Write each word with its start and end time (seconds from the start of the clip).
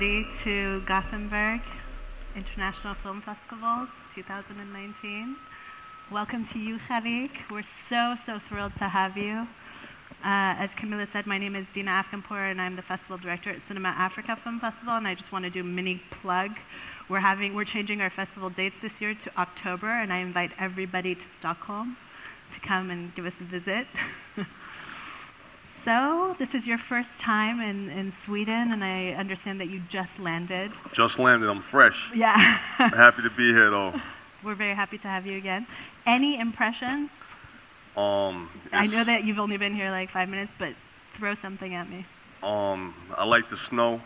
everybody 0.00 0.32
to 0.44 0.80
Gothenburg 0.86 1.60
International 2.36 2.94
Film 2.94 3.20
Festival 3.20 3.88
2019. 4.14 5.34
Welcome 6.12 6.46
to 6.46 6.58
you, 6.60 6.78
Khalik. 6.78 7.30
We're 7.50 7.64
so, 7.88 8.14
so 8.24 8.38
thrilled 8.48 8.76
to 8.76 8.88
have 8.88 9.16
you. 9.16 9.48
Uh, 10.22 10.54
as 10.54 10.70
Camilla 10.76 11.04
said, 11.12 11.26
my 11.26 11.36
name 11.36 11.56
is 11.56 11.66
Dina 11.74 11.90
Afkanpour, 11.90 12.48
and 12.48 12.60
I'm 12.60 12.76
the 12.76 12.82
festival 12.82 13.18
director 13.18 13.50
at 13.50 13.60
Cinema 13.66 13.88
Africa 13.88 14.36
Film 14.36 14.60
Festival. 14.60 14.94
And 14.94 15.08
I 15.08 15.16
just 15.16 15.32
want 15.32 15.46
to 15.46 15.50
do 15.50 15.62
a 15.62 15.64
mini 15.64 16.00
plug. 16.12 16.52
We're 17.08 17.18
having, 17.18 17.56
we're 17.56 17.64
changing 17.64 18.00
our 18.00 18.10
festival 18.10 18.50
dates 18.50 18.76
this 18.80 19.00
year 19.00 19.14
to 19.14 19.36
October, 19.36 19.90
and 19.90 20.12
I 20.12 20.18
invite 20.18 20.52
everybody 20.60 21.16
to 21.16 21.28
Stockholm 21.40 21.96
to 22.52 22.60
come 22.60 22.90
and 22.90 23.12
give 23.16 23.26
us 23.26 23.34
a 23.40 23.44
visit. 23.44 23.88
so, 25.84 26.36
this 26.38 26.54
is 26.54 26.66
your 26.66 26.78
first 26.78 27.10
time 27.18 27.60
in, 27.60 27.90
in 27.90 28.12
Sweden, 28.12 28.72
and 28.72 28.84
I 28.84 29.08
understand 29.12 29.60
that 29.60 29.68
you 29.68 29.82
just 29.88 30.18
landed. 30.18 30.72
Just 30.92 31.18
landed. 31.18 31.48
I'm 31.48 31.62
fresh. 31.62 32.10
Yeah. 32.14 32.36
Happy 32.76 33.22
to 33.22 33.30
be 33.30 33.52
here, 33.52 33.70
though. 33.70 33.94
We're 34.44 34.54
very 34.54 34.74
happy 34.74 34.98
to 34.98 35.08
have 35.08 35.26
you 35.26 35.36
again. 35.36 35.66
Any 36.06 36.38
impressions? 36.38 37.10
Um, 37.96 38.48
I 38.72 38.86
know 38.86 39.02
that 39.02 39.24
you've 39.24 39.40
only 39.40 39.56
been 39.56 39.74
here 39.74 39.90
like 39.90 40.10
five 40.10 40.28
minutes, 40.28 40.52
but 40.58 40.74
throw 41.16 41.34
something 41.34 41.74
at 41.74 41.90
me. 41.90 42.06
Um, 42.42 42.94
I 43.16 43.24
like 43.24 43.50
the 43.50 43.56
snow. 43.56 44.00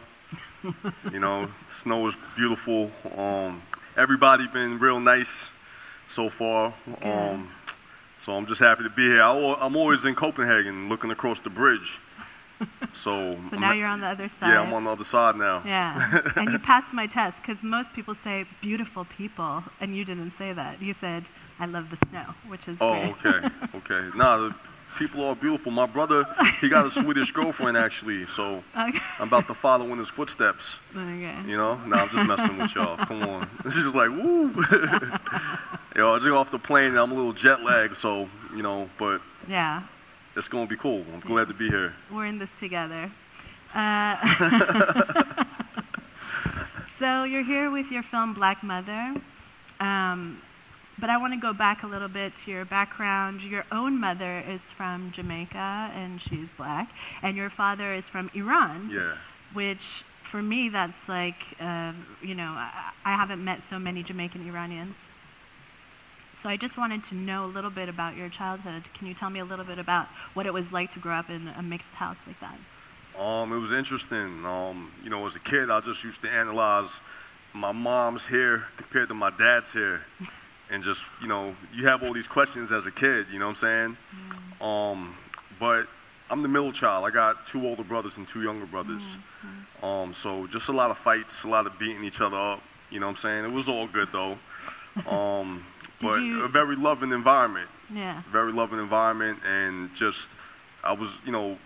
you 1.12 1.18
know, 1.20 1.50
snow 1.68 2.06
is 2.06 2.14
beautiful. 2.34 2.90
Um, 3.14 3.62
everybody 3.94 4.46
been 4.48 4.78
real 4.78 5.00
nice 5.00 5.50
so 6.08 6.30
far. 6.30 6.72
Um, 7.02 7.50
so 8.22 8.32
I'm 8.36 8.46
just 8.46 8.60
happy 8.60 8.84
to 8.84 8.90
be 8.90 9.02
here. 9.08 9.22
I, 9.22 9.54
I'm 9.60 9.76
always 9.76 10.04
in 10.04 10.14
Copenhagen, 10.14 10.88
looking 10.88 11.10
across 11.10 11.40
the 11.40 11.50
bridge. 11.50 12.00
So, 12.60 12.66
So 12.94 13.38
I'm 13.52 13.60
now 13.60 13.72
you're 13.72 13.88
on 13.88 14.00
the 14.00 14.06
other 14.06 14.28
side. 14.28 14.48
Yeah, 14.52 14.60
I'm 14.60 14.72
on 14.72 14.84
the 14.84 14.90
other 14.90 15.04
side 15.04 15.34
now. 15.36 15.62
Yeah, 15.66 16.20
and 16.36 16.52
you 16.52 16.58
passed 16.58 16.92
my 16.92 17.06
test 17.06 17.36
because 17.44 17.62
most 17.62 17.92
people 17.92 18.14
say 18.22 18.44
beautiful 18.60 19.04
people, 19.04 19.64
and 19.80 19.96
you 19.96 20.04
didn't 20.04 20.32
say 20.38 20.52
that. 20.52 20.80
You 20.80 20.94
said 21.00 21.24
I 21.58 21.66
love 21.66 21.90
the 21.90 21.98
snow, 22.10 22.34
which 22.46 22.68
is 22.68 22.78
Oh, 22.80 23.12
great. 23.20 23.34
okay, 23.44 23.48
okay. 23.78 24.16
Nah, 24.16 24.36
the 24.36 24.54
people 24.96 25.24
are 25.24 25.34
beautiful. 25.34 25.72
My 25.72 25.86
brother, 25.86 26.24
he 26.60 26.68
got 26.68 26.86
a 26.86 26.90
Swedish 26.90 27.32
girlfriend 27.32 27.76
actually, 27.76 28.26
so 28.28 28.62
Okay. 28.78 28.98
I'm 29.18 29.26
about 29.28 29.48
to 29.48 29.54
follow 29.54 29.86
in 29.92 29.98
his 29.98 30.08
footsteps. 30.10 30.76
okay. 30.94 31.34
You 31.46 31.56
know? 31.56 31.74
Nah, 31.86 32.02
I'm 32.02 32.10
just 32.10 32.26
messing 32.28 32.58
with 32.58 32.74
y'all. 32.76 32.96
Come 32.98 33.22
on. 33.22 33.48
She's 33.64 33.74
just 33.84 33.96
like, 33.96 34.10
woo. 34.10 34.52
Yo, 35.94 36.12
I 36.14 36.18
just 36.18 36.28
got 36.28 36.36
off 36.38 36.50
the 36.50 36.58
plane 36.58 36.86
and 36.88 36.98
I'm 36.98 37.12
a 37.12 37.14
little 37.14 37.32
jet 37.34 37.62
lagged, 37.62 37.96
so, 37.96 38.28
you 38.56 38.62
know, 38.62 38.88
but 38.98 39.20
Yeah, 39.46 39.82
it's 40.36 40.48
going 40.48 40.66
to 40.66 40.70
be 40.70 40.76
cool. 40.80 41.04
I'm 41.12 41.20
glad 41.20 41.48
to 41.48 41.54
be 41.54 41.68
here. 41.68 41.94
we're 42.10 42.26
in 42.26 42.38
this 42.38 42.48
together. 42.58 43.10
Uh, 43.74 45.44
so 46.98 47.24
you're 47.24 47.44
here 47.44 47.70
with 47.70 47.90
your 47.90 48.02
film 48.02 48.32
Black 48.34 48.62
Mother. 48.62 49.14
Um, 49.80 50.40
but 50.98 51.10
I 51.10 51.16
want 51.16 51.32
to 51.34 51.40
go 51.40 51.52
back 51.52 51.82
a 51.82 51.86
little 51.86 52.08
bit 52.08 52.36
to 52.44 52.50
your 52.50 52.64
background. 52.64 53.42
Your 53.42 53.64
own 53.72 53.98
mother 53.98 54.40
is 54.48 54.60
from 54.76 55.10
Jamaica 55.12 55.90
and 55.94 56.20
she's 56.22 56.48
black, 56.56 56.90
and 57.22 57.36
your 57.36 57.50
father 57.50 57.92
is 57.92 58.08
from 58.08 58.30
Iran. 58.34 58.90
Yeah. 58.92 59.16
which 59.52 60.04
for 60.30 60.40
me 60.42 60.68
that's 60.70 61.08
like 61.08 61.42
uh, 61.60 61.92
you 62.22 62.34
know 62.34 62.44
I, 62.56 62.92
I 63.04 63.16
haven't 63.16 63.44
met 63.44 63.60
so 63.68 63.78
many 63.78 64.02
jamaican 64.02 64.48
iranians 64.48 64.94
so 66.42 66.48
i 66.48 66.56
just 66.56 66.76
wanted 66.76 67.02
to 67.04 67.14
know 67.14 67.44
a 67.44 67.50
little 67.56 67.70
bit 67.70 67.88
about 67.88 68.16
your 68.16 68.28
childhood 68.28 68.82
can 68.94 69.06
you 69.06 69.14
tell 69.14 69.30
me 69.30 69.40
a 69.40 69.44
little 69.44 69.64
bit 69.64 69.78
about 69.78 70.08
what 70.34 70.46
it 70.46 70.52
was 70.52 70.70
like 70.72 70.92
to 70.92 70.98
grow 70.98 71.14
up 71.14 71.30
in 71.30 71.48
a 71.48 71.62
mixed 71.62 71.92
house 71.92 72.16
like 72.26 72.40
that 72.40 72.58
Um, 73.18 73.52
it 73.52 73.58
was 73.58 73.72
interesting. 73.72 74.44
Um, 74.46 74.90
you 75.04 75.10
know, 75.10 75.26
as 75.26 75.36
a 75.36 75.38
kid, 75.38 75.70
I 75.70 75.80
just 75.80 76.02
used 76.02 76.22
to 76.22 76.30
analyze 76.30 76.98
my 77.52 77.70
mom's 77.70 78.24
hair 78.24 78.64
compared 78.78 79.08
to 79.08 79.14
my 79.14 79.30
dad's 79.30 79.70
hair. 79.72 80.00
And 80.70 80.82
just, 80.82 81.04
you 81.20 81.28
know, 81.28 81.54
you 81.74 81.86
have 81.86 82.02
all 82.02 82.14
these 82.14 82.26
questions 82.26 82.72
as 82.72 82.86
a 82.86 82.90
kid, 82.90 83.26
you 83.30 83.38
know 83.38 83.48
what 83.48 83.62
I'm 83.62 83.66
saying? 83.66 83.96
Um, 84.62 85.14
but 85.60 85.86
I'm 86.30 86.40
the 86.40 86.48
middle 86.48 86.72
child. 86.72 87.04
I 87.04 87.10
got 87.10 87.46
two 87.46 87.66
older 87.66 87.84
brothers 87.84 88.16
and 88.16 88.26
two 88.26 88.40
younger 88.42 88.64
brothers. 88.64 89.02
Um, 89.82 90.14
so 90.14 90.46
just 90.46 90.68
a 90.70 90.72
lot 90.72 90.90
of 90.90 90.96
fights, 90.96 91.44
a 91.44 91.48
lot 91.48 91.66
of 91.66 91.78
beating 91.78 92.04
each 92.04 92.22
other 92.22 92.38
up, 92.38 92.62
you 92.88 93.00
know 93.00 93.06
what 93.08 93.18
I'm 93.18 93.22
saying? 93.24 93.44
It 93.44 93.52
was 93.52 93.68
all 93.68 93.86
good 93.86 94.08
though. 94.12 94.38
Um, 95.08 95.64
but 96.02 96.20
you- 96.20 96.42
a 96.42 96.48
very 96.48 96.76
loving 96.76 97.12
environment. 97.12 97.68
Yeah. 97.92 98.22
Very 98.30 98.52
loving 98.52 98.78
environment 98.78 99.38
and 99.44 99.94
just 99.94 100.30
I 100.84 100.92
was 100.92 101.08
you 101.24 101.32
know 101.32 101.58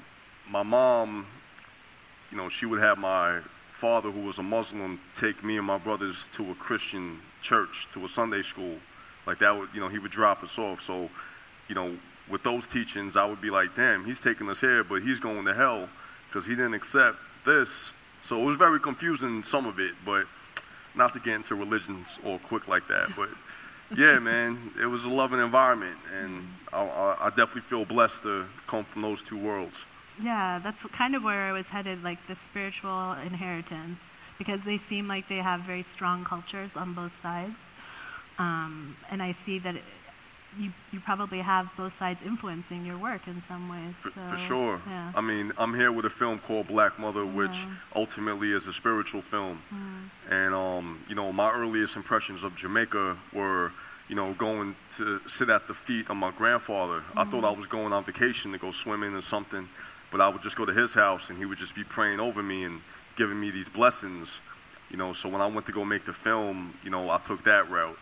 my 0.48 0.62
mom 0.62 1.26
you 2.30 2.36
know 2.36 2.48
she 2.48 2.66
would 2.66 2.80
have 2.80 2.98
my 2.98 3.40
father 3.72 4.10
who 4.10 4.20
was 4.20 4.38
a 4.38 4.42
Muslim 4.42 5.00
take 5.18 5.42
me 5.44 5.56
and 5.58 5.66
my 5.66 5.78
brothers 5.78 6.28
to 6.32 6.50
a 6.50 6.54
Christian 6.54 7.20
church 7.42 7.86
to 7.92 8.04
a 8.04 8.08
Sunday 8.08 8.42
school. 8.42 8.76
Like 9.26 9.38
that 9.40 9.56
would 9.56 9.68
you 9.74 9.80
know 9.80 9.88
he 9.88 9.98
would 9.98 10.10
drop 10.10 10.42
us 10.42 10.58
off. 10.58 10.80
So 10.80 11.08
you 11.68 11.74
know 11.74 11.96
with 12.28 12.42
those 12.42 12.66
teachings 12.66 13.16
I 13.16 13.24
would 13.24 13.40
be 13.40 13.50
like 13.50 13.74
damn 13.76 14.04
he's 14.04 14.20
taking 14.20 14.48
us 14.50 14.60
here 14.60 14.82
but 14.82 15.02
he's 15.02 15.20
going 15.20 15.44
to 15.44 15.54
hell 15.54 15.88
because 16.28 16.44
he 16.44 16.54
didn't 16.54 16.74
accept 16.74 17.18
this. 17.44 17.92
So 18.20 18.40
it 18.42 18.44
was 18.44 18.56
very 18.56 18.80
confusing 18.80 19.42
some 19.42 19.66
of 19.66 19.78
it 19.78 19.94
but 20.04 20.26
not 20.96 21.12
to 21.12 21.20
get 21.20 21.34
into 21.34 21.54
religions 21.54 22.18
all 22.24 22.38
quick 22.40 22.66
like 22.68 22.88
that 22.88 23.14
but 23.14 23.28
yeah, 23.96 24.18
man, 24.18 24.72
it 24.80 24.86
was 24.86 25.04
a 25.04 25.08
loving 25.08 25.40
environment, 25.40 25.98
and 26.12 26.48
I, 26.72 27.16
I, 27.20 27.28
definitely 27.30 27.62
feel 27.62 27.84
blessed 27.84 28.22
to 28.22 28.46
come 28.66 28.84
from 28.84 29.02
those 29.02 29.22
two 29.22 29.38
worlds. 29.38 29.76
yeah 30.22 30.58
that's 30.62 30.82
kind 30.92 31.14
of 31.14 31.22
where 31.22 31.42
i 31.42 31.52
was 31.52 31.66
headed 31.66 32.02
like 32.02 32.18
the 32.26 32.36
spiritual 32.36 33.12
inheritance 33.30 34.00
because 34.38 34.60
they 34.64 34.78
seem 34.88 35.06
like 35.06 35.28
they 35.28 35.36
have 35.36 35.60
very 35.60 35.82
strong 35.82 36.24
cultures 36.24 36.70
on 36.74 36.94
both 36.94 37.14
sides 37.22 37.58
um, 38.38 38.96
and 39.10 39.22
i 39.22 39.34
see 39.44 39.58
that 39.58 39.74
you, 40.58 40.72
you 40.92 41.00
probably 41.00 41.40
have 41.40 41.68
both 41.76 41.92
sides 41.98 42.20
influencing 42.24 42.84
your 42.84 42.98
work 42.98 43.26
in 43.26 43.42
some 43.48 43.68
ways 43.68 43.94
For, 44.02 44.10
so, 44.10 44.30
for 44.30 44.38
sure. 44.38 44.82
yeah. 44.86 45.12
I 45.14 45.20
mean, 45.20 45.52
I'm 45.58 45.74
here 45.74 45.92
with 45.92 46.04
a 46.06 46.10
film 46.10 46.38
called 46.38 46.68
Black 46.68 46.98
Mother, 46.98 47.24
which 47.26 47.56
ultimately 47.94 48.52
is 48.52 48.66
a 48.66 48.72
spiritual 48.72 49.22
film. 49.22 49.62
Mm. 49.72 50.32
And, 50.32 50.54
um, 50.54 51.04
you 51.08 51.14
know, 51.14 51.32
my 51.32 51.52
earliest 51.52 51.96
impressions 51.96 52.42
of 52.42 52.56
Jamaica 52.56 53.16
were, 53.32 53.72
you 54.08 54.14
know, 54.14 54.34
going 54.34 54.76
to 54.96 55.20
sit 55.26 55.50
at 55.50 55.66
the 55.68 55.74
feet 55.74 56.08
of 56.08 56.16
my 56.16 56.30
grandfather. 56.30 57.02
I 57.16 57.24
thought 57.24 57.44
I 57.44 57.50
was 57.50 57.66
going 57.66 57.92
on 57.92 58.04
vacation 58.04 58.52
to 58.52 58.58
go 58.58 58.70
swimming 58.70 59.14
or 59.14 59.22
something, 59.22 59.68
but 60.10 60.20
I 60.20 60.28
would 60.28 60.42
just 60.42 60.56
go 60.56 60.64
to 60.64 60.72
his 60.72 60.94
house 60.94 61.28
and 61.28 61.38
he 61.38 61.44
would 61.44 61.58
just 61.58 61.74
be 61.74 61.84
praying 61.84 62.20
over 62.20 62.42
me 62.42 62.64
and 62.64 62.80
giving 63.16 63.38
me 63.40 63.50
these 63.50 63.68
blessings. 63.68 64.40
You 64.90 64.96
know, 64.96 65.12
so 65.12 65.28
when 65.28 65.40
I 65.40 65.46
went 65.46 65.66
to 65.66 65.72
go 65.72 65.84
make 65.84 66.06
the 66.06 66.12
film, 66.12 66.78
you 66.84 66.90
know, 66.90 67.10
I 67.10 67.18
took 67.18 67.44
that 67.44 67.68
route. 67.68 67.98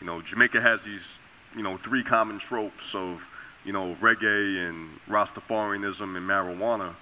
You 0.00 0.06
know, 0.06 0.22
Jamaica 0.22 0.60
has 0.60 0.84
these, 0.84 1.18
you 1.56 1.62
know, 1.62 1.76
three 1.78 2.02
common 2.02 2.38
tropes 2.38 2.94
of, 2.94 3.20
you 3.64 3.72
know, 3.72 3.96
reggae 4.00 4.68
and 4.68 4.98
Rastafarianism 5.08 6.16
and 6.16 6.28
marijuana. 6.28 6.94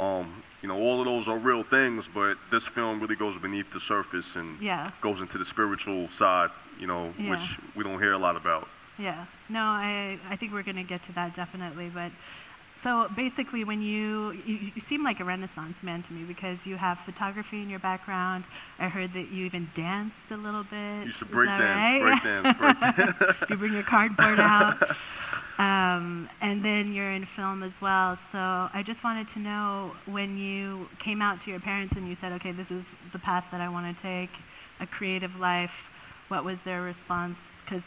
Um, 0.00 0.42
you 0.62 0.68
know, 0.68 0.78
all 0.78 1.00
of 1.00 1.06
those 1.06 1.28
are 1.28 1.38
real 1.38 1.62
things, 1.62 2.08
but 2.12 2.36
this 2.50 2.66
film 2.66 3.00
really 3.00 3.16
goes 3.16 3.38
beneath 3.38 3.70
the 3.72 3.80
surface 3.80 4.36
and 4.36 4.60
Yeah. 4.60 4.90
goes 5.00 5.20
into 5.20 5.38
the 5.38 5.44
spiritual 5.44 6.08
side, 6.10 6.50
you 6.78 6.86
know, 6.86 7.14
Yeah. 7.18 7.30
which 7.30 7.58
we 7.74 7.84
don't 7.84 7.98
hear 7.98 8.12
a 8.12 8.18
lot 8.18 8.36
about. 8.36 8.68
Yeah. 8.98 9.24
No, 9.48 9.60
I 9.62 10.18
I 10.28 10.36
think 10.36 10.52
we're 10.52 10.62
going 10.62 10.76
to 10.76 10.82
get 10.82 11.02
to 11.04 11.12
that 11.12 11.34
definitely, 11.34 11.88
but 11.88 12.12
so 12.82 13.08
basically 13.14 13.64
when 13.64 13.82
you, 13.82 14.32
you 14.46 14.72
you 14.74 14.80
seem 14.88 15.04
like 15.04 15.20
a 15.20 15.24
renaissance 15.24 15.76
man 15.82 16.02
to 16.04 16.12
me 16.12 16.24
because 16.24 16.58
you 16.64 16.76
have 16.76 16.98
photography 17.04 17.60
in 17.60 17.68
your 17.68 17.78
background. 17.78 18.44
I 18.78 18.88
heard 18.88 19.12
that 19.14 19.30
you 19.30 19.44
even 19.46 19.68
danced 19.74 20.30
a 20.30 20.36
little 20.36 20.64
bit. 20.64 21.06
You 21.06 21.12
should 21.12 21.30
break 21.30 21.48
dance, 21.48 22.02
right? 22.02 22.02
break 22.02 22.22
dance, 22.22 22.58
break 22.58 22.80
dance. 23.20 23.36
you 23.50 23.56
bring 23.56 23.72
your 23.74 23.82
cardboard 23.82 24.40
out. 24.40 24.96
Um, 25.58 26.30
and 26.40 26.64
then 26.64 26.94
you're 26.94 27.12
in 27.12 27.26
film 27.26 27.62
as 27.62 27.72
well. 27.82 28.16
So 28.32 28.38
I 28.38 28.82
just 28.82 29.04
wanted 29.04 29.28
to 29.30 29.40
know 29.40 29.94
when 30.06 30.38
you 30.38 30.88
came 30.98 31.20
out 31.20 31.42
to 31.42 31.50
your 31.50 31.60
parents 31.60 31.94
and 31.98 32.08
you 32.08 32.16
said, 32.18 32.32
okay, 32.32 32.52
this 32.52 32.70
is 32.70 32.82
the 33.12 33.18
path 33.18 33.44
that 33.52 33.60
I 33.60 33.68
want 33.68 33.94
to 33.94 34.02
take, 34.02 34.30
a 34.80 34.86
creative 34.86 35.36
life, 35.36 35.74
what 36.28 36.44
was 36.44 36.56
their 36.64 36.80
response? 36.80 37.36
Because 37.62 37.82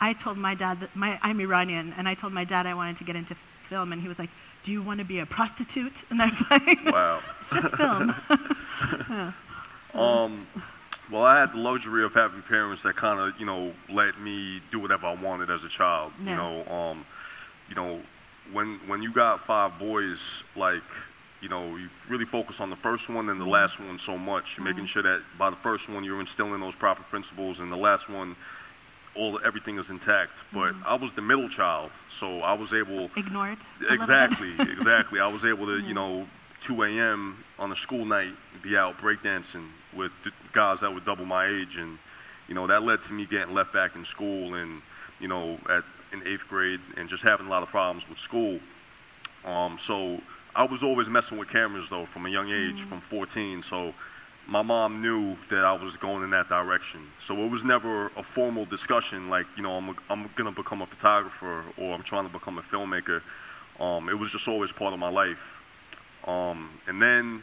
I 0.00 0.14
told 0.14 0.38
my 0.38 0.54
dad, 0.54 0.80
that 0.80 0.96
my, 0.96 1.18
I'm 1.22 1.40
Iranian, 1.40 1.92
and 1.98 2.08
I 2.08 2.14
told 2.14 2.32
my 2.32 2.44
dad 2.44 2.66
I 2.66 2.72
wanted 2.72 2.96
to 2.98 3.04
get 3.04 3.16
into 3.16 3.36
film, 3.70 3.92
and 3.92 4.02
he 4.02 4.08
was 4.08 4.18
like, 4.18 4.30
do 4.62 4.72
you 4.72 4.82
want 4.82 4.98
to 4.98 5.04
be 5.04 5.20
a 5.20 5.26
prostitute? 5.26 6.04
And 6.10 6.20
I 6.20 6.26
was 6.26 6.44
like, 6.50 6.84
wow. 6.84 7.22
it's 7.40 7.50
just 7.50 7.74
film. 7.76 8.14
Um, 9.92 10.46
well, 11.10 11.24
I 11.24 11.40
had 11.40 11.52
the 11.52 11.58
luxury 11.58 12.04
of 12.04 12.14
having 12.14 12.42
parents 12.42 12.84
that 12.84 12.94
kind 12.94 13.18
of, 13.18 13.40
you 13.40 13.44
know, 13.44 13.72
let 13.88 14.20
me 14.20 14.62
do 14.70 14.78
whatever 14.78 15.06
I 15.06 15.14
wanted 15.14 15.50
as 15.50 15.64
a 15.64 15.68
child. 15.68 16.12
Yeah. 16.22 16.30
You 16.30 16.36
know, 16.36 16.72
um, 16.72 17.06
you 17.68 17.74
know, 17.74 18.00
when 18.52 18.78
when 18.86 19.02
you 19.02 19.12
got 19.12 19.44
five 19.44 19.80
boys, 19.80 20.44
like, 20.54 20.84
you 21.40 21.48
know, 21.48 21.74
you 21.74 21.88
really 22.08 22.24
focus 22.24 22.60
on 22.60 22.70
the 22.70 22.76
first 22.76 23.08
one 23.08 23.28
and 23.30 23.40
the 23.40 23.46
last 23.46 23.80
one 23.80 23.98
so 23.98 24.16
much, 24.16 24.60
making 24.60 24.86
sure 24.86 25.02
that 25.02 25.22
by 25.36 25.50
the 25.50 25.56
first 25.56 25.88
one 25.88 26.04
you're 26.04 26.20
instilling 26.20 26.60
those 26.60 26.76
proper 26.76 27.02
principles, 27.02 27.58
and 27.58 27.72
the 27.72 27.76
last 27.76 28.08
one, 28.08 28.36
all 29.14 29.40
everything 29.44 29.78
is 29.78 29.90
intact. 29.90 30.42
But 30.52 30.74
I 30.84 30.94
was 30.94 31.12
the 31.12 31.22
middle 31.22 31.48
child, 31.48 31.90
so 32.08 32.38
I 32.40 32.52
was 32.52 32.72
able 32.72 33.10
Ignored. 33.16 33.58
Exactly, 33.88 34.54
exactly. 34.58 35.20
I 35.20 35.28
was 35.28 35.44
able 35.44 35.66
to, 35.66 35.78
you 35.78 35.94
know, 35.94 36.26
2 36.62 36.82
a.m. 36.82 37.44
on 37.58 37.72
a 37.72 37.76
school 37.76 38.04
night, 38.04 38.34
be 38.62 38.76
out 38.76 38.98
breakdancing 38.98 39.68
with 39.94 40.12
guys 40.52 40.80
that 40.80 40.92
were 40.92 41.00
double 41.00 41.24
my 41.24 41.46
age, 41.46 41.76
and 41.76 41.98
you 42.48 42.54
know 42.54 42.66
that 42.66 42.82
led 42.82 43.02
to 43.02 43.12
me 43.12 43.26
getting 43.26 43.54
left 43.54 43.72
back 43.72 43.94
in 43.94 44.04
school, 44.04 44.54
and 44.54 44.82
you 45.18 45.28
know 45.28 45.58
at 45.68 45.84
in 46.12 46.26
eighth 46.26 46.46
grade, 46.48 46.80
and 46.96 47.08
just 47.08 47.22
having 47.22 47.46
a 47.46 47.50
lot 47.50 47.62
of 47.62 47.68
problems 47.68 48.08
with 48.08 48.18
school. 48.18 48.58
Um, 49.44 49.78
so 49.78 50.20
I 50.54 50.64
was 50.64 50.82
always 50.82 51.08
messing 51.08 51.38
with 51.38 51.48
cameras 51.48 51.88
though 51.88 52.06
from 52.06 52.26
a 52.26 52.30
young 52.30 52.50
age, 52.50 52.82
from 52.82 53.00
14. 53.00 53.62
So 53.62 53.94
my 54.48 54.62
mom 54.62 55.00
knew 55.00 55.36
that 55.48 55.64
I 55.64 55.72
was 55.72 55.96
going 55.96 56.24
in 56.24 56.30
that 56.30 56.48
direction. 56.48 57.00
So 57.20 57.36
it 57.44 57.48
was 57.48 57.64
never 57.64 58.06
a 58.16 58.22
formal 58.22 58.64
discussion 58.64 59.28
like, 59.28 59.46
you 59.56 59.62
know, 59.62 59.72
I'm, 59.72 59.96
I'm 60.08 60.30
going 60.34 60.52
to 60.52 60.62
become 60.62 60.82
a 60.82 60.86
photographer 60.86 61.64
or 61.76 61.94
I'm 61.94 62.02
trying 62.02 62.26
to 62.26 62.32
become 62.32 62.58
a 62.58 62.62
filmmaker. 62.62 63.22
Um, 63.78 64.08
it 64.08 64.18
was 64.18 64.30
just 64.30 64.48
always 64.48 64.72
part 64.72 64.92
of 64.92 64.98
my 64.98 65.08
life. 65.08 65.38
Um, 66.26 66.70
and 66.86 67.00
then 67.00 67.42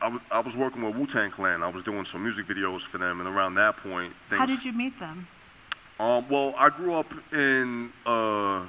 I, 0.00 0.06
w- 0.06 0.22
I 0.30 0.40
was 0.40 0.56
working 0.56 0.82
with 0.82 0.96
Wu 0.96 1.06
Tang 1.06 1.30
Clan. 1.30 1.62
I 1.62 1.68
was 1.68 1.82
doing 1.82 2.04
some 2.04 2.22
music 2.22 2.46
videos 2.46 2.82
for 2.82 2.98
them, 2.98 3.20
and 3.20 3.28
around 3.28 3.54
that 3.54 3.76
point, 3.78 4.12
things. 4.28 4.38
How 4.40 4.46
did 4.46 4.64
you 4.64 4.72
meet 4.72 4.98
them? 4.98 5.26
Um, 5.98 6.28
well, 6.28 6.54
I 6.58 6.68
grew 6.68 6.94
up 6.94 7.12
in 7.32 7.92
uh, 8.04 8.64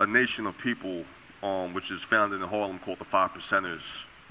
a 0.00 0.06
nation 0.06 0.46
of 0.46 0.58
people, 0.58 1.04
um, 1.42 1.74
which 1.74 1.90
is 1.90 2.02
founded 2.02 2.40
in 2.40 2.48
Harlem 2.48 2.78
called 2.78 2.98
the 2.98 3.04
Five 3.04 3.32
Percenters. 3.32 3.82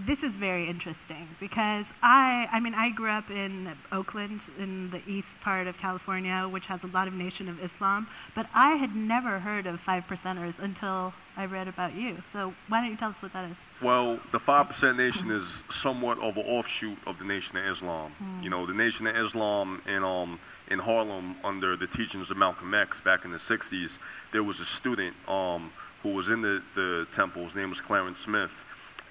This 0.08 0.24
is 0.24 0.34
very 0.34 0.68
interesting 0.68 1.28
because 1.40 1.86
I, 2.02 2.48
I 2.52 2.60
mean, 2.60 2.74
I 2.74 2.90
grew 2.90 3.10
up 3.10 3.30
in 3.30 3.72
Oakland 3.92 4.42
in 4.58 4.90
the 4.90 5.08
east 5.08 5.28
part 5.44 5.68
of 5.68 5.78
California, 5.78 6.48
which 6.50 6.66
has 6.68 6.84
a 6.84 6.88
lot 6.88 7.08
of 7.08 7.14
Nation 7.14 7.48
of 7.48 7.64
Islam, 7.64 8.08
but 8.34 8.48
I 8.54 8.78
had 8.78 8.96
never 8.96 9.40
heard 9.40 9.68
of 9.68 9.80
five 9.80 10.06
percenters 10.08 10.58
until 10.58 11.14
I 11.38 11.46
read 11.46 11.68
about 11.68 11.94
you. 11.94 12.18
So 12.34 12.54
why 12.68 12.82
don't 12.82 12.90
you 12.90 12.98
tell 12.98 13.12
us 13.12 13.22
what 13.22 13.34
that 13.34 13.52
is? 13.52 13.58
Well, 13.82 14.20
the 14.32 14.40
Five 14.40 14.70
Percent 14.70 14.98
Nation 14.98 15.30
is 15.30 15.64
somewhat 15.70 16.18
of 16.20 16.38
an 16.38 16.46
offshoot 16.46 16.98
of 17.06 17.20
the 17.20 17.26
Nation 17.26 17.58
of 17.58 17.66
Islam. 17.66 18.14
You 18.42 18.50
know, 18.50 18.66
the 18.66 18.74
Nation 18.74 19.06
of 19.08 19.16
Islam 19.16 19.82
in 19.88 20.04
um 20.04 20.40
in 20.70 20.80
Harlem 20.80 21.36
under 21.44 21.76
the 21.78 21.88
teachings 21.88 22.32
of 22.32 22.38
Malcolm 22.38 22.74
X 22.74 23.00
back 23.02 23.26
in 23.26 23.32
the 23.32 23.38
'60s, 23.38 23.98
there 24.32 24.44
was 24.44 24.60
a 24.60 24.66
student 24.66 25.16
um 25.28 25.72
who 26.02 26.10
was 26.10 26.30
in 26.30 26.42
the 26.42 26.62
the 26.76 27.08
temple. 27.12 27.44
His 27.44 27.56
name 27.56 27.70
was 27.70 27.82
Clarence 27.82 28.20
Smith, 28.20 28.54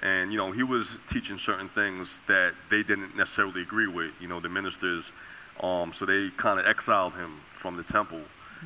and 0.03 0.33
you 0.33 0.39
know 0.39 0.53
he 0.53 0.63
was 0.63 0.99
teaching 1.11 1.39
certain 1.39 1.69
things 1.69 2.21
that 2.29 2.53
they 2.71 2.83
didn't 2.83 3.17
necessarily 3.17 3.63
agree 3.63 3.87
with. 3.87 4.13
You 4.21 4.29
know, 4.29 4.41
the 4.41 4.49
ministers, 4.49 5.13
um, 5.63 5.93
so 5.93 6.07
they 6.07 6.31
kind 6.37 6.59
of 6.59 6.67
exiled 6.67 7.15
him 7.15 7.41
from 7.55 7.77
the 7.77 7.83
temple. 7.83 8.21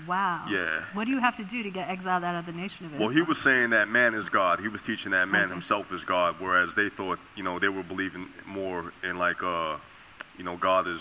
Wow. 0.09 0.47
Yeah. 0.51 0.83
What 0.93 1.05
do 1.05 1.13
you 1.13 1.21
have 1.21 1.37
to 1.37 1.45
do 1.45 1.63
to 1.63 1.71
get 1.71 1.89
exiled 1.89 2.25
out 2.25 2.35
of 2.35 2.47
the 2.47 2.53
Nation 2.53 2.87
of 2.87 2.93
Islam? 2.95 3.01
Well, 3.01 3.15
he 3.15 3.23
was 3.23 3.39
saying 3.39 3.71
that 3.71 3.89
man 3.89 4.15
is 4.15 4.29
God. 4.29 4.59
He 4.59 4.67
was 4.67 4.83
teaching 4.83 5.13
that 5.13 5.29
man 5.29 5.45
Okay. 5.45 5.53
himself 5.53 5.93
is 5.93 6.05
God, 6.05 6.37
whereas 6.41 6.75
they 6.75 6.89
thought, 6.89 7.21
you 7.37 7.45
know, 7.45 7.61
they 7.61 7.69
were 7.69 7.85
believing 7.85 8.29
more 8.45 8.93
in 9.05 9.19
like, 9.19 9.41
uh, 9.43 9.77
you 10.37 10.43
know, 10.43 10.57
God 10.57 10.89
is, 10.89 11.01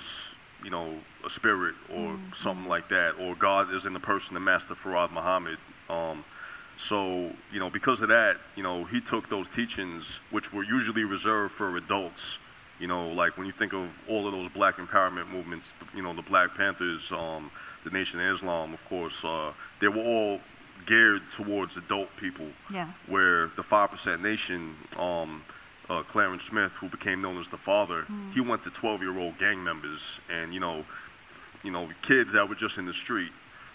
you 0.63 0.69
know, 0.69 0.99
a 1.25 1.29
spirit 1.29 1.73
or 1.91 2.19
something 2.33 2.67
like 2.67 2.89
that, 2.89 3.15
or 3.19 3.35
God 3.35 3.73
is 3.73 3.87
in 3.87 3.93
the 3.93 3.99
person 3.99 4.35
of 4.35 4.43
Master 4.43 4.75
Fard 4.75 5.11
Muhammad. 5.11 5.57
Um, 5.89 6.23
so, 6.77 7.31
you 7.51 7.59
know, 7.59 7.69
because 7.69 8.01
of 8.01 8.09
that, 8.09 8.37
you 8.55 8.63
know, 8.63 8.85
he 8.85 8.99
took 8.99 9.29
those 9.29 9.47
teachings, 9.49 10.19
which 10.31 10.51
were 10.51 10.63
usually 10.63 11.03
reserved 11.03 11.53
for 11.53 11.77
adults. 11.77 12.37
You 12.79 12.87
know, 12.87 13.09
like 13.09 13.37
when 13.37 13.45
you 13.45 13.53
think 13.53 13.73
of 13.73 13.89
all 14.09 14.27
of 14.27 14.33
those 14.33 14.49
black 14.49 14.77
empowerment 14.77 15.29
movements, 15.29 15.75
you 15.95 16.01
know, 16.01 16.13
the 16.13 16.23
Black 16.23 16.55
Panthers, 16.55 17.11
um, 17.11 17.51
the 17.83 17.91
Nation 17.91 18.19
of 18.19 18.35
Islam, 18.35 18.73
of 18.73 18.83
course, 18.85 19.23
uh, 19.23 19.53
they 19.79 19.87
were 19.87 20.01
all 20.01 20.39
geared 20.85 21.29
towards 21.29 21.77
adult 21.77 22.09
people. 22.17 22.47
Yeah. 22.71 22.91
Where 23.07 23.51
the 23.55 23.63
Five 23.63 23.91
Percent 23.91 24.21
Nation, 24.21 24.75
um, 24.97 25.43
uh, 25.89 26.03
Clarence 26.03 26.43
Smith, 26.43 26.71
who 26.73 26.89
became 26.89 27.21
known 27.21 27.39
as 27.39 27.47
the 27.47 27.57
father, 27.57 28.05
he 28.33 28.41
went 28.41 28.63
to 28.63 28.69
12-year-old 28.71 29.37
gang 29.37 29.63
members 29.63 30.19
and 30.29 30.53
you 30.53 30.59
know, 30.59 30.83
you 31.61 31.71
know, 31.71 31.87
kids 32.01 32.33
that 32.33 32.49
were 32.49 32.55
just 32.55 32.77
in 32.77 32.85
the 32.85 32.93
street. 32.93 33.31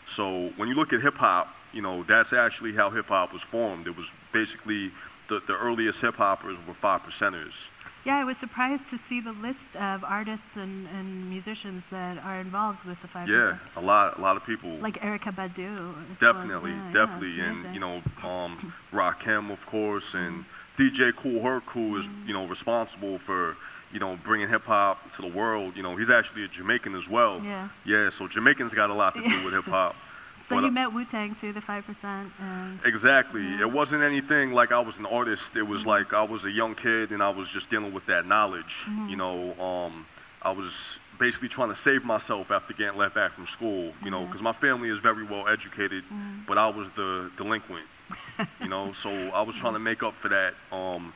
So 0.06 0.50
when 0.56 0.68
you 0.68 0.74
look 0.74 0.92
at 0.92 1.00
hip 1.00 1.16
hop, 1.16 1.54
you 1.78 1.82
know, 1.82 2.02
that's 2.02 2.32
actually 2.32 2.75
how 2.75 2.90
hip 2.90 3.06
hop 3.06 3.32
was 3.32 3.40
formed. 3.40 3.86
It 3.86 3.96
was 3.96 4.10
basically 4.32 4.90
the, 5.28 5.40
the 5.46 5.56
earliest 5.56 6.00
hip 6.00 6.16
hoppers 6.16 6.58
were 6.66 6.75
five 6.75 7.02
percenters. 7.02 7.69
Yeah, 8.04 8.16
I 8.16 8.25
was 8.25 8.36
surprised 8.38 8.90
to 8.90 8.98
see 9.08 9.20
the 9.20 9.30
list 9.30 9.76
of 9.76 10.02
artists 10.02 10.56
and, 10.56 10.88
and 10.88 11.30
musicians 11.30 11.84
that 11.92 12.19
are 12.19 12.40
involved 12.40 12.84
with 12.84 13.00
the 13.00 13.06
five 13.06 13.28
Yeah, 13.28 13.58
a 13.76 13.80
lot, 13.80 14.19
a 14.19 14.20
lot 14.20 14.36
of 14.36 14.44
people. 14.44 14.70
Like 14.78 15.00
Erykah 15.00 15.36
Badu. 15.36 15.94
Definitely, 16.19 16.72
yeah, 16.72 16.88
yeah, 16.88 16.92
definitely, 16.92 17.30
it's 17.30 17.42
and 17.42 17.60
amazing. 17.60 17.75
you 17.75 17.81
know, 17.81 18.02
um, 18.28 18.74
Rakim, 18.92 19.52
of 19.52 19.64
course, 19.66 20.14
and 20.14 20.46
DJ 20.76 21.14
Kool 21.14 21.40
Herc, 21.40 21.70
who 21.70 21.96
is 21.96 22.08
you 22.26 22.32
know 22.32 22.44
responsible 22.48 23.20
for 23.20 23.56
you 23.92 24.00
know 24.00 24.19
bringing 24.24 24.48
hip 24.48 24.64
hop 24.64 25.14
to 25.14 25.22
the 25.22 25.28
world. 25.28 25.76
You 25.76 25.84
know, 25.84 25.94
he's 25.96 26.10
actually 26.10 26.42
a 26.42 26.48
Jamaican 26.48 26.96
as 26.96 27.08
well. 27.08 27.40
Yeah. 27.44 27.69
Yeah, 27.86 28.08
so 28.08 28.26
Jamaicans 28.26 28.74
got 28.74 28.90
a 28.90 28.94
lot 28.94 29.14
to 29.14 29.22
do 29.22 29.44
with 29.44 29.54
hip 29.54 29.66
hop. 29.66 29.94
So 30.48 30.58
you 30.58 30.68
uh, 30.68 30.70
met 30.70 30.92
Wu 30.92 31.04
Tang 31.04 31.34
through 31.34 31.52
the 31.52 31.60
five 31.60 31.84
percent, 31.84 32.32
Exactly. 32.84 33.42
Yeah. 33.42 33.62
It 33.62 33.72
wasn't 33.72 34.02
anything 34.02 34.52
like 34.52 34.72
I 34.72 34.80
was 34.80 34.96
an 34.96 35.06
artist. 35.06 35.56
It 35.56 35.62
was 35.62 35.84
like 35.84 36.12
I 36.12 36.22
was 36.22 36.44
a 36.44 36.50
young 36.50 36.74
kid 36.74 37.10
and 37.10 37.22
I 37.22 37.28
was 37.28 37.48
just 37.48 37.68
dealing 37.68 37.92
with 37.92 38.06
that 38.06 38.26
knowledge. 38.26 38.74
You 39.08 39.16
know, 39.16 39.58
um, 39.60 40.06
I 40.40 40.50
was 40.50 40.98
basically 41.18 41.48
trying 41.48 41.68
to 41.68 41.74
save 41.74 42.04
myself 42.04 42.50
after 42.50 42.72
getting 42.72 42.96
left 42.96 43.14
back 43.14 43.34
from 43.34 43.46
school. 43.46 43.92
You 44.02 44.10
know, 44.10 44.24
because 44.24 44.40
my 44.40 44.52
family 44.52 44.88
is 44.88 44.98
very 44.98 45.24
well 45.24 45.46
educated, 45.48 46.04
but 46.46 46.56
I 46.56 46.68
was 46.68 46.92
the 46.92 47.30
delinquent. 47.36 47.86
you 48.60 48.68
know, 48.68 48.92
so 49.02 49.10
I 49.10 49.42
was 49.42 49.54
trying 49.56 49.74
to 49.74 49.80
make 49.80 50.02
up 50.02 50.14
for 50.14 50.28
that 50.28 50.54
um, 50.72 51.12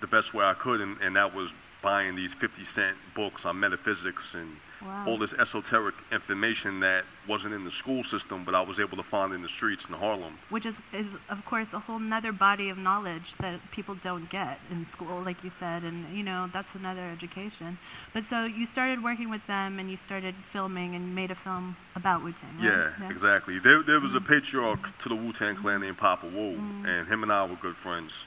the 0.00 0.06
best 0.06 0.34
way 0.34 0.44
I 0.44 0.54
could, 0.54 0.80
and, 0.80 1.00
and 1.00 1.16
that 1.16 1.34
was 1.34 1.52
buying 1.82 2.14
these 2.14 2.32
50 2.32 2.64
cent 2.64 2.96
books 3.14 3.44
on 3.44 3.58
metaphysics 3.58 4.34
and 4.34 4.56
wow. 4.84 5.04
all 5.06 5.18
this 5.18 5.34
esoteric 5.34 5.94
information 6.10 6.80
that 6.80 7.04
wasn't 7.28 7.52
in 7.52 7.64
the 7.64 7.70
school 7.70 8.02
system, 8.04 8.44
but 8.44 8.54
I 8.54 8.60
was 8.60 8.80
able 8.80 8.96
to 8.96 9.02
find 9.02 9.32
in 9.34 9.42
the 9.42 9.48
streets 9.48 9.88
in 9.88 9.94
Harlem. 9.94 10.38
which 10.50 10.66
is, 10.66 10.76
is 10.92 11.06
of 11.28 11.44
course 11.44 11.68
a 11.72 11.78
whole 11.78 11.98
nother 11.98 12.32
body 12.32 12.68
of 12.68 12.78
knowledge 12.78 13.34
that 13.40 13.60
people 13.70 13.96
don't 13.96 14.28
get 14.30 14.58
in 14.70 14.86
school 14.92 15.22
like 15.22 15.42
you 15.44 15.50
said 15.58 15.82
and 15.82 16.16
you 16.16 16.22
know 16.22 16.48
that's 16.52 16.74
another 16.74 17.02
education 17.10 17.78
but 18.12 18.24
so 18.26 18.44
you 18.44 18.66
started 18.66 19.02
working 19.02 19.30
with 19.30 19.44
them 19.46 19.78
and 19.78 19.90
you 19.90 19.96
started 19.96 20.34
filming 20.52 20.94
and 20.94 21.14
made 21.14 21.30
a 21.30 21.34
film 21.34 21.76
about 21.94 22.22
wu-tang 22.22 22.56
right? 22.58 22.64
Yeah, 23.00 23.10
exactly. 23.10 23.58
There, 23.58 23.82
there 23.82 24.00
was 24.00 24.14
a 24.14 24.20
mm. 24.20 24.28
patriarch 24.28 24.98
to 24.98 25.08
the 25.08 25.14
Wu 25.14 25.32
Tang 25.32 25.56
Clan 25.56 25.80
named 25.80 25.98
Popa 25.98 26.26
Wu, 26.26 26.56
mm. 26.56 26.86
and 26.86 27.08
him 27.08 27.22
and 27.22 27.32
I 27.32 27.44
were 27.44 27.56
good 27.56 27.76
friends. 27.76 28.26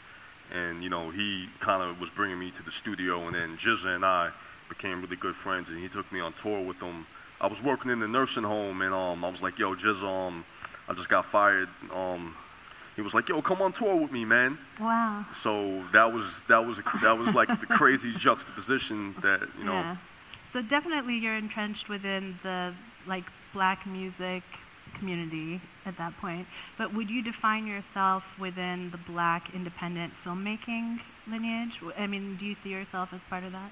And 0.53 0.83
you 0.83 0.89
know, 0.89 1.09
he 1.09 1.47
kind 1.59 1.81
of 1.83 1.99
was 1.99 2.09
bringing 2.09 2.39
me 2.39 2.51
to 2.51 2.63
the 2.63 2.71
studio, 2.71 3.27
and 3.27 3.35
then 3.35 3.57
GZA 3.57 3.95
and 3.95 4.05
I 4.05 4.31
became 4.69 5.01
really 5.01 5.15
good 5.15 5.35
friends, 5.35 5.69
and 5.69 5.79
he 5.79 5.89
took 5.89 6.11
me 6.11 6.19
on 6.19 6.33
tour 6.33 6.61
with 6.61 6.77
him. 6.77 7.05
I 7.41 7.47
was 7.47 7.61
working 7.61 7.91
in 7.91 7.99
the 7.99 8.07
nursing 8.07 8.43
home, 8.43 8.81
and 8.81 8.93
um, 8.93 9.25
I 9.25 9.29
was 9.29 9.41
like, 9.41 9.59
"Yo, 9.59 9.75
GZA, 9.75 10.03
um, 10.03 10.45
I 10.87 10.93
just 10.93 11.09
got 11.09 11.25
fired." 11.25 11.69
Um, 11.93 12.35
he 12.95 13.01
was 13.01 13.13
like, 13.13 13.27
"Yo, 13.27 13.41
come 13.41 13.61
on 13.61 13.73
tour 13.73 13.95
with 13.95 14.11
me, 14.11 14.23
man." 14.23 14.57
wow 14.79 15.25
So 15.33 15.83
that 15.93 16.13
was 16.13 16.43
that 16.47 16.65
was 16.65 16.79
a, 16.79 16.83
that 17.01 17.17
was 17.17 17.33
like 17.33 17.47
the 17.59 17.65
crazy 17.65 18.13
juxtaposition 18.17 19.15
that 19.21 19.41
you 19.57 19.65
know. 19.65 19.73
yeah 19.73 19.97
so 20.53 20.61
definitely 20.61 21.15
you're 21.17 21.35
entrenched 21.35 21.89
within 21.89 22.39
the 22.41 22.73
like 23.05 23.25
black 23.53 23.85
music 23.85 24.43
community 24.97 25.61
at 25.85 25.97
that 25.97 26.15
point 26.19 26.47
but 26.77 26.93
would 26.93 27.09
you 27.09 27.21
define 27.21 27.67
yourself 27.67 28.23
within 28.39 28.91
the 28.91 28.97
black 28.97 29.53
independent 29.53 30.11
filmmaking 30.23 30.99
lineage 31.27 31.79
i 31.97 32.07
mean 32.07 32.35
do 32.37 32.45
you 32.45 32.55
see 32.55 32.69
yourself 32.69 33.09
as 33.13 33.21
part 33.29 33.43
of 33.43 33.51
that 33.51 33.71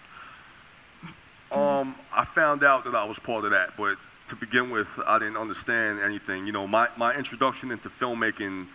Um, 1.52 1.96
I 2.12 2.26
found 2.26 2.64
out 2.64 2.84
that 2.86 2.96
I 2.96 3.04
was 3.06 3.20
part 3.20 3.46
of 3.46 3.52
that, 3.52 3.78
but 3.78 3.98
to 4.30 4.36
begin 4.36 4.72
with, 4.72 4.88
I 5.06 5.20
didn't 5.20 5.38
understand 5.38 6.00
anything. 6.00 6.48
You 6.48 6.52
know, 6.52 6.66
my, 6.66 6.88
my 6.98 7.14
introduction 7.14 7.70
into 7.72 7.90
filmmaking 7.90 8.68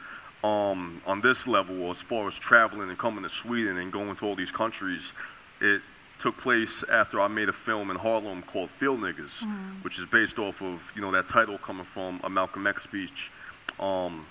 um, 0.44 1.02
on 1.04 1.20
this 1.20 1.48
level, 1.48 1.90
as 1.90 2.00
far 2.00 2.28
as 2.28 2.34
traveling 2.34 2.88
and 2.88 2.98
coming 2.98 3.24
to 3.24 3.28
Sweden 3.28 3.78
and 3.78 3.92
going 3.92 4.14
to 4.16 4.26
all 4.26 4.36
these 4.36 4.52
countries, 4.52 5.12
it 5.60 5.82
took 6.18 6.36
place 6.38 6.84
after 6.90 7.20
I 7.20 7.28
made 7.28 7.48
a 7.48 7.52
film 7.52 7.90
in 7.90 7.96
Harlem 7.96 8.42
called 8.42 8.70
Field 8.70 9.00
Niggas, 9.00 9.42
which 9.82 9.98
is 9.98 10.06
based 10.06 10.38
off 10.38 10.60
of, 10.62 10.80
you 10.94 11.00
know, 11.00 11.12
that 11.12 11.28
title 11.28 11.58
coming 11.58 11.84
from 11.84 12.20
a 12.24 12.30
Malcolm 12.30 12.66
X 12.66 12.82
speech. 12.82 13.30
Um, 13.78 14.26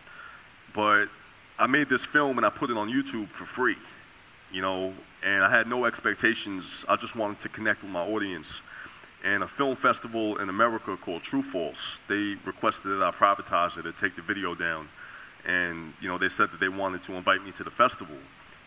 but 0.74 1.06
I 1.58 1.68
made 1.68 1.90
this 1.90 2.06
film 2.06 2.38
and 2.38 2.46
I 2.46 2.50
put 2.50 2.70
it 2.70 2.78
on 2.78 2.90
YouTube 2.90 3.30
for 3.30 3.46
free 3.46 3.78
you 4.52 4.62
know, 4.62 4.94
and 5.24 5.44
I 5.44 5.50
had 5.50 5.68
no 5.68 5.86
expectations. 5.86 6.86
I 6.88 6.96
just 6.96 7.16
wanted 7.16 7.40
to 7.40 7.50
connect 7.50 7.82
with 7.84 7.92
my 7.92 8.02
audience. 8.02 8.62
And 9.24 9.44
a 9.44 9.48
film 9.48 9.76
festival 9.76 10.38
in 10.38 10.50
America 10.50 10.96
called 10.96 11.24
True 11.24 11.42
False, 11.42 12.00
they 12.08 12.36
requested 12.46 12.92
that 12.92 13.04
I 13.04 13.12
privatize 13.12 13.78
it 13.78 13.86
and 13.86 13.98
take 13.98 14.16
the 14.16 14.22
video 14.22 14.56
down. 14.56 14.90
And, 15.46 15.94
you 16.02 16.08
know, 16.08 16.18
they 16.18 16.30
said 16.30 16.52
that 16.52 16.60
they 16.60 16.70
wanted 16.70 17.02
to 17.04 17.14
invite 17.14 17.44
me 17.44 17.52
to 17.54 17.64
the 17.64 17.72
festival. 17.72 18.18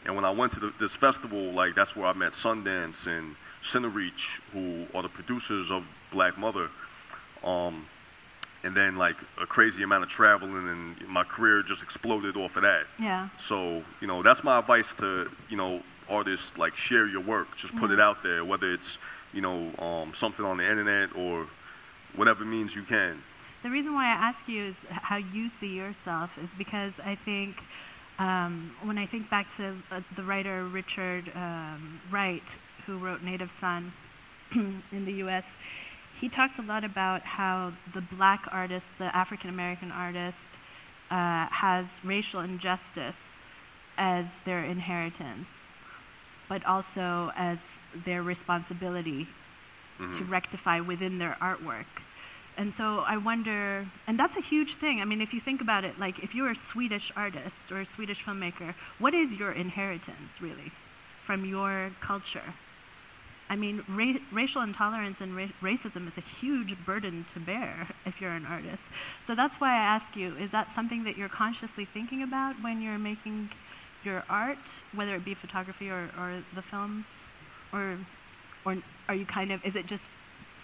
And 0.05 0.17
when 0.17 0.25
I 0.25 0.31
went 0.31 0.53
to 0.53 0.61
the, 0.61 0.73
this 0.81 0.95
festival, 0.95 1.53
like, 1.53 1.75
that's 1.75 1.95
where 1.95 2.07
I 2.07 2.13
met 2.13 2.33
Sundance 2.33 3.07
and 3.07 3.37
Cinereach, 3.63 4.41
who 4.53 4.87
are 4.95 5.03
the 5.03 5.09
producers 5.09 5.71
of 5.71 5.85
Black 6.11 6.39
Mother. 6.39 6.71
Um, 7.45 7.87
and 8.63 8.77
then 8.77 8.97
like 8.97 9.17
a 9.41 9.47
crazy 9.47 9.83
amount 9.83 10.05
of 10.05 10.11
traveling, 10.11 10.69
and 10.69 11.09
my 11.09 11.25
career 11.25 11.63
just 11.63 11.83
exploded 11.83 12.37
off 12.37 12.57
of 12.57 12.63
that. 12.63 12.85
Yeah. 12.99 13.29
So 13.39 13.83
you 14.01 14.07
know, 14.07 14.23
that's 14.23 14.45
my 14.45 14.59
advice 14.59 14.95
to 14.97 15.31
you 15.49 15.57
know 15.57 15.83
artists 16.09 16.57
like 16.59 16.77
share 16.77 17.07
your 17.07 17.23
work, 17.23 17.57
just 17.57 17.75
put 17.77 17.91
it 17.91 18.01
out 18.01 18.23
there, 18.23 18.45
whether 18.45 18.73
it's 18.73 18.99
you 19.33 19.41
know 19.41 19.73
um, 19.79 20.13
something 20.15 20.45
on 20.45 20.59
the 20.59 20.69
internet 20.69 21.15
or 21.17 21.47
whatever 22.17 22.45
means 22.45 22.75
you 22.75 22.83
can. 22.83 23.23
The 23.63 23.71
reason 23.71 23.95
why 23.95 24.07
I 24.07 24.13
ask 24.13 24.49
you 24.49 24.65
is 24.69 24.75
how 24.89 25.17
you 25.17 25.51
see 25.61 25.75
yourself 25.75 26.31
is 26.43 26.49
because 26.57 26.93
I 27.05 27.15
think 27.15 27.63
um, 28.21 28.77
when 28.83 28.99
I 28.99 29.07
think 29.07 29.31
back 29.31 29.47
to 29.57 29.77
uh, 29.91 30.01
the 30.15 30.23
writer 30.23 30.67
Richard 30.67 31.33
um, 31.35 32.01
Wright, 32.11 32.43
who 32.87 32.99
wrote 32.99 33.23
Native 33.23 33.51
Son 33.61 33.93
in 34.53 35.05
the 35.05 35.13
U.S., 35.25 35.45
he 36.21 36.29
talked 36.29 36.59
a 36.59 36.63
lot 36.63 36.85
about 36.85 37.23
how 37.23 37.73
the 37.95 38.03
black 38.03 38.47
artist, 38.53 38.87
the 38.99 39.15
African 39.17 39.49
American 39.49 39.91
artist, 39.91 40.59
uh, 41.11 41.47
has 41.51 41.87
racial 42.05 42.41
injustice 42.41 43.17
as 43.97 44.27
their 44.45 44.65
inheritance, 44.65 45.49
but 46.49 46.65
also 46.67 47.33
as 47.37 47.65
their 48.05 48.23
responsibility 48.23 49.27
to 49.99 50.05
Mhm. 50.25 50.31
rectify 50.31 50.81
within 50.81 51.19
their 51.19 51.37
artwork. 51.41 51.87
And 52.61 52.75
so 52.75 52.99
I 53.07 53.17
wonder, 53.17 53.89
and 54.07 54.21
that's 54.21 54.37
a 54.37 54.43
huge 54.43 54.75
thing. 54.75 55.01
I 55.01 55.07
mean, 55.07 55.23
if 55.23 55.33
you 55.33 55.41
think 55.41 55.63
about 55.63 55.83
it, 55.83 55.99
like 55.99 56.19
if 56.19 56.35
you're 56.35 56.51
a 56.51 56.57
Swedish 56.57 57.11
artist 57.17 57.73
or 57.73 57.81
a 57.81 57.87
Swedish 57.87 58.23
filmmaker, 58.23 58.75
what 58.99 59.15
is 59.15 59.33
your 59.33 59.53
inheritance 59.53 60.43
really 60.43 60.71
from 61.25 61.47
your 61.47 61.91
culture? 62.03 62.53
I 63.49 63.57
mean, 63.57 63.83
ra- 63.89 64.21
racial 64.31 64.61
intolerance 64.61 65.23
and 65.23 65.35
ra- 65.35 65.57
racism 65.63 66.07
is 66.07 66.19
a 66.19 66.21
huge 66.21 66.77
burden 66.85 67.25
to 67.33 67.41
bear 67.41 67.89
if 68.05 68.21
you're 68.21 68.33
an 68.33 68.45
artist. 68.45 68.83
So 69.27 69.35
that's 69.35 69.59
why 69.59 69.71
I 69.71 69.83
ask 69.97 70.15
you 70.15 70.37
is 70.37 70.51
that 70.51 70.75
something 70.75 71.03
that 71.05 71.17
you're 71.17 71.31
consciously 71.31 71.87
thinking 71.87 72.23
about 72.23 72.63
when 72.63 72.83
you're 72.83 72.99
making 72.99 73.49
your 74.05 74.23
art, 74.29 74.59
whether 74.95 75.15
it 75.15 75.25
be 75.25 75.33
photography 75.33 75.89
or, 75.89 76.11
or 76.19 76.45
the 76.55 76.63
films? 76.63 77.07
Or, 77.73 77.97
or 78.67 78.77
are 79.09 79.15
you 79.15 79.25
kind 79.25 79.51
of, 79.51 79.65
is 79.65 79.77
it 79.77 79.87
just 79.87 80.05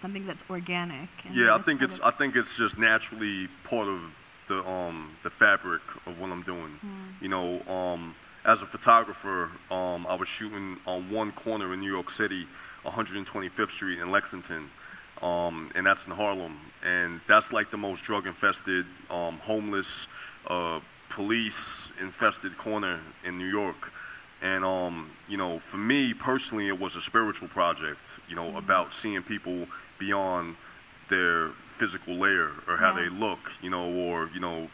something 0.00 0.26
that's 0.26 0.42
organic? 0.50 1.08
and 1.24 1.34
Yeah, 1.34 1.54
I 1.54 1.58
think 1.62 1.82
it's 1.82 1.98
of- 1.98 2.04
I 2.04 2.10
think 2.12 2.36
it's 2.36 2.56
just 2.56 2.78
naturally 2.78 3.48
part 3.64 3.88
of 3.88 4.00
the 4.48 4.64
um 4.68 5.16
the 5.22 5.30
fabric 5.30 5.82
of 6.06 6.18
what 6.20 6.30
I'm 6.30 6.42
doing. 6.42 6.78
Mm. 6.84 7.22
You 7.22 7.28
know, 7.28 7.62
um 7.68 8.14
as 8.44 8.62
a 8.62 8.66
photographer, 8.66 9.50
um 9.70 10.06
I 10.06 10.14
was 10.14 10.28
shooting 10.28 10.78
on 10.86 11.10
one 11.10 11.32
corner 11.32 11.72
in 11.74 11.80
New 11.80 11.90
York 11.90 12.10
City, 12.10 12.46
125th 12.84 13.70
Street 13.70 13.98
in 13.98 14.10
Lexington. 14.10 14.70
Um, 15.22 15.70
and 15.74 15.86
that's 15.86 16.04
in 16.06 16.12
Harlem, 16.12 16.58
and 16.84 17.22
that's 17.26 17.50
like 17.50 17.70
the 17.70 17.78
most 17.78 18.02
drug-infested, 18.02 18.84
um, 19.08 19.38
homeless, 19.38 20.08
uh, 20.46 20.78
police-infested 21.08 22.56
corner 22.58 23.00
in 23.24 23.38
New 23.38 23.46
York. 23.48 23.92
And 24.42 24.62
um, 24.64 25.10
you 25.28 25.38
know, 25.38 25.58
for 25.60 25.78
me 25.78 26.12
personally, 26.12 26.68
it 26.68 26.78
was 26.78 26.96
a 26.96 27.00
spiritual 27.00 27.48
project. 27.48 28.00
You 28.28 28.36
know, 28.36 28.52
Mhm. 28.52 28.58
about 28.58 28.92
seeing 28.92 29.22
people 29.22 29.66
beyond 29.98 30.56
their 31.08 31.50
physical 31.78 32.14
layer 32.14 32.50
or 32.66 32.76
how 32.76 32.90
Yeah. 32.96 33.02
they 33.04 33.08
look. 33.08 33.52
You 33.62 33.70
know, 33.70 33.84
or 33.84 34.28
you 34.34 34.40
know, 34.40 34.68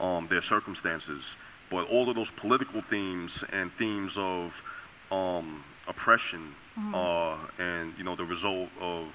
um, 0.00 0.26
their 0.28 0.42
circumstances. 0.42 1.36
But 1.70 1.88
all 1.88 2.08
of 2.08 2.14
those 2.16 2.30
political 2.30 2.80
themes 2.82 3.42
and 3.52 3.72
themes 3.74 4.16
of 4.16 4.62
um, 5.10 5.64
oppression 5.88 6.54
Mhm. 6.78 6.94
uh, 6.94 7.62
and 7.62 7.94
you 7.98 8.04
know 8.04 8.16
the 8.16 8.24
result 8.24 8.68
of 8.80 9.06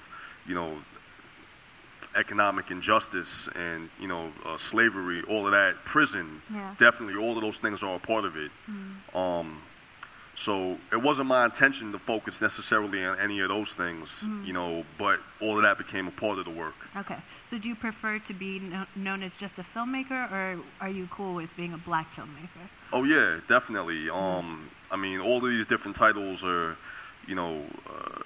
you 0.46 0.54
know 0.54 0.82
economic 2.14 2.70
injustice 2.70 3.48
and 3.54 3.88
you 3.98 4.06
know 4.08 4.32
uh, 4.44 4.56
slavery, 4.58 5.22
all 5.28 5.46
of 5.46 5.52
that, 5.52 5.82
prison, 5.84 6.42
Yeah. 6.52 6.74
definitely 6.78 7.16
all 7.22 7.36
of 7.36 7.42
those 7.42 7.58
things 7.58 7.82
are 7.82 7.94
a 7.94 7.98
part 7.98 8.24
of 8.24 8.36
it. 8.36 8.50
Mm. 8.70 9.16
Um, 9.16 9.62
so 10.34 10.78
it 10.90 10.96
wasn't 11.02 11.28
my 11.28 11.44
intention 11.44 11.92
to 11.92 11.98
focus 11.98 12.40
necessarily 12.40 13.04
on 13.04 13.18
any 13.20 13.40
of 13.40 13.48
those 13.48 13.74
things, 13.74 14.22
Mhm. 14.24 14.46
you 14.46 14.52
know, 14.52 14.84
but 14.98 15.20
all 15.40 15.56
of 15.58 15.62
that 15.62 15.76
became 15.78 16.08
a 16.08 16.10
part 16.10 16.38
of 16.38 16.44
the 16.46 16.50
work. 16.50 16.74
Okay. 16.96 17.18
So 17.46 17.58
do 17.58 17.68
you 17.68 17.74
prefer 17.74 18.18
to 18.20 18.32
be 18.32 18.58
kno- 18.58 18.86
known 18.96 19.22
as 19.22 19.36
just 19.36 19.58
a 19.58 19.62
filmmaker, 19.62 20.30
or 20.32 20.62
are 20.80 20.88
you 20.88 21.06
cool 21.10 21.34
with 21.34 21.54
being 21.56 21.74
a 21.74 21.78
black 21.78 22.12
filmmaker? 22.14 22.66
Oh 22.92 23.04
yeah, 23.04 23.40
definitely. 23.46 24.08
Um, 24.08 24.70
I 24.90 24.96
mean, 24.96 25.20
all 25.20 25.36
of 25.38 25.50
these 25.50 25.66
different 25.66 25.96
titles 25.96 26.42
are, 26.44 26.76
you 27.26 27.34
know, 27.34 27.66
uh, 27.88 28.22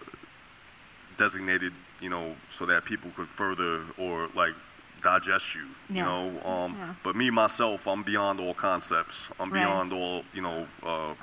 designated, 1.16 1.72
you 2.00 2.08
know, 2.10 2.36
so 2.50 2.66
that 2.66 2.84
people 2.84 3.10
could 3.16 3.28
further 3.28 3.82
or 3.98 4.28
like 4.34 4.54
digest 5.02 5.54
you. 5.54 5.66
You 5.88 6.02
know, 6.02 6.42
um, 6.44 6.74
Yeah. 6.76 6.94
but 7.02 7.16
me 7.16 7.30
myself, 7.30 7.86
I'm 7.86 8.02
beyond 8.02 8.40
all 8.40 8.54
concepts. 8.54 9.28
I'm 9.40 9.50
Right. 9.50 9.60
beyond 9.60 9.92
all, 9.92 10.24
you 10.32 10.42
know, 10.42 10.66
uh, 10.82 11.14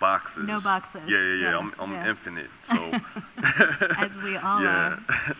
boxes. 0.00 0.46
No 0.46 0.60
boxes. 0.60 1.02
Yeah, 1.06 1.18
yeah, 1.18 1.24
yeah. 1.34 1.50
Yeah, 1.50 1.58
I'm, 1.58 1.72
I'm 1.78 1.92
yeah. 1.92 2.10
infinite. 2.10 2.50
So 2.62 2.74
As 3.96 4.10
we 4.22 4.36
all 4.48 4.62
yeah. 4.62 4.96
are. 4.96 5.36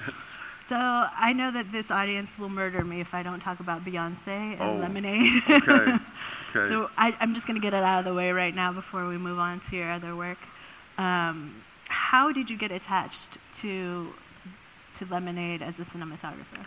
So 0.68 0.76
I 0.76 1.32
know 1.32 1.50
that 1.50 1.72
this 1.72 1.90
audience 1.90 2.28
will 2.38 2.50
murder 2.50 2.84
me 2.84 3.00
if 3.00 3.14
I 3.14 3.22
don't 3.22 3.40
talk 3.40 3.60
about 3.60 3.84
Beyonce 3.84 4.18
and 4.26 4.60
Oh, 4.60 4.76
Lemonade. 4.76 5.42
okay. 5.48 5.70
Okay. 5.70 5.98
So 6.68 6.88
I, 6.96 7.14
I'm 7.20 7.34
just 7.34 7.46
going 7.46 7.56
to 7.56 7.62
get 7.62 7.74
it 7.74 7.82
out 7.84 7.98
of 8.00 8.04
the 8.06 8.14
way 8.14 8.32
right 8.32 8.54
now 8.54 8.72
before 8.72 9.06
we 9.06 9.18
move 9.18 9.38
on 9.38 9.60
to 9.68 9.76
your 9.76 9.90
other 9.92 10.16
work. 10.16 10.38
Um, 10.96 11.62
how 11.88 12.32
did 12.32 12.48
you 12.48 12.56
get 12.56 12.72
attached 12.72 13.36
to 13.60 14.12
to 14.98 15.04
Lemonade 15.06 15.60
as 15.62 15.78
a 15.78 15.84
cinematographer? 15.84 16.64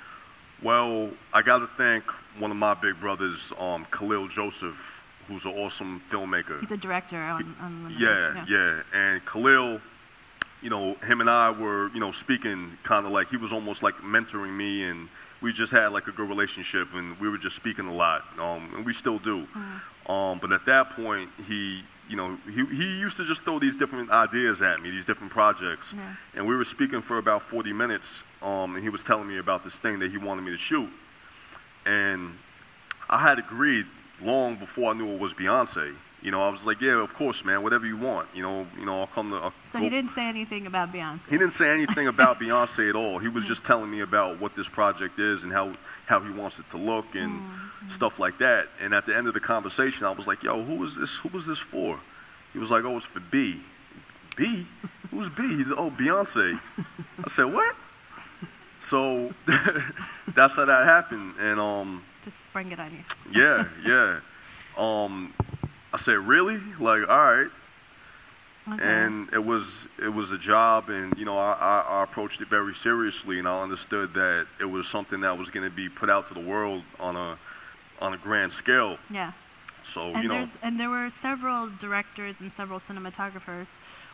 Well, 0.62 1.10
I 1.33 1.41
got 1.41 1.57
to 1.60 1.67
thank 1.77 2.03
one 2.38 2.51
of 2.51 2.57
my 2.57 2.75
big 2.75 3.00
brothers, 3.00 3.51
um, 3.60 3.86
Kahlil 3.91 4.29
Joseph, 4.29 5.00
who's 5.31 5.45
an 5.45 5.51
awesome 5.51 6.01
filmmaker. 6.11 6.59
He's 6.59 6.71
a 6.71 6.77
director 6.77 7.17
on, 7.17 7.55
on 7.61 7.83
Lemonade. 7.83 8.00
Yeah, 8.00 8.45
yeah. 8.50 8.81
And 8.93 9.25
Kahlil, 9.25 9.81
you 10.61 10.69
know, 10.69 10.95
him 10.95 11.21
and 11.21 11.29
I 11.29 11.51
were, 11.51 11.89
you 11.93 12.00
know, 12.00 12.11
speaking 12.11 12.77
kind 12.83 13.05
of 13.05 13.11
like 13.11 13.29
he 13.29 13.38
was 13.38 13.53
almost 13.53 13.81
like 13.81 13.95
mentoring 13.97 14.55
me, 14.55 14.83
and 14.83 15.07
we 15.41 15.53
just 15.53 15.71
had 15.71 15.88
like 15.88 16.07
a 16.07 16.11
good 16.11 16.27
relationship, 16.29 16.89
and 16.93 17.17
we 17.19 17.29
were 17.29 17.38
just 17.38 17.55
speaking 17.55 17.88
a 17.88 17.93
lot, 17.93 18.23
um, 18.38 18.71
and 18.75 18.85
we 18.85 18.93
still 18.93 19.19
do. 19.19 19.47
Mm. 19.55 20.11
Um, 20.11 20.39
but 20.39 20.51
at 20.51 20.65
that 20.65 20.91
point, 20.91 21.29
he, 21.47 21.81
you 22.09 22.17
know, 22.17 22.38
he, 22.45 22.65
he 22.75 23.00
used 23.00 23.17
to 23.17 23.23
just 23.23 23.43
throw 23.43 23.59
these 23.59 23.77
different 23.77 24.11
ideas 24.11 24.61
at 24.61 24.81
me, 24.81 24.91
these 24.91 25.05
different 25.05 25.31
projects, 25.31 25.93
Yeah. 25.95 26.15
and 26.35 26.45
we 26.45 26.55
were 26.55 26.65
speaking 26.65 27.01
for 27.01 27.17
about 27.17 27.43
40 27.43 27.71
minutes, 27.71 28.23
um, 28.41 28.75
and 28.75 28.83
he 28.83 28.89
was 28.89 29.03
telling 29.03 29.27
me 29.27 29.38
about 29.38 29.63
this 29.63 29.77
thing 29.79 30.00
that 30.00 30.11
he 30.11 30.17
wanted 30.17 30.41
me 30.41 30.51
to 30.51 30.57
shoot, 30.57 30.89
and 31.85 32.33
I 33.09 33.19
had 33.19 33.39
agreed 33.39 33.85
long 34.23 34.55
before 34.55 34.91
I 34.91 34.93
knew 34.93 35.09
it 35.13 35.19
was 35.19 35.33
Beyonce. 35.33 35.95
You 36.21 36.29
know, 36.29 36.43
I 36.43 36.49
was 36.49 36.67
like, 36.67 36.79
yeah, 36.81 37.01
of 37.01 37.15
course, 37.15 37.43
man, 37.43 37.63
whatever 37.63 37.87
you 37.87 37.97
want. 37.97 38.29
You 38.35 38.43
know, 38.43 38.67
you 38.77 38.85
know, 38.85 38.99
I'll 39.01 39.07
come 39.07 39.31
to. 39.31 39.37
I'll 39.37 39.53
So 39.71 39.79
go- 39.79 39.83
he 39.85 39.89
didn't 39.89 40.11
say 40.11 40.27
anything 40.27 40.67
about 40.67 40.93
Beyonce. 40.93 41.19
He 41.27 41.37
didn't 41.37 41.53
say 41.53 41.71
anything 41.71 42.05
about 42.07 42.39
Beyonce 42.39 42.89
at 42.89 42.95
all. 42.95 43.17
He 43.17 43.27
was 43.27 43.43
just 43.45 43.63
telling 43.63 43.89
me 43.89 44.01
about 44.01 44.39
what 44.39 44.55
this 44.55 44.69
project 44.69 45.17
is 45.17 45.43
and 45.43 45.51
how 45.51 45.73
how 46.05 46.19
he 46.19 46.29
wants 46.31 46.59
it 46.59 46.69
to 46.71 46.77
look 46.77 47.15
and 47.15 47.41
stuff 47.89 48.19
like 48.19 48.37
that. 48.37 48.67
And 48.79 48.93
at 48.93 49.07
the 49.07 49.15
end 49.17 49.27
of 49.27 49.33
the 49.33 49.39
conversation, 49.39 50.05
I 50.05 50.11
was 50.11 50.27
like, 50.27 50.43
yo, 50.43 50.63
who 50.63 50.83
is 50.83 50.95
this? 50.95 51.15
Who 51.17 51.29
was 51.29 51.47
this 51.47 51.57
for? 51.57 51.99
He 52.53 52.59
was 52.59 52.69
like, 52.69 52.83
oh, 52.83 52.97
it's 52.97 53.05
for 53.07 53.19
B. 53.19 53.61
B? 54.35 54.67
Who's 55.09 55.27
B? 55.29 55.41
He's 55.57 55.71
oh 55.71 55.89
Beyonce. 55.89 56.59
I 56.77 57.29
said 57.29 57.45
what? 57.45 57.75
So 58.79 59.33
that's 60.35 60.53
how 60.55 60.65
that 60.65 60.85
happened. 60.85 61.33
And 61.39 61.59
um, 61.59 62.03
Just 62.23 62.37
spring 62.49 62.71
it 62.71 62.79
on 62.79 62.91
you. 62.91 63.03
yeah, 63.33 63.67
yeah. 63.85 64.19
Um, 64.77 65.33
I 65.93 65.97
said, 65.97 66.17
really? 66.19 66.59
Like, 66.79 67.07
all 67.09 67.23
right. 67.23 67.47
Okay. 68.71 68.83
And 68.83 69.27
it 69.33 69.43
was 69.43 69.87
it 70.01 70.09
was 70.09 70.31
a 70.31 70.37
job, 70.37 70.89
and 70.89 71.17
you 71.17 71.25
know, 71.25 71.37
I, 71.37 71.53
I, 71.53 71.79
I 71.99 72.03
approached 72.03 72.41
it 72.41 72.47
very 72.47 72.75
seriously, 72.75 73.39
and 73.39 73.47
I 73.47 73.61
understood 73.61 74.13
that 74.13 74.45
it 74.59 74.65
was 74.65 74.87
something 74.87 75.21
that 75.21 75.35
was 75.37 75.49
going 75.49 75.67
to 75.67 75.75
be 75.75 75.89
put 75.89 76.11
out 76.11 76.27
to 76.27 76.35
the 76.35 76.39
world 76.39 76.83
on 76.99 77.15
a 77.15 77.39
on 77.99 78.13
a 78.13 78.17
grand 78.17 78.53
scale. 78.53 78.97
yeah. 79.09 79.31
So 79.83 80.13
And 80.13 80.23
you 80.23 80.29
know, 80.29 80.47
and 80.61 80.79
there 80.79 80.89
were 80.89 81.09
several 81.21 81.69
directors 81.69 82.35
and 82.39 82.51
several 82.53 82.79
cinematographers. 82.79 83.67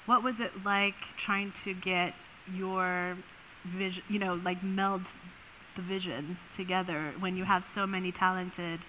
What 0.06 0.24
was 0.24 0.40
it 0.40 0.64
like 0.64 0.96
trying 1.18 1.52
to 1.66 1.74
get 1.74 2.14
your 2.54 3.18
vision, 3.66 4.04
you 4.10 4.18
know, 4.18 4.36
like 4.36 4.64
meld 4.64 5.02
the 5.78 5.82
visions 5.84 6.38
together 6.54 7.14
when 7.20 7.38
you 7.38 7.46
have 7.46 7.66
so 7.74 7.88
many 7.88 8.12
talented 8.12 8.80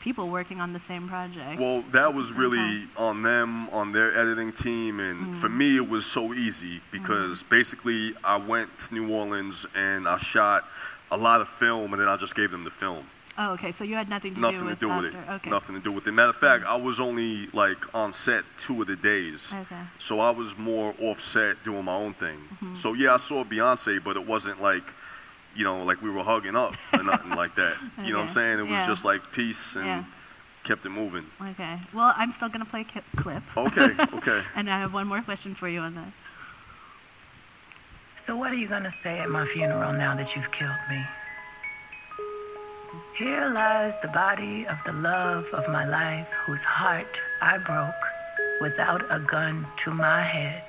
people 0.00 0.28
working 0.28 0.60
on 0.60 0.74
the 0.74 0.80
same 0.80 1.08
project? 1.08 1.58
Well, 1.58 1.82
that 1.92 2.12
was 2.12 2.30
really 2.32 2.58
time. 2.58 2.90
on 2.98 3.22
them, 3.22 3.68
on 3.70 3.92
their 3.92 4.14
editing 4.18 4.52
team, 4.52 5.00
and 5.00 5.38
for 5.38 5.48
Mm. 5.48 5.56
me, 5.56 5.76
it 5.76 5.88
was 5.88 6.04
so 6.04 6.34
easy 6.34 6.82
because 6.90 7.42
basically 7.44 8.14
I 8.22 8.36
went 8.36 8.76
to 8.80 8.94
New 8.94 9.08
Orleans 9.08 9.64
and 9.74 10.06
I 10.06 10.18
shot 10.18 10.68
a 11.10 11.16
lot 11.16 11.40
of 11.40 11.48
film, 11.48 11.92
and 11.94 12.02
then 12.02 12.08
I 12.08 12.16
just 12.16 12.34
gave 12.34 12.50
them 12.50 12.64
the 12.64 12.70
film. 12.70 13.06
Oh, 13.36 13.52
okay. 13.54 13.72
So 13.72 13.82
you 13.82 13.96
had 13.96 14.08
nothing 14.08 14.34
to 14.34 14.40
Nothing 14.40 14.58
do 14.60 14.64
to 14.64 14.70
with 14.70 14.78
do 14.80 14.88
with 14.88 15.04
it. 15.06 15.14
Okay. 15.28 15.50
Nothing 15.50 15.74
to 15.74 15.80
do 15.80 15.90
with 15.90 16.06
it. 16.06 16.12
Matter 16.12 16.28
of 16.30 16.36
fact, 16.36 16.64
I 16.66 16.76
was 16.76 17.00
only 17.00 17.48
like 17.52 17.92
on 17.94 18.12
set 18.12 18.44
two 18.64 18.80
of 18.82 18.86
the 18.86 18.94
days. 18.96 19.52
Okay. 19.52 19.80
So 19.98 20.20
I 20.20 20.30
was 20.30 20.56
more 20.56 20.94
offset 21.00 21.62
doing 21.64 21.84
my 21.84 21.94
own 21.94 22.14
thing. 22.14 22.38
Mhm. 22.62 22.76
So 22.76 22.92
yeah, 22.92 23.14
I 23.14 23.16
saw 23.16 23.42
Beyonce, 23.44 24.02
but 24.04 24.16
it 24.16 24.24
wasn't 24.24 24.62
like, 24.62 24.84
you 25.54 25.64
know, 25.64 25.84
like 25.84 26.02
we 26.02 26.10
were 26.10 26.22
hugging 26.22 26.56
up 26.56 26.76
or 26.92 27.02
nothing 27.02 27.30
like 27.30 27.54
that. 27.56 27.74
You 28.04 28.12
know 28.12 28.18
what 28.18 28.28
I'm 28.28 28.34
saying? 28.34 28.58
It 28.58 28.62
was 28.62 28.70
Yeah. 28.70 28.86
just 28.86 29.04
like 29.04 29.32
peace 29.32 29.76
and 29.76 29.86
Yeah. 29.86 30.04
kept 30.64 30.84
it 30.86 30.90
moving. 30.90 31.26
Okay. 31.40 31.80
Well, 31.92 32.12
I'm 32.16 32.32
still 32.32 32.48
going 32.48 32.64
to 32.64 32.70
play 32.70 32.82
a 32.82 32.84
ki- 32.84 33.00
clip. 33.16 33.42
Okay, 33.56 33.90
okay. 34.14 34.42
and 34.56 34.68
I 34.70 34.78
have 34.78 34.92
one 34.92 35.06
more 35.06 35.22
question 35.22 35.54
for 35.54 35.68
you 35.68 35.80
on 35.80 35.94
that. 35.94 36.12
So, 38.16 38.34
what 38.36 38.50
are 38.52 38.56
you 38.56 38.66
gonna 38.68 38.90
say 38.90 39.18
at 39.18 39.28
my 39.28 39.44
funeral 39.44 39.92
now 39.92 40.14
that 40.16 40.34
you've 40.34 40.50
killed 40.50 40.80
me? 40.88 41.04
Here 43.14 43.48
lies 43.50 43.94
the 44.00 44.08
body 44.08 44.66
of 44.66 44.78
the 44.86 44.92
love 44.92 45.46
of 45.52 45.68
my 45.68 45.84
life, 45.86 46.26
whose 46.46 46.62
heart 46.62 47.20
I 47.42 47.58
broke 47.58 48.02
without 48.62 49.02
a 49.10 49.18
gun 49.20 49.66
to 49.78 49.90
my 49.90 50.22
head. 50.22 50.64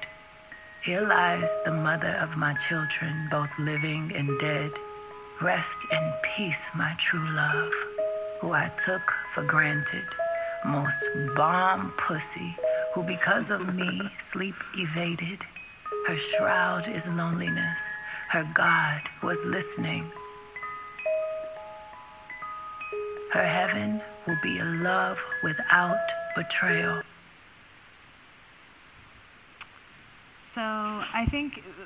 Here 0.86 1.02
lies 1.02 1.50
the 1.66 1.72
mother 1.72 2.16
of 2.22 2.38
my 2.38 2.54
children, 2.54 3.28
both 3.32 3.50
living 3.58 4.12
and 4.16 4.38
dead. 4.38 4.72
Rest 5.42 5.80
in 5.92 6.14
peace, 6.22 6.70
my 6.76 6.94
true 7.00 7.28
love, 7.32 7.74
who 8.40 8.52
I 8.52 8.72
took 8.86 9.12
for 9.34 9.42
granted. 9.42 10.06
Most 10.64 11.04
bomb 11.36 11.92
pussy, 11.98 12.56
who 12.94 13.02
because 13.02 13.50
of 13.50 13.74
me 13.74 14.00
sleep 14.20 14.54
evaded. 14.78 15.40
Her 16.06 16.20
shroud 16.20 16.88
is 16.88 17.08
loneliness. 17.08 17.80
Her 18.30 18.48
God 18.54 19.02
was 19.24 19.44
listening. 19.44 20.12
Her 23.32 23.48
heaven 23.48 24.02
will 24.28 24.38
be 24.44 24.60
a 24.60 24.66
love 24.66 25.20
without 25.42 25.98
betrayal. 26.36 27.02
So 30.56 30.62
I 30.62 31.28
think 31.30 31.60
uh, 31.60 31.84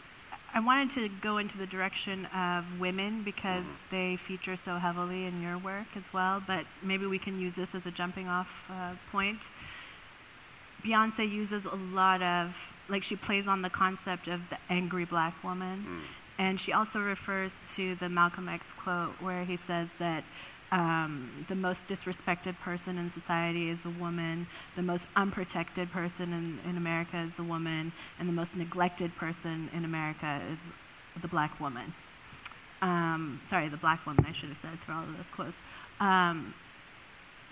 I 0.53 0.59
wanted 0.59 0.91
to 0.91 1.09
go 1.21 1.39
into 1.39 1.57
the 1.57 1.65
direction 1.65 2.27
of 2.27 2.65
women 2.79 3.23
because 3.23 3.65
mm-hmm. 3.65 3.95
they 3.95 4.15
feature 4.15 4.55
so 4.55 4.77
heavily 4.77 5.25
in 5.25 5.41
your 5.41 5.57
work 5.57 5.87
as 5.95 6.03
well. 6.13 6.41
But 6.45 6.65
maybe 6.83 7.07
we 7.07 7.17
can 7.17 7.39
use 7.39 7.55
this 7.55 7.73
as 7.73 7.85
a 7.87 7.91
jumping 7.91 8.27
off 8.27 8.49
uh, 8.69 8.93
point. 9.11 9.39
Beyonce 10.85 11.29
uses 11.29 11.65
a 11.65 11.75
lot 11.75 12.21
of, 12.21 12.55
like, 12.87 13.03
she 13.03 13.15
plays 13.15 13.47
on 13.47 13.61
the 13.61 13.69
concept 13.69 14.27
of 14.27 14.39
the 14.49 14.57
angry 14.69 15.03
black 15.03 15.43
woman. 15.43 15.85
Mm. 15.87 16.01
And 16.37 16.59
she 16.59 16.71
also 16.71 16.99
refers 16.99 17.53
to 17.75 17.95
the 17.95 18.07
Malcolm 18.07 18.47
X 18.47 18.63
quote 18.81 19.11
where 19.19 19.43
he 19.43 19.57
says 19.67 19.89
that 19.99 20.23
um, 20.71 21.45
the 21.47 21.55
most 21.55 21.87
disrespected 21.87 22.57
person 22.59 22.97
in 22.97 23.11
society 23.11 23.69
is 23.69 23.79
a 23.85 23.89
woman, 23.89 24.47
the 24.75 24.81
most 24.81 25.05
unprotected 25.15 25.91
person 25.91 26.31
in, 26.33 26.69
in 26.69 26.77
America 26.77 27.17
is 27.27 27.37
a 27.39 27.43
woman, 27.43 27.91
and 28.19 28.29
the 28.29 28.33
most 28.33 28.55
neglected 28.55 29.15
person 29.15 29.69
in 29.73 29.85
America 29.85 30.41
is 30.51 30.59
the 31.21 31.27
black 31.27 31.59
woman. 31.59 31.93
Um, 32.81 33.41
sorry, 33.49 33.67
the 33.67 33.77
black 33.77 34.05
woman, 34.05 34.25
I 34.27 34.31
should 34.31 34.49
have 34.49 34.59
said 34.61 34.79
through 34.85 34.95
all 34.95 35.03
of 35.03 35.17
those 35.17 35.25
quotes. 35.33 35.57
Um, 35.99 36.53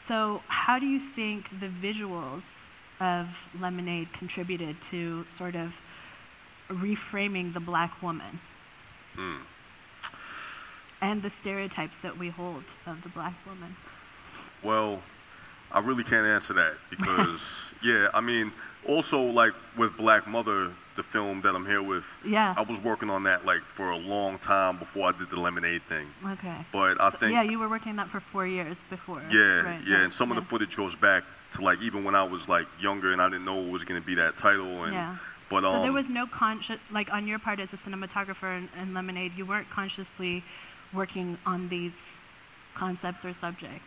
so, 0.07 0.41
how 0.47 0.79
do 0.79 0.85
you 0.85 0.99
think 0.99 1.49
the 1.59 1.67
visuals 1.67 2.43
of 3.01 3.27
Lemonade 3.59 4.13
contributed 4.13 4.79
to 4.89 5.25
sort 5.29 5.55
of 5.55 5.73
reframing 6.69 7.53
the 7.53 7.59
black 7.59 8.01
woman 8.01 8.39
Mm. 9.17 9.41
And 11.01 11.21
the 11.21 11.29
stereotypes 11.29 11.97
that 12.01 12.17
we 12.17 12.29
hold 12.29 12.63
of 12.85 13.01
the 13.03 13.09
black 13.09 13.33
woman? 13.45 13.75
Well, 14.63 15.01
I 15.71 15.79
really 15.79 16.03
can't 16.03 16.25
answer 16.25 16.53
that 16.53 16.73
because, 16.89 17.41
yeah, 17.83 18.07
I 18.13 18.21
mean, 18.21 18.51
also 18.87 19.21
like 19.21 19.53
with 19.77 19.95
Black 19.97 20.27
Mother, 20.27 20.71
the 20.95 21.03
film 21.03 21.41
that 21.41 21.53
I'm 21.55 21.65
here 21.65 21.83
with, 21.83 22.05
Yeah. 22.25 22.55
I 22.57 22.61
was 22.61 22.79
working 22.79 23.09
on 23.09 23.23
that 23.23 23.45
like 23.45 23.61
for 23.75 23.91
a 23.91 23.97
long 23.97 24.39
time 24.39 24.77
before 24.79 25.09
I 25.13 25.17
did 25.17 25.29
the 25.29 25.39
Lemonade 25.39 25.83
thing. 25.87 26.07
Okay. 26.25 26.65
But 26.71 26.99
I 26.99 27.09
So- 27.11 27.17
think, 27.19 27.33
yeah, 27.33 27.43
you 27.43 27.59
were 27.59 27.69
working 27.69 27.91
on 27.91 27.95
that 27.97 28.09
for 28.09 28.19
four 28.19 28.47
years 28.47 28.83
before. 28.89 29.21
yeah, 29.29 29.39
right, 29.61 29.81
yeah, 29.85 29.97
and 29.97 30.13
some 30.13 30.31
yeah. 30.31 30.37
of 30.37 30.43
the 30.43 30.49
footage 30.49 30.75
goes 30.75 30.95
back 30.95 31.23
to 31.53 31.61
like 31.61 31.79
even 31.81 32.03
when 32.03 32.15
I 32.15 32.23
was 32.23 32.49
like 32.49 32.65
younger 32.79 33.13
and 33.13 33.21
I 33.21 33.29
didn't 33.29 33.45
know 33.45 33.61
it 33.63 33.69
was 33.69 33.83
gonna 33.83 34.01
be 34.01 34.15
that 34.15 34.37
title. 34.37 34.83
And 34.85 34.93
Yeah. 34.93 35.17
but 35.49 35.63
um, 35.65 35.73
So 35.73 35.81
there 35.81 35.93
was 35.93 36.09
no 36.09 36.25
conscious, 36.25 36.79
like 36.91 37.11
on 37.11 37.27
your 37.27 37.39
part 37.39 37.59
as 37.59 37.71
a 37.73 37.77
cinematographer 37.77 38.57
in, 38.57 38.69
in 38.81 38.93
Lemonade, 38.93 39.33
you 39.37 39.45
weren't 39.45 39.69
consciously 39.69 40.43
working 40.93 41.37
on 41.45 41.69
these 41.69 41.93
concepts 42.75 43.25
or 43.25 43.33
subjects. 43.33 43.83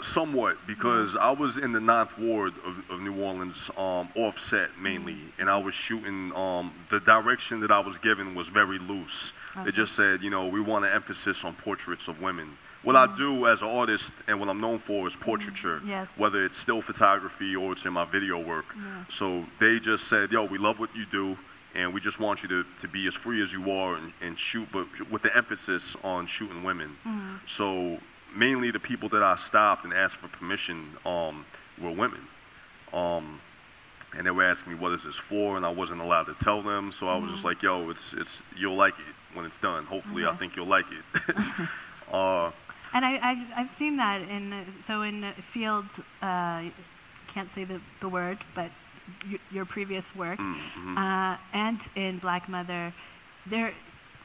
Somewhat, 0.00 0.58
because 0.64 1.16
I 1.16 1.32
was 1.32 1.56
in 1.56 1.72
the 1.72 1.80
Ninth 1.80 2.16
Ward 2.18 2.54
of, 2.64 2.88
of 2.88 3.00
New 3.00 3.20
Orleans, 3.20 3.68
um, 3.76 4.08
offset 4.14 4.70
mainly, 4.80 5.18
and 5.40 5.50
I 5.50 5.56
was 5.58 5.74
shooting. 5.74 6.30
Um, 6.36 6.72
the 6.88 7.00
direction 7.00 7.58
that 7.60 7.72
I 7.72 7.80
was 7.80 7.98
given 7.98 8.36
was 8.36 8.46
very 8.46 8.78
loose. 8.78 9.32
Okay. 9.56 9.70
It 9.70 9.74
just 9.74 9.96
said, 9.96 10.22
you 10.22 10.30
know, 10.30 10.46
we 10.46 10.60
want 10.60 10.84
an 10.84 10.92
emphasis 10.92 11.44
on 11.44 11.54
portraits 11.54 12.06
of 12.06 12.20
women. 12.20 12.56
What 12.84 12.94
I 12.94 13.12
do 13.16 13.48
as 13.48 13.62
an 13.62 13.68
artist 13.68 14.12
and 14.28 14.38
what 14.38 14.48
I'm 14.48 14.60
known 14.60 14.78
for 14.78 15.08
is 15.08 15.16
portraiture, 15.16 15.82
Yes. 15.84 16.06
whether 16.16 16.44
it's 16.44 16.56
still 16.56 16.80
photography 16.80 17.56
or 17.56 17.72
it's 17.72 17.84
in 17.84 17.92
my 17.92 18.04
video 18.04 18.38
work. 18.38 18.66
Yeah. 18.78 19.04
So 19.10 19.46
they 19.58 19.80
just 19.80 20.06
said, 20.06 20.30
yo, 20.30 20.44
we 20.44 20.58
love 20.58 20.78
what 20.78 20.94
you 20.94 21.06
do, 21.06 21.36
and 21.74 21.92
we 21.92 22.00
just 22.00 22.18
want 22.18 22.42
you 22.42 22.48
to, 22.48 22.64
to 22.80 22.88
be 22.88 23.06
as 23.06 23.14
free 23.14 23.42
as 23.42 23.52
you 23.52 23.70
are 23.70 23.94
and, 23.96 24.12
and 24.20 24.38
shoot, 24.38 24.68
but 24.72 24.86
with 25.10 25.22
the 25.22 25.36
emphasis 25.36 25.96
on 26.02 26.26
shooting 26.26 26.62
women. 26.64 26.96
So 27.46 27.98
mainly 28.34 28.70
the 28.70 28.80
people 28.80 29.08
that 29.10 29.22
I 29.22 29.36
stopped 29.36 29.84
and 29.84 29.92
asked 29.92 30.16
for 30.16 30.28
permission 30.28 30.96
um, 31.04 31.44
were 31.80 31.90
women. 31.90 32.20
Um, 32.92 33.40
and 34.16 34.26
they 34.26 34.30
were 34.30 34.44
asking 34.44 34.72
me, 34.72 34.78
what 34.78 34.92
is 34.92 35.04
this 35.04 35.16
for? 35.16 35.56
And 35.56 35.66
I 35.66 35.70
wasn't 35.70 36.00
allowed 36.00 36.24
to 36.24 36.34
tell 36.34 36.62
them. 36.62 36.90
So 36.92 37.08
I 37.08 37.16
was 37.18 37.30
just 37.30 37.44
like, 37.44 37.62
yo, 37.62 37.90
it's, 37.90 38.14
it's, 38.14 38.42
you'll 38.56 38.76
like 38.76 38.94
it 38.94 39.36
when 39.36 39.44
it's 39.44 39.58
done. 39.58 39.84
Hopefully, 39.84 40.24
I 40.24 40.34
think 40.36 40.56
you'll 40.56 40.66
like 40.66 40.86
it. 40.90 41.36
uh, 42.12 42.50
And 42.94 43.04
I, 43.04 43.16
I, 43.16 43.46
I've 43.56 43.70
seen 43.76 43.98
that 43.98 44.22
in, 44.22 44.64
so 44.84 45.02
in 45.02 45.34
fields. 45.52 45.88
Field, 45.92 46.06
uh, 46.22 46.62
can't 47.28 47.52
say 47.52 47.64
the, 47.64 47.80
the 48.00 48.08
word, 48.08 48.38
but 48.54 48.70
y- 49.30 49.38
your 49.50 49.64
previous 49.64 50.14
work, 50.14 50.38
mm, 50.38 50.56
mhm. 50.78 50.96
uh, 50.98 51.36
and 51.52 51.80
in 51.96 52.18
Black 52.18 52.48
Mother, 52.48 52.92
there, 53.46 53.72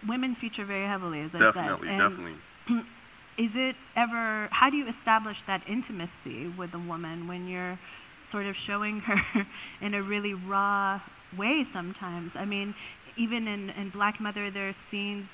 women 0.07 0.35
feature 0.35 0.65
very 0.65 0.85
heavily, 0.85 1.21
as 1.21 1.31
definitely, 1.31 1.89
I 1.89 1.97
said. 1.97 2.01
And 2.01 2.09
definitely. 2.09 2.35
is 3.37 3.55
it 3.55 3.75
ever 3.95 4.47
how 4.51 4.69
do 4.69 4.77
you 4.77 4.87
establish 4.87 5.41
that 5.43 5.61
intimacy 5.67 6.47
with 6.57 6.71
a 6.75 6.79
woman 6.79 7.27
when 7.27 7.47
you're 7.47 7.79
sort 8.29 8.45
of 8.45 8.55
showing 8.55 8.99
her 8.99 9.45
in 9.81 9.93
a 9.95 10.01
really 10.03 10.33
raw 10.35 10.99
way 11.35 11.63
sometimes 11.63 12.31
i 12.35 12.45
mean 12.45 12.75
even 13.17 13.47
in, 13.47 13.71
in 13.71 13.89
black 13.89 14.19
mother 14.19 14.51
there 14.51 14.69
are 14.69 14.73
scenes 14.89 15.27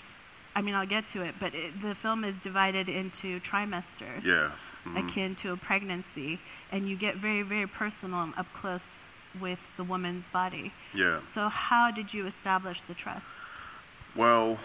i 0.55 0.61
mean 0.61 0.73
i'll 0.75 0.87
get 0.87 1.07
to 1.09 1.21
it 1.21 1.35
but 1.41 1.53
it, 1.53 1.81
the 1.81 1.93
film 1.93 2.23
is 2.23 2.37
divided 2.37 2.87
into 2.87 3.37
trimesters 3.41 4.23
Yeah. 4.23 4.51
mhm. 4.85 4.97
akin 5.05 5.35
to 5.41 5.51
a 5.51 5.57
pregnancy 5.57 6.39
and 6.71 6.87
you 6.89 6.95
get 6.95 7.17
very 7.17 7.41
very 7.43 7.67
personal 7.67 8.21
and 8.23 8.33
up 8.37 8.47
close 8.53 9.05
with 9.41 9.59
the 9.77 9.83
woman's 9.83 10.25
body 10.33 10.71
Yeah. 10.93 11.19
so 11.33 11.49
how 11.49 11.91
did 11.91 12.13
you 12.13 12.27
establish 12.27 12.81
the 12.83 12.93
trust 12.93 13.25
Well, 14.15 14.57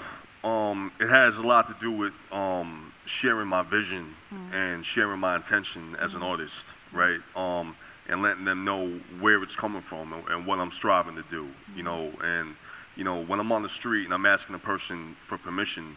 um, 0.42 0.92
it 1.00 1.08
has 1.08 1.38
a 1.38 1.42
lot 1.42 1.68
to 1.68 1.76
do 1.80 1.90
with 1.90 2.12
um, 2.32 2.92
sharing 3.06 3.48
my 3.48 3.62
vision 3.62 4.14
and 4.52 4.84
sharing 4.84 5.18
my 5.20 5.37
intention 5.37 5.96
as 6.00 6.14
an 6.14 6.22
artist, 6.22 6.68
right? 6.92 7.20
Um, 7.34 7.76
and 8.08 8.20
letting 8.22 8.44
them 8.44 8.64
know 8.64 8.88
where 9.20 9.42
it's 9.42 9.56
coming 9.56 9.80
from 9.82 10.12
and, 10.12 10.28
and 10.28 10.46
what 10.46 10.58
I'm 10.58 10.70
striving 10.70 11.14
to 11.16 11.24
do, 11.30 11.48
you 11.74 11.82
know. 11.82 12.10
And 12.22 12.56
you 12.96 13.04
know, 13.04 13.24
when 13.24 13.40
I'm 13.40 13.50
on 13.52 13.62
the 13.62 13.68
street 13.68 14.04
and 14.04 14.12
I'm 14.12 14.26
asking 14.26 14.54
a 14.54 14.58
person 14.58 15.16
for 15.26 15.38
permission, 15.38 15.96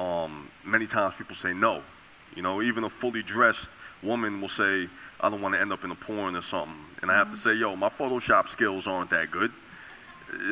um, 0.00 0.50
many 0.64 0.86
times 0.86 1.14
people 1.16 1.36
say 1.36 1.52
no. 1.52 1.82
You 2.34 2.42
know, 2.42 2.62
even 2.62 2.82
a 2.84 2.90
fully 2.90 3.22
dressed 3.22 3.70
woman 4.02 4.40
will 4.40 4.48
say, 4.48 4.88
"I 5.24 5.30
don't 5.30 5.40
want 5.42 5.54
to 5.54 5.60
end 5.60 5.72
up 5.72 5.84
in 5.84 5.90
a 5.90 5.94
porn 5.94 6.36
or 6.36 6.42
something," 6.42 6.76
and 7.02 7.10
I 7.10 7.14
have 7.14 7.30
to 7.30 7.36
say, 7.36 7.54
"Yo, 7.54 7.74
my 7.76 7.88
Photoshop 7.88 8.48
skills 8.48 8.86
aren't 8.86 9.10
that 9.10 9.30
good." 9.30 9.52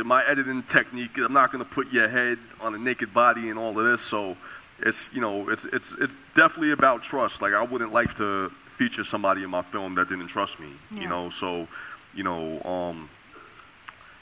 My 0.04 0.24
editing 0.26 0.62
technique 0.62 1.18
i'm 1.18 1.32
not 1.32 1.50
going 1.50 1.64
to 1.64 1.68
put 1.70 1.90
your 1.92 2.08
head 2.08 2.38
on 2.61 2.74
a 2.74 2.78
naked 2.78 3.12
body 3.12 3.48
and 3.50 3.58
all 3.58 3.76
of 3.76 3.85
this 3.85 4.00
so 4.00 4.37
it's 4.78 5.11
you 5.12 5.20
know 5.20 5.48
it's 5.48 5.64
it's 5.64 5.92
it's 5.98 6.14
definitely 6.35 6.70
about 6.70 7.02
trust 7.02 7.42
like 7.42 7.52
i 7.52 7.62
wouldn't 7.62 7.92
like 7.92 8.14
to 8.16 8.50
feature 8.76 9.02
somebody 9.02 9.42
in 9.42 9.50
my 9.50 9.62
film 9.62 9.94
that 9.96 10.08
didn't 10.08 10.28
trust 10.28 10.61
me 10.61 10.68
Yeah. 10.92 11.00
you 11.00 11.08
know 11.08 11.30
so 11.30 11.66
you 12.14 12.22
know 12.22 12.62
um 12.62 13.08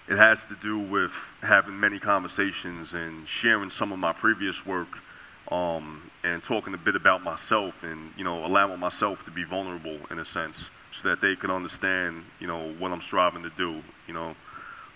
it 0.08 0.16
has 0.16 0.44
to 0.46 0.54
do 0.54 0.78
with 0.78 1.12
having 1.42 1.78
many 1.78 1.98
conversations 1.98 2.94
and 2.94 3.28
sharing 3.28 3.68
some 3.70 3.92
of 3.92 3.98
my 3.98 4.12
previous 4.14 4.64
work 4.64 4.88
um, 5.50 6.10
and 6.22 6.42
talking 6.42 6.74
a 6.74 6.78
bit 6.78 6.96
about 6.96 7.22
myself 7.22 7.82
and 7.82 8.12
you 8.16 8.24
know 8.24 8.44
allowing 8.44 8.78
myself 8.78 9.24
to 9.24 9.30
be 9.30 9.44
vulnerable 9.44 9.98
in 10.10 10.18
a 10.18 10.24
sense 10.24 10.70
so 10.92 11.08
that 11.08 11.20
they 11.20 11.36
can 11.36 11.50
understand 11.50 12.24
you 12.40 12.46
know 12.46 12.72
what 12.78 12.92
i'm 12.92 13.00
striving 13.00 13.42
to 13.42 13.50
do 13.50 13.82
you 14.06 14.14
know 14.14 14.34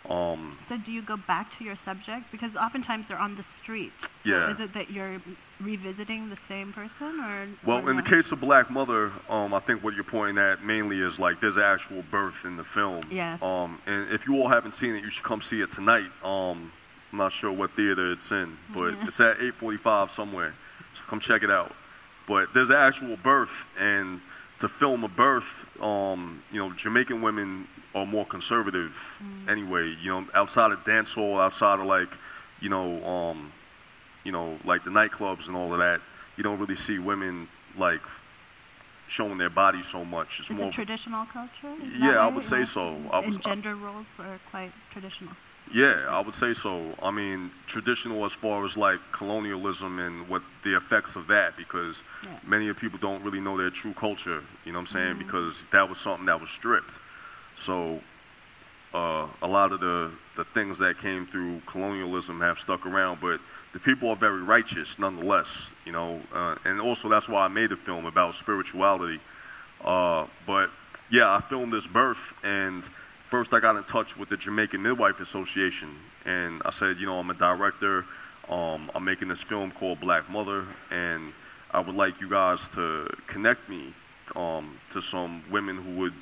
um, 0.09 0.57
So 0.69 0.77
do 0.77 0.93
you 0.93 1.03
go 1.03 1.17
back 1.17 1.57
to 1.59 1.65
your 1.65 1.77
subjects 1.77 2.29
because 2.31 2.55
oftentimes 2.57 3.09
they're 3.09 3.19
on 3.19 3.37
the 3.37 3.43
street? 3.43 3.93
So 4.01 4.31
Yeah. 4.31 4.53
Is 4.53 4.61
it 4.61 4.75
that 4.75 4.91
you're 4.91 5.21
revisiting 5.61 6.29
the 6.29 6.37
same 6.47 6.73
person 6.73 7.21
or? 7.21 7.49
Well, 7.65 7.87
or 7.87 7.91
in 7.91 7.97
the 7.97 8.03
case 8.03 8.31
of 8.31 8.41
Black 8.41 8.71
Mother, 8.71 9.13
um, 9.29 9.55
I 9.55 9.61
think 9.61 9.83
what 9.83 9.95
you're 9.95 10.05
pointing 10.05 10.37
at 10.37 10.63
mainly 10.63 11.01
is 11.01 11.19
like 11.19 11.41
there's 11.41 11.57
actual 11.57 12.03
birth 12.11 12.45
in 12.45 12.57
the 12.57 12.65
film. 12.65 13.03
Yes. 13.11 13.41
Um, 13.43 13.81
and 13.87 14.13
if 14.13 14.27
you 14.27 14.35
all 14.35 14.49
haven't 14.49 14.75
seen 14.75 14.95
it, 14.95 15.03
you 15.03 15.11
should 15.11 15.25
come 15.25 15.41
see 15.41 15.63
it 15.63 15.71
tonight. 15.71 16.11
Um, 16.23 16.73
I'm 17.15 17.19
not 17.19 17.33
sure 17.33 17.53
what 17.53 17.71
theater 17.77 18.11
it's 18.11 18.33
in, 18.33 18.59
but 18.75 18.95
it's 19.03 19.21
at 19.21 19.39
8:45 19.41 20.11
somewhere. 20.11 20.53
So 20.95 21.05
come 21.07 21.21
check 21.21 21.45
it 21.45 21.51
out. 21.51 21.73
But 22.27 22.53
there's 22.53 22.71
an 22.71 22.77
actual 22.77 23.17
birth, 23.17 23.67
and 23.79 24.21
to 24.59 24.69
film 24.69 25.05
a 25.05 25.09
birth, 25.09 25.65
um, 25.81 26.43
you 26.51 26.59
know, 26.59 26.73
Jamaican 26.73 27.23
women 27.23 27.69
are 27.95 28.05
more 28.05 28.27
conservative 28.27 29.17
anyway. 29.49 29.95
You 30.03 30.11
know, 30.11 30.27
outside 30.35 30.73
of 30.73 30.81
dancehall, 30.83 31.41
outside 31.41 31.79
of 31.79 31.87
like, 31.87 32.13
you 32.61 32.69
know, 32.69 33.05
um, 33.07 33.53
you 34.25 34.33
know, 34.33 34.59
like 34.65 34.83
the 34.83 34.91
nightclubs 34.91 35.47
and 35.47 35.57
all 35.57 35.73
of 35.73 35.79
that, 35.79 36.01
you 36.37 36.43
don't 36.43 36.59
really 36.59 36.75
see 36.75 36.99
women 36.99 37.49
like 37.79 38.03
showing 39.07 39.39
their 39.39 39.51
bodies 39.51 39.87
so 39.87 40.05
much. 40.05 40.41
It's 40.41 40.51
It's 40.51 40.59
more 40.59 40.69
a 40.69 40.73
traditional 40.73 41.27
culture? 41.27 41.77
Yeah, 41.97 42.19
I 42.19 42.27
would 42.27 42.45
say 42.45 42.65
so. 42.65 42.97
I 43.13 43.21
was- 43.21 43.37
and 43.37 43.45
gender 43.45 43.77
roles 43.77 44.09
are 44.19 44.41
quite 44.51 44.73
traditional. 44.91 45.37
Yeah, 45.73 46.07
I 46.09 46.21
would 46.21 46.35
say 46.35 46.53
so. 46.53 46.95
I 47.03 47.11
mean, 47.11 47.51
traditional 47.67 48.25
as 48.25 48.33
far 48.33 48.65
as 48.65 48.77
like 48.77 49.01
colonialism 49.13 49.99
and 49.99 50.29
what 50.29 50.43
the 50.63 50.77
effects 50.77 51.17
of 51.17 51.27
that, 51.29 51.57
because 51.57 52.03
Yeah. 52.23 52.39
many 52.45 52.69
of 52.69 52.77
people 52.77 52.99
don't 52.99 53.23
really 53.23 53.41
know 53.41 53.57
their 53.57 53.71
true 53.71 53.95
culture. 53.95 54.43
You 54.65 54.73
know 54.73 54.79
what 54.79 54.89
I'm 54.91 54.93
saying? 54.93 55.19
Because 55.19 55.63
that 55.73 55.89
was 55.89 55.99
something 55.99 56.27
that 56.27 56.41
was 56.41 56.51
stripped. 56.51 56.93
So, 57.57 58.03
uh, 58.93 59.27
a 59.43 59.49
lot 59.49 59.73
of 59.73 59.81
the 59.81 60.13
the 60.37 60.45
things 60.45 60.79
that 60.79 60.99
came 60.99 61.27
through 61.27 61.61
colonialism 61.67 62.41
have 62.41 62.59
stuck 62.59 62.87
around, 62.87 63.21
but 63.21 63.41
the 63.73 63.81
people 63.81 64.11
are 64.11 64.17
very 64.17 64.43
righteous 64.43 64.99
nonetheless. 64.99 65.71
You 65.85 65.93
know, 65.93 66.21
uh, 66.33 66.57
and 66.65 66.81
also 66.81 67.09
that's 67.09 67.29
why 67.29 67.45
I 67.45 67.49
made 67.49 67.73
a 67.73 67.77
film 67.77 68.05
about 68.05 68.35
spirituality. 68.35 69.21
Uh, 69.85 70.27
but 70.47 70.71
yeah, 71.11 71.35
I 71.35 71.41
filmed 71.41 71.73
this 71.73 71.87
birth, 71.87 72.33
and 72.43 72.85
first 73.35 73.53
I 73.53 73.59
got 73.59 73.75
in 73.75 73.83
touch 73.83 74.17
with 74.17 74.29
the 74.29 74.37
Jamaican 74.37 74.81
Midwife 74.81 75.19
Association, 75.19 75.97
and 76.25 76.63
I 76.65 76.71
said, 76.71 76.99
you 77.01 77.07
know, 77.07 77.19
I'm 77.19 77.31
a 77.31 77.35
director. 77.35 78.05
Um, 78.49 78.93
I'm 78.95 79.05
making 79.05 79.27
this 79.27 79.43
film 79.43 79.73
called 79.73 79.99
Black 79.99 80.31
Mother, 80.31 80.65
and 80.93 81.33
I 81.73 81.81
would 81.81 81.97
like 81.97 82.21
you 82.21 82.31
guys 82.31 82.61
to 82.77 83.13
connect 83.27 83.69
me 83.69 83.93
um, 84.37 84.79
to 84.93 85.01
some 85.01 85.43
women 85.51 85.79
who 85.79 85.97
would 85.97 86.13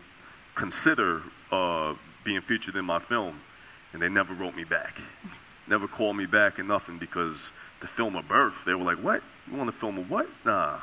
consider 0.55 1.21
uh, 1.51 1.93
being 2.25 2.41
featured 2.41 2.77
in 2.77 2.87
my 2.87 2.99
film. 2.99 3.43
And 3.93 4.01
they 4.01 4.09
never 4.09 4.33
wrote 4.33 4.57
me 4.57 4.65
back, 4.65 4.99
never 5.69 5.87
called 5.87 6.17
me 6.17 6.25
back 6.25 6.59
and 6.59 6.67
nothing 6.67 6.97
because 6.97 7.53
to 7.83 7.87
film 7.87 8.17
a 8.17 8.23
birth, 8.23 8.65
they 8.65 8.73
were 8.73 8.85
like, 8.85 9.05
"What? 9.05 9.23
You 9.51 9.59
want 9.59 9.71
to 9.71 9.79
film 9.79 9.99
a 9.99 10.03
what? 10.05 10.31
Nah." 10.47 10.81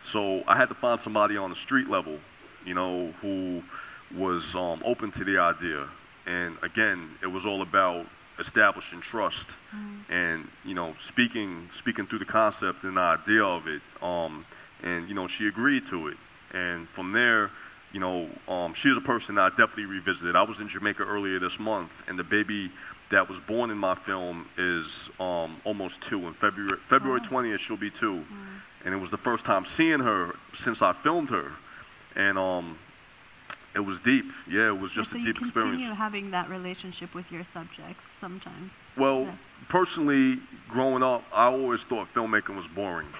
So 0.00 0.44
I 0.46 0.56
had 0.56 0.68
to 0.68 0.76
find 0.76 1.00
somebody 1.00 1.36
on 1.36 1.50
the 1.50 1.56
street 1.56 1.90
level, 1.90 2.20
you 2.64 2.74
know, 2.74 3.12
who 3.20 3.64
was 4.14 4.54
um, 4.54 4.82
open 4.84 5.10
to 5.12 5.24
the 5.24 5.38
idea. 5.38 5.88
And 6.26 6.56
again, 6.62 7.10
it 7.22 7.26
was 7.26 7.46
all 7.46 7.62
about 7.62 8.06
establishing 8.38 9.00
trust 9.00 9.48
and 10.10 10.46
you 10.62 10.74
know 10.74 10.94
speaking 10.98 11.70
speaking 11.72 12.06
through 12.06 12.18
the 12.18 12.26
concept 12.26 12.84
and 12.84 12.96
the 12.96 13.00
idea 13.00 13.42
of 13.42 13.66
it. 13.66 13.82
Um, 14.02 14.44
and 14.82 15.08
you 15.08 15.14
know 15.14 15.28
she 15.28 15.46
agreed 15.46 15.86
to 15.88 16.08
it. 16.08 16.16
And 16.52 16.88
from 16.88 17.12
there, 17.12 17.50
you 17.92 18.00
know, 18.00 18.28
um, 18.48 18.74
she's 18.74 18.96
a 18.96 19.00
person 19.00 19.38
I 19.38 19.48
definitely 19.50 19.86
revisited. 19.86 20.36
I 20.36 20.42
was 20.42 20.60
in 20.60 20.68
Jamaica 20.68 21.02
earlier 21.02 21.38
this 21.38 21.58
month, 21.58 21.90
and 22.08 22.18
the 22.18 22.24
baby 22.24 22.70
that 23.10 23.28
was 23.28 23.38
born 23.40 23.70
in 23.70 23.78
my 23.78 23.94
film 23.94 24.48
is 24.58 25.10
um, 25.20 25.60
almost 25.64 26.00
two. 26.00 26.26
In 26.26 26.34
February 26.34 26.78
February 26.88 27.20
20th, 27.20 27.58
she'll 27.58 27.76
be 27.76 27.90
two 27.90 28.24
and 28.86 28.94
it 28.94 28.98
was 28.98 29.10
the 29.10 29.18
first 29.18 29.44
time 29.44 29.64
seeing 29.64 29.98
her 29.98 30.36
since 30.54 30.80
I 30.80 30.92
filmed 30.92 31.28
her, 31.30 31.52
and 32.14 32.38
um, 32.38 32.78
it 33.76 33.84
was 33.84 34.00
deep. 34.00 34.24
Yeah, 34.48 34.68
it 34.68 34.80
was 34.80 34.90
just 34.90 35.10
so 35.10 35.16
a 35.16 35.20
you 35.20 35.26
deep 35.26 35.36
continue 35.36 35.72
experience. 35.74 35.98
having 35.98 36.30
that 36.30 36.48
relationship 36.48 37.14
with 37.14 37.30
your 37.30 37.44
subjects 37.44 38.04
sometimes. 38.20 38.72
Well, 38.96 39.24
Yeah. 39.24 39.32
personally, 39.68 40.40
growing 40.68 41.02
up, 41.02 41.22
I 41.32 41.44
always 41.44 41.84
thought 41.84 42.12
filmmaking 42.12 42.56
was 42.56 42.66
boring. 42.66 43.12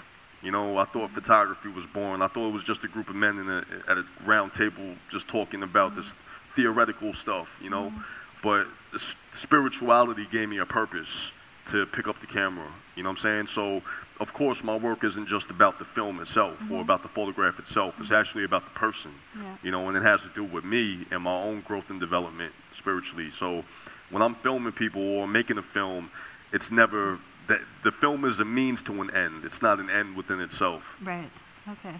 You 0.42 0.50
know, 0.50 0.78
I 0.78 0.84
thought 0.86 1.08
mm-hmm. 1.10 1.14
photography 1.14 1.68
was 1.68 1.86
boring. 1.86 2.22
I 2.22 2.28
thought 2.28 2.48
it 2.48 2.52
was 2.52 2.64
just 2.64 2.84
a 2.84 2.88
group 2.88 3.10
of 3.10 3.16
men 3.16 3.38
in 3.38 3.50
a, 3.50 3.64
at 3.86 3.98
a 3.98 4.04
round 4.24 4.54
table 4.54 4.94
just 5.10 5.28
talking 5.28 5.62
about 5.62 5.94
this 5.94 6.06
mm-hmm. 6.06 6.54
theoretical 6.56 7.12
stuff. 7.12 7.60
You 7.62 7.70
know, 7.70 7.90
mm-hmm. 7.90 8.00
but 8.42 8.66
the 8.92 8.98
s- 8.98 9.14
spirituality 9.34 10.26
gave 10.32 10.48
me 10.48 10.56
a 10.56 10.66
purpose 10.66 11.32
to 11.66 11.86
pick 11.86 12.08
up 12.08 12.20
the 12.20 12.26
camera. 12.26 12.70
You 12.94 13.02
know 13.02 13.10
what 13.10 13.18
I'm 13.18 13.22
saying? 13.22 13.46
So, 13.48 13.82
of 14.20 14.32
course, 14.32 14.64
my 14.64 14.76
work 14.76 15.04
isn't 15.04 15.26
just 15.26 15.50
about 15.50 15.78
the 15.78 15.84
film 15.84 16.20
itself 16.20 16.58
or 16.70 16.80
about 16.80 17.02
the 17.02 17.08
photograph 17.08 17.58
itself. 17.58 17.94
It's 18.00 18.12
actually 18.12 18.44
about 18.44 18.64
the 18.64 18.78
person. 18.78 19.12
Yeah. 19.36 19.56
You 19.62 19.70
know, 19.70 19.88
and 19.88 19.96
it 19.96 20.02
has 20.02 20.22
to 20.22 20.30
do 20.34 20.44
with 20.44 20.64
me 20.64 21.06
and 21.10 21.22
my 21.22 21.42
own 21.42 21.60
growth 21.62 21.90
and 21.90 22.00
development 22.00 22.52
spiritually. 22.72 23.30
So, 23.30 23.64
when 24.10 24.22
I'm 24.22 24.36
filming 24.36 24.72
people 24.72 25.02
or 25.02 25.26
making 25.26 25.58
a 25.58 25.62
film, 25.62 26.10
it's 26.52 26.70
never 26.70 27.18
that 27.48 27.60
the 27.84 27.92
film 27.92 28.24
is 28.24 28.40
a 28.40 28.44
means 28.44 28.82
to 28.82 29.02
an 29.02 29.10
end. 29.14 29.44
It's 29.44 29.62
not 29.62 29.78
an 29.78 29.90
end 29.90 30.16
within 30.16 30.40
itself. 30.40 30.82
Right. 31.02 31.30
Okay. 31.68 31.94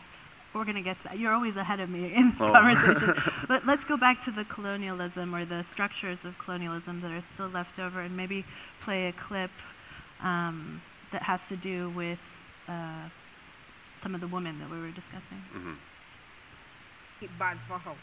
We're 0.56 0.64
going 0.64 0.76
to 0.76 0.82
get 0.82 0.96
to 1.02 1.04
that. 1.04 1.18
You're 1.18 1.32
always 1.34 1.56
ahead 1.56 1.80
of 1.80 1.90
me 1.90 2.14
in 2.14 2.30
this 2.30 2.40
Oh. 2.40 2.50
conversation. 2.52 3.14
but 3.48 3.66
let's 3.66 3.84
go 3.84 3.96
back 3.96 4.24
to 4.24 4.30
the 4.30 4.44
colonialism 4.44 5.34
or 5.34 5.44
the 5.44 5.62
structures 5.62 6.18
of 6.24 6.38
colonialism 6.38 7.00
that 7.02 7.10
are 7.10 7.20
still 7.34 7.48
left 7.48 7.78
over 7.78 8.00
and 8.00 8.16
maybe 8.16 8.44
play 8.80 9.08
a 9.08 9.12
clip 9.12 9.50
um, 10.22 10.80
that 11.12 11.22
has 11.22 11.46
to 11.48 11.56
do 11.56 11.90
with 11.90 12.18
uh, 12.68 13.08
some 14.02 14.14
of 14.14 14.20
the 14.20 14.26
women 14.28 14.58
that 14.60 14.70
we 14.70 14.80
were 14.80 14.90
discussing. 14.90 15.76
it 17.20 17.30
bad 17.38 17.58
for 17.68 17.78
house 17.78 17.96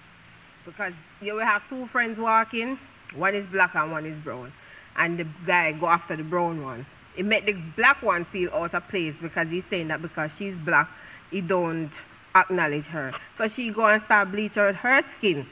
because 0.65 0.93
you 1.21 1.33
will 1.33 1.45
have 1.45 1.67
two 1.69 1.85
friends 1.87 2.17
walking 2.17 2.79
one 3.15 3.35
is 3.35 3.45
black 3.47 3.75
and 3.75 3.91
one 3.91 4.05
is 4.05 4.17
brown 4.19 4.51
and 4.95 5.19
the 5.19 5.27
guy 5.45 5.71
go 5.71 5.85
after 5.87 6.15
the 6.15 6.23
brown 6.23 6.63
one 6.63 6.85
it 7.15 7.23
make 7.25 7.45
the 7.45 7.53
black 7.75 8.01
one 8.01 8.25
feel 8.25 8.49
out 8.53 8.73
of 8.73 8.87
place 8.89 9.15
because 9.21 9.47
he's 9.49 9.65
saying 9.65 9.87
that 9.87 10.01
because 10.01 10.35
she's 10.35 10.55
black 10.57 10.89
he 11.29 11.41
don't 11.41 11.91
acknowledge 12.35 12.87
her. 12.87 13.13
So 13.37 13.47
she 13.47 13.69
go 13.71 13.85
and 13.87 14.01
start 14.01 14.31
bleach 14.31 14.57
out 14.57 14.75
her 14.75 15.01
skin 15.01 15.47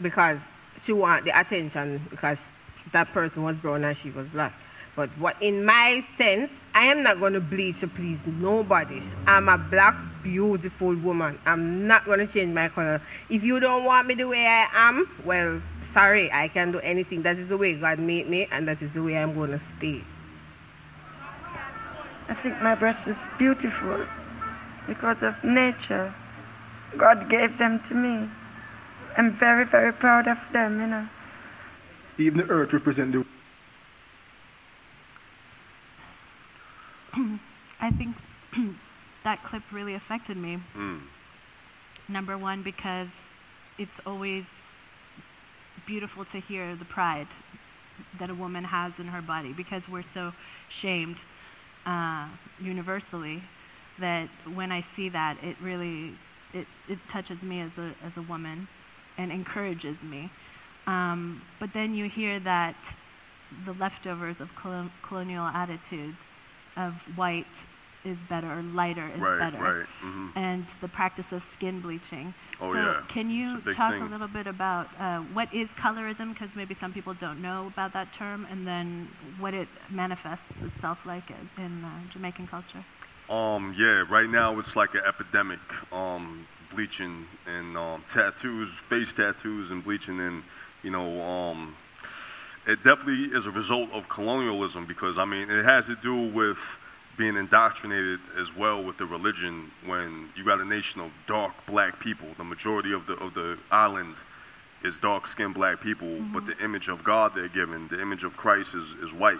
because 0.00 0.40
she 0.80 0.92
want 0.92 1.24
the 1.24 1.38
attention 1.38 2.06
because 2.10 2.50
that 2.92 3.12
person 3.12 3.42
was 3.42 3.56
brown 3.56 3.84
and 3.84 3.96
she 3.96 4.10
was 4.10 4.26
black. 4.28 4.54
But 4.94 5.08
what 5.18 5.40
in 5.40 5.64
my 5.64 6.04
sense 6.18 6.52
i 6.74 6.84
am 6.84 7.02
not 7.02 7.18
going 7.18 7.32
to 7.32 7.40
bleach 7.40 7.80
to 7.80 7.88
please 7.88 8.26
nobody. 8.26 9.02
I'm 9.26 9.48
a 9.48 9.56
black 9.56 9.96
beautiful 10.22 10.94
woman. 10.94 11.38
I'm 11.46 11.86
not 11.86 12.04
going 12.04 12.18
to 12.18 12.26
change 12.26 12.54
my 12.54 12.68
color. 12.68 13.00
If 13.30 13.42
you 13.42 13.58
don't 13.58 13.84
want 13.84 14.06
me 14.06 14.14
the 14.14 14.28
way 14.28 14.46
i 14.46 14.68
am 14.72 15.08
well 15.24 15.62
sorry 15.92 16.30
i 16.32 16.48
can 16.48 16.72
do 16.72 16.80
anything. 16.80 17.22
That 17.22 17.38
is 17.38 17.48
the 17.48 17.56
way 17.56 17.74
god 17.74 17.98
made 17.98 18.28
me 18.28 18.48
and 18.50 18.68
that 18.68 18.82
is 18.82 18.92
the 18.92 19.02
way 19.02 19.16
i'm 19.16 19.34
going 19.34 19.50
to 19.52 19.58
stay. 19.58 20.04
I 22.28 22.34
think 22.34 22.60
my 22.62 22.74
breast 22.74 23.08
is 23.08 23.18
beautiful 23.38 24.06
because 24.86 25.22
of 25.22 25.42
nature. 25.42 26.14
God 26.96 27.28
gave 27.28 27.58
them 27.58 27.80
to 27.88 27.94
me. 27.94 28.28
I'm 29.16 29.32
very, 29.34 29.64
very 29.64 29.92
proud 29.92 30.26
of 30.26 30.38
them, 30.52 30.80
you 30.80 30.86
know. 30.86 31.08
Even 32.18 32.38
the 32.38 32.48
earth 32.52 32.72
represents 32.72 33.12
the 33.14 33.24
I 37.80 37.90
think 37.90 38.16
that 39.24 39.42
clip 39.44 39.62
really 39.70 39.94
affected 39.94 40.36
me. 40.36 40.58
Mm. 40.76 41.02
Number 42.08 42.38
one, 42.38 42.62
because 42.62 43.08
it's 43.78 44.00
always 44.06 44.44
beautiful 45.86 46.24
to 46.26 46.38
hear 46.40 46.76
the 46.76 46.84
pride 46.84 47.28
that 48.18 48.30
a 48.30 48.34
woman 48.34 48.64
has 48.64 48.98
in 48.98 49.06
her 49.06 49.22
body 49.22 49.52
because 49.52 49.88
we're 49.88 50.02
so 50.02 50.32
shamed 50.68 51.22
uh, 51.86 52.26
universally 52.60 53.42
that 53.98 54.28
when 54.54 54.72
I 54.72 54.80
see 54.80 55.08
that, 55.10 55.36
it 55.42 55.56
really 55.60 56.14
it, 56.54 56.66
it 56.88 56.98
touches 57.08 57.42
me 57.42 57.60
as 57.60 57.70
a, 57.78 57.94
as 58.04 58.16
a 58.16 58.22
woman 58.22 58.68
and 59.18 59.30
encourages 59.32 60.00
me. 60.02 60.30
Um, 60.86 61.42
but 61.60 61.72
then 61.72 61.94
you 61.94 62.08
hear 62.08 62.40
that 62.40 62.76
the 63.64 63.72
leftovers 63.74 64.40
of 64.40 64.54
colo- 64.56 64.90
colonial 65.02 65.46
attitudes 65.46 66.16
of 66.76 66.94
white 67.16 67.46
is 68.04 68.18
better 68.24 68.50
or 68.50 68.62
lighter 68.62 69.08
is 69.14 69.20
Right, 69.20 69.38
better 69.38 69.62
right. 69.62 69.86
hmm 70.00 70.28
and 70.34 70.64
the 70.80 70.88
practice 70.88 71.30
of 71.30 71.42
skin 71.52 71.80
bleaching. 71.80 72.32
Oh, 72.60 72.72
so 72.72 72.78
yeah. 72.78 73.02
can 73.06 73.30
you 73.30 73.62
a 73.66 73.72
talk 73.72 73.92
thing. 73.92 74.02
a 74.02 74.06
little 74.08 74.26
bit 74.28 74.46
about 74.46 74.88
uh, 74.98 75.18
what 75.34 75.52
is 75.54 75.68
colorism? 75.78 76.32
Because 76.32 76.48
maybe 76.56 76.74
some 76.74 76.92
people 76.92 77.12
don't 77.14 77.42
know 77.42 77.66
about 77.66 77.92
that 77.92 78.12
term, 78.14 78.46
and 78.50 78.66
then 78.66 79.08
what 79.38 79.52
it 79.52 79.68
manifests 79.90 80.46
itself 80.64 80.98
like 81.04 81.30
in, 81.30 81.64
in 81.64 81.84
uh, 81.84 81.90
Jamaican 82.10 82.46
culture. 82.48 82.82
Um, 83.32 83.74
yeah, 83.78 84.04
right 84.10 84.28
now 84.28 84.58
it's 84.58 84.76
like 84.76 84.94
an 84.94 85.00
epidemic. 85.06 85.60
Um, 85.90 86.46
bleaching 86.74 87.26
and 87.46 87.76
um, 87.76 88.04
tattoos, 88.12 88.70
face 88.88 89.12
tattoos, 89.14 89.70
and 89.70 89.82
bleaching, 89.82 90.20
and 90.20 90.42
you 90.82 90.90
know, 90.90 91.22
um, 91.22 91.76
it 92.66 92.82
definitely 92.84 93.36
is 93.36 93.46
a 93.46 93.50
result 93.50 93.90
of 93.92 94.08
colonialism 94.08 94.86
because 94.86 95.18
I 95.18 95.24
mean, 95.24 95.50
it 95.50 95.64
has 95.64 95.86
to 95.86 95.96
do 95.96 96.30
with 96.30 96.58
being 97.16 97.36
indoctrinated 97.36 98.20
as 98.38 98.54
well 98.54 98.82
with 98.82 98.98
the 98.98 99.06
religion. 99.06 99.70
When 99.86 100.28
you 100.36 100.44
got 100.44 100.60
a 100.60 100.64
nation 100.64 101.00
of 101.00 101.10
dark 101.26 101.52
black 101.66 102.00
people, 102.00 102.28
the 102.36 102.44
majority 102.44 102.92
of 102.92 103.06
the 103.06 103.14
of 103.14 103.34
the 103.34 103.58
island 103.70 104.16
is 104.84 104.98
dark 104.98 105.26
skinned 105.26 105.54
black 105.54 105.80
people, 105.80 106.20
but 106.34 106.44
the 106.44 106.58
image 106.62 106.88
of 106.88 107.02
God 107.04 107.32
they're 107.34 107.48
given, 107.48 107.88
the 107.88 108.00
image 108.00 108.24
of 108.24 108.36
Christ 108.36 108.74
is, 108.74 108.92
is 109.02 109.12
white. 109.14 109.38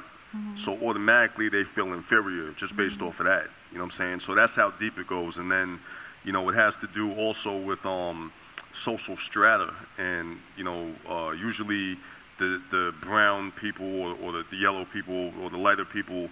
So 0.57 0.78
automatically 0.81 1.50
they 1.50 1.62
feel 1.62 1.92
inferior 1.92 2.52
just 2.52 2.74
based 2.74 3.02
off 3.02 3.20
of 3.20 3.26
that. 3.26 3.48
You 3.72 3.78
know 3.78 3.85
what 3.85 3.94
I'm 3.94 3.98
saying? 3.98 4.20
So 4.20 4.35
that's 4.35 4.54
how 4.54 4.70
deep 4.70 4.98
it 4.98 5.06
goes. 5.06 5.38
And 5.38 5.50
then, 5.50 5.80
you 6.24 6.32
know, 6.32 6.48
it 6.50 6.54
has 6.54 6.76
to 6.78 6.87
do 6.87 7.14
also 7.14 7.56
with 7.56 7.85
um, 7.87 8.32
social 8.72 9.16
strata. 9.16 9.72
And, 9.98 10.38
you 10.56 10.64
know, 10.64 10.92
uh, 11.08 11.30
usually 11.30 11.96
the, 12.38 12.61
the 12.70 12.94
brown 13.00 13.52
people 13.52 13.87
or, 13.87 14.16
or 14.22 14.32
the, 14.32 14.44
the 14.50 14.56
yellow 14.56 14.85
people 14.85 15.32
or 15.40 15.50
the 15.50 15.56
lighter 15.56 15.85
people 15.85 16.28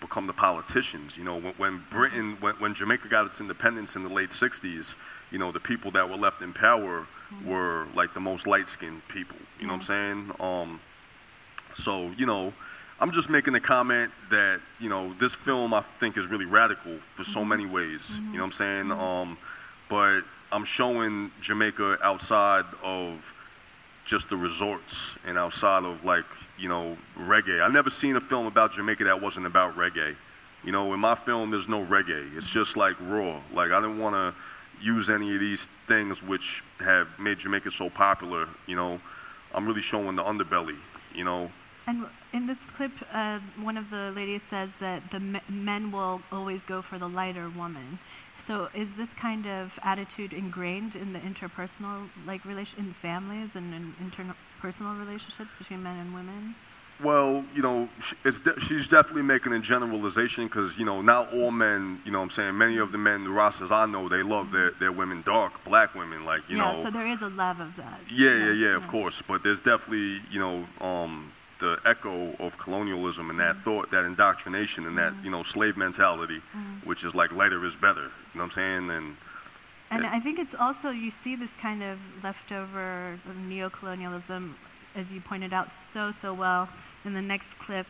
become 0.00 0.26
the 0.26 0.32
politicians. 0.32 1.16
You 1.16 1.24
know, 1.24 1.40
when, 1.40 1.54
when 1.54 1.84
Britain, 1.90 2.36
when, 2.40 2.54
when 2.56 2.74
Jamaica 2.74 3.08
got 3.08 3.26
its 3.26 3.40
independence 3.40 3.96
in 3.96 4.02
the 4.02 4.10
late 4.10 4.30
60s, 4.30 4.94
you 5.30 5.38
know, 5.38 5.52
the 5.52 5.60
people 5.60 5.90
that 5.92 6.08
were 6.08 6.16
left 6.16 6.42
in 6.42 6.52
power 6.52 7.06
were 7.44 7.86
like 7.94 8.14
the 8.14 8.20
most 8.20 8.46
light-skinned 8.46 9.02
people. 9.08 9.36
You 9.58 9.66
know 9.66 9.74
what 9.74 9.88
I'm 9.90 10.26
saying? 10.26 10.32
Um, 10.38 10.80
so, 11.74 12.10
you 12.16 12.26
know, 12.26 12.52
I'm 13.00 13.12
just 13.12 13.28
making 13.28 13.54
a 13.54 13.60
comment 13.60 14.12
that, 14.30 14.60
you 14.78 14.88
know, 14.88 15.14
this 15.20 15.34
film 15.34 15.74
I 15.74 15.82
think 15.98 16.16
is 16.16 16.26
really 16.26 16.44
radical 16.44 16.98
for 17.16 17.24
so 17.24 17.40
mm-hmm. 17.40 17.48
many 17.48 17.66
ways. 17.66 18.00
You 18.10 18.20
know 18.20 18.30
what 18.30 18.44
I'm 18.44 18.50
mm-hmm. 18.50 18.56
saying? 18.56 18.84
Mm-hmm. 18.86 19.00
Um, 19.00 19.38
but 19.88 20.20
I'm 20.52 20.64
showing 20.64 21.32
Jamaica 21.42 21.98
outside 22.02 22.64
of 22.82 23.34
just 24.04 24.28
the 24.28 24.36
resorts 24.36 25.16
and 25.26 25.36
outside 25.38 25.84
of 25.84 26.04
like, 26.04 26.26
you 26.58 26.68
know, 26.68 26.96
reggae. 27.18 27.60
I've 27.60 27.72
never 27.72 27.90
seen 27.90 28.16
a 28.16 28.20
film 28.20 28.46
about 28.46 28.72
Jamaica 28.74 29.04
that 29.04 29.20
wasn't 29.20 29.46
about 29.46 29.76
reggae. 29.76 30.14
You 30.62 30.72
know, 30.72 30.94
in 30.94 31.00
my 31.00 31.14
film 31.14 31.50
there's 31.50 31.68
no 31.68 31.84
reggae. 31.84 32.36
It's 32.36 32.48
just 32.48 32.76
like 32.76 32.96
raw. 33.00 33.40
Like 33.52 33.70
I 33.70 33.80
didn't 33.80 33.98
want 33.98 34.14
to 34.14 34.34
use 34.82 35.10
any 35.10 35.34
of 35.34 35.40
these 35.40 35.68
things 35.88 36.22
which 36.22 36.62
have 36.78 37.08
made 37.18 37.38
Jamaica 37.38 37.70
so 37.70 37.90
popular, 37.90 38.48
you 38.66 38.76
know. 38.76 39.00
I'm 39.54 39.66
really 39.66 39.82
showing 39.82 40.16
the 40.16 40.22
underbelly, 40.22 40.76
you 41.14 41.24
know. 41.24 41.50
And 41.86 42.06
in 42.34 42.48
this 42.48 42.58
clip, 42.76 42.90
uh, 43.12 43.38
one 43.62 43.78
of 43.78 43.88
the 43.90 44.12
ladies 44.14 44.42
says 44.50 44.68
that 44.80 45.10
the 45.12 45.20
me- 45.20 45.40
men 45.48 45.92
will 45.92 46.20
always 46.32 46.62
go 46.64 46.82
for 46.82 46.98
the 46.98 47.08
lighter 47.08 47.48
woman. 47.48 48.00
So 48.44 48.68
is 48.74 48.88
this 48.96 49.08
kind 49.14 49.46
of 49.46 49.78
attitude 49.82 50.32
ingrained 50.32 50.96
in 50.96 51.12
the 51.12 51.20
interpersonal, 51.20 52.10
like 52.26 52.44
relation 52.44 52.80
in 52.80 52.94
families 52.94 53.54
and 53.54 53.72
in 53.72 53.94
interpersonal 54.04 54.98
relationships 54.98 55.52
between 55.56 55.82
men 55.84 55.96
and 55.98 56.12
women? 56.12 56.56
Well, 57.02 57.44
you 57.54 57.62
know, 57.62 57.88
it's 58.24 58.40
de- 58.40 58.58
she's 58.60 58.86
definitely 58.86 59.22
making 59.22 59.52
a 59.52 59.60
generalization 59.60 60.46
because, 60.46 60.76
you 60.76 60.84
know, 60.84 61.02
not 61.02 61.32
all 61.32 61.50
men, 61.50 62.00
you 62.04 62.12
know 62.12 62.18
what 62.18 62.24
I'm 62.24 62.30
saying, 62.30 62.58
many 62.58 62.78
of 62.78 62.92
the 62.92 62.98
men, 62.98 63.24
the 63.24 63.30
Rastas 63.30 63.70
I 63.70 63.86
know, 63.86 64.08
they 64.08 64.22
love 64.22 64.52
their, 64.52 64.72
their 64.72 64.92
women 64.92 65.22
dark, 65.26 65.64
black 65.64 65.94
women, 65.94 66.24
like, 66.24 66.42
you 66.48 66.56
yeah, 66.56 66.64
know. 66.64 66.78
Yeah, 66.78 66.84
so 66.84 66.90
there 66.90 67.06
is 67.06 67.20
a 67.22 67.28
love 67.28 67.60
of 67.60 67.74
that. 67.76 68.00
Yeah, 68.10 68.36
yeah, 68.36 68.52
yeah, 68.52 68.76
of 68.76 68.86
course. 68.88 69.22
But 69.26 69.42
there's 69.42 69.60
definitely, 69.60 70.20
you 70.30 70.38
know, 70.38 70.66
um, 70.80 71.32
the 71.64 71.78
echo 71.88 72.34
of 72.38 72.56
colonialism 72.58 73.30
and 73.30 73.38
that 73.40 73.56
thought, 73.64 73.90
that 73.90 74.04
indoctrination 74.04 74.86
and 74.86 74.96
that, 74.98 75.12
you 75.24 75.30
know, 75.30 75.42
slave 75.42 75.76
mentality, 75.76 76.40
which 76.84 77.04
is 77.04 77.14
like 77.14 77.30
lighter 77.32 77.64
is 77.64 77.74
better. 77.76 78.06
You 78.32 78.36
know 78.38 78.44
what 78.44 78.44
I'm 78.44 78.50
saying? 78.50 78.90
And 78.96 79.16
And. 79.90 80.06
I 80.06 80.20
think 80.20 80.38
it's 80.38 80.54
also, 80.54 80.88
you 80.90 81.10
see 81.10 81.34
this 81.36 81.54
kind 81.60 81.82
of 81.82 81.98
leftover 82.22 83.18
neocolonialism, 83.48 84.42
as 84.94 85.12
you 85.12 85.20
pointed 85.20 85.52
out 85.52 85.68
so, 85.92 86.12
so 86.22 86.34
well 86.34 86.68
in 87.04 87.14
the 87.14 87.22
next 87.22 87.50
clip 87.58 87.86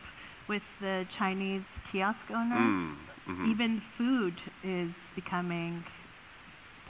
with 0.47 0.63
the 0.79 1.05
Chinese 1.09 1.63
kiosk 1.91 2.25
owners. 2.31 2.73
Mm, 2.73 2.95
mhm. 3.27 3.47
Even 3.51 3.81
food 3.97 4.35
is 4.63 4.91
becoming 5.15 5.83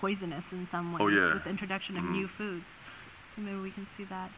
poisonous 0.02 0.46
in 0.52 0.68
some 0.70 0.92
ways 0.94 1.02
Oh, 1.04 1.08
yeah. 1.08 1.34
with 1.34 1.44
the 1.46 1.50
introduction 1.50 1.98
of 1.98 2.04
Mhm. 2.04 2.12
new 2.12 2.28
foods. 2.28 2.68
So 3.36 3.42
maybe 3.42 3.60
we 3.60 3.72
can 3.72 3.88
see 3.96 4.04
that. 4.06 4.30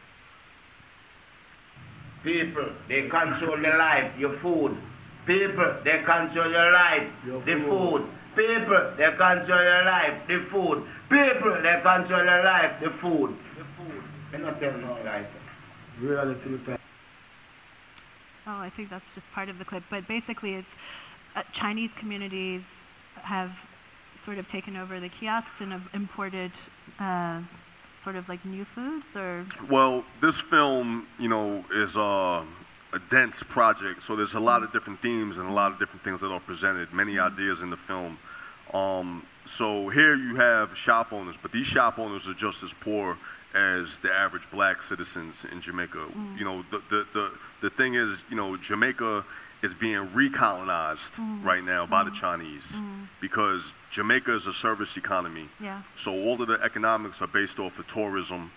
People, 2.28 2.68
they 2.88 3.08
control 3.08 3.58
your 3.58 3.78
life, 3.78 4.12
your 4.18 4.34
food. 4.38 4.76
People, 5.24 5.76
they 5.82 6.02
control 6.02 6.50
your 6.50 6.70
life, 6.72 7.08
Your 7.26 7.40
the 7.40 7.54
food. 7.54 8.02
food. 8.02 8.08
People, 8.36 8.92
they 8.98 9.10
control 9.16 9.62
your 9.62 9.84
life, 9.84 10.14
the 10.28 10.38
food. 10.50 10.84
People, 11.08 11.54
they 11.62 11.80
control 11.82 12.24
your 12.24 12.44
life, 12.44 12.72
the 12.82 12.90
food. 12.90 13.34
The 13.56 13.64
food. 13.76 14.02
They 14.30 14.38
not 14.38 14.60
tell 14.60 14.76
no 14.76 14.98
lies. 15.06 15.24
Really, 15.98 16.34
Philippines. 16.34 16.78
Oh, 18.46 18.58
I 18.58 18.68
think 18.76 18.90
that's 18.90 19.10
just 19.14 19.30
part 19.32 19.48
of 19.48 19.58
the 19.58 19.64
clip. 19.64 19.84
But 19.88 20.06
basically, 20.06 20.52
it's 20.52 20.74
uh, 21.34 21.44
Chinese 21.52 21.90
communities 21.96 22.62
have 23.22 23.52
sort 24.16 24.36
of 24.36 24.46
taken 24.46 24.76
over 24.76 25.00
the 25.00 25.08
kiosks 25.08 25.60
and 25.60 25.72
have 25.72 25.88
imported 25.94 26.52
uh, 27.00 27.40
sort 28.02 28.16
of 28.16 28.28
like 28.28 28.44
new 28.44 28.64
foods 28.64 29.16
or 29.16 29.46
Well, 29.68 30.04
this 30.20 30.40
film, 30.40 31.06
you 31.18 31.28
know, 31.28 31.64
is 31.72 31.96
uh, 31.96 32.44
a 32.92 32.98
dense 33.10 33.42
project, 33.42 34.02
so 34.02 34.16
there's 34.16 34.34
a 34.34 34.40
lot 34.40 34.62
of 34.62 34.72
different 34.72 35.00
themes 35.02 35.36
and 35.36 35.48
a 35.48 35.52
lot 35.52 35.72
of 35.72 35.78
different 35.78 36.02
things 36.04 36.20
that 36.20 36.28
are 36.28 36.40
presented, 36.40 36.92
many 36.92 37.18
ideas 37.18 37.60
in 37.60 37.70
the 37.70 37.76
film. 37.76 38.18
Um, 38.72 39.26
so 39.46 39.88
here 39.88 40.14
you 40.14 40.36
have 40.36 40.76
shop 40.76 41.12
owners, 41.12 41.36
but 41.40 41.52
these 41.52 41.66
shop 41.66 41.98
owners 41.98 42.28
are 42.28 42.34
just 42.34 42.62
as 42.62 42.72
poor 42.80 43.16
as 43.54 43.98
the 44.00 44.12
average 44.12 44.48
black 44.50 44.82
citizens 44.82 45.46
in 45.50 45.60
Jamaica. 45.60 46.06
You 46.38 46.44
know, 46.44 46.64
the, 46.70 46.82
the, 46.90 47.06
the, 47.14 47.30
the 47.62 47.70
thing 47.70 47.94
is, 47.94 48.22
you 48.28 48.36
know, 48.36 48.56
Jamaica 48.58 49.24
is 49.62 49.74
being 49.74 50.06
recolonized 50.08 51.18
right 51.44 51.64
now 51.64 51.84
by 51.86 52.04
the 52.04 52.10
Chinese 52.12 52.74
because 53.20 53.72
Jamaica 53.90 54.34
is 54.34 54.46
a 54.46 54.52
service 54.52 54.96
economy. 54.96 55.48
yeah. 55.60 55.82
So 55.96 56.12
all 56.12 56.40
of 56.40 56.46
the 56.48 56.60
economics 56.62 57.20
are 57.22 57.26
based 57.26 57.58
off 57.58 57.78
of 57.78 57.86
tourism, 57.88 58.52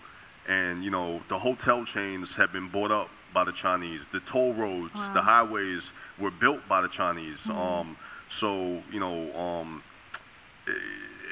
and 0.46 0.84
you 0.84 0.90
know 0.90 1.20
the 1.28 1.38
hotel 1.38 1.84
chains 1.84 2.36
have 2.36 2.52
been 2.52 2.68
bought 2.68 2.92
up 2.92 3.08
by 3.34 3.44
the 3.44 3.52
Chinese. 3.52 4.02
The 4.12 4.20
toll 4.20 4.52
roads, 4.54 4.92
the 5.12 5.22
highways 5.22 5.92
were 6.18 6.30
built 6.30 6.68
by 6.68 6.82
the 6.82 6.88
Chinese. 6.88 7.48
Um, 7.48 7.96
so 8.28 8.82
you 8.92 9.00
know, 9.00 9.34
um, 9.36 9.82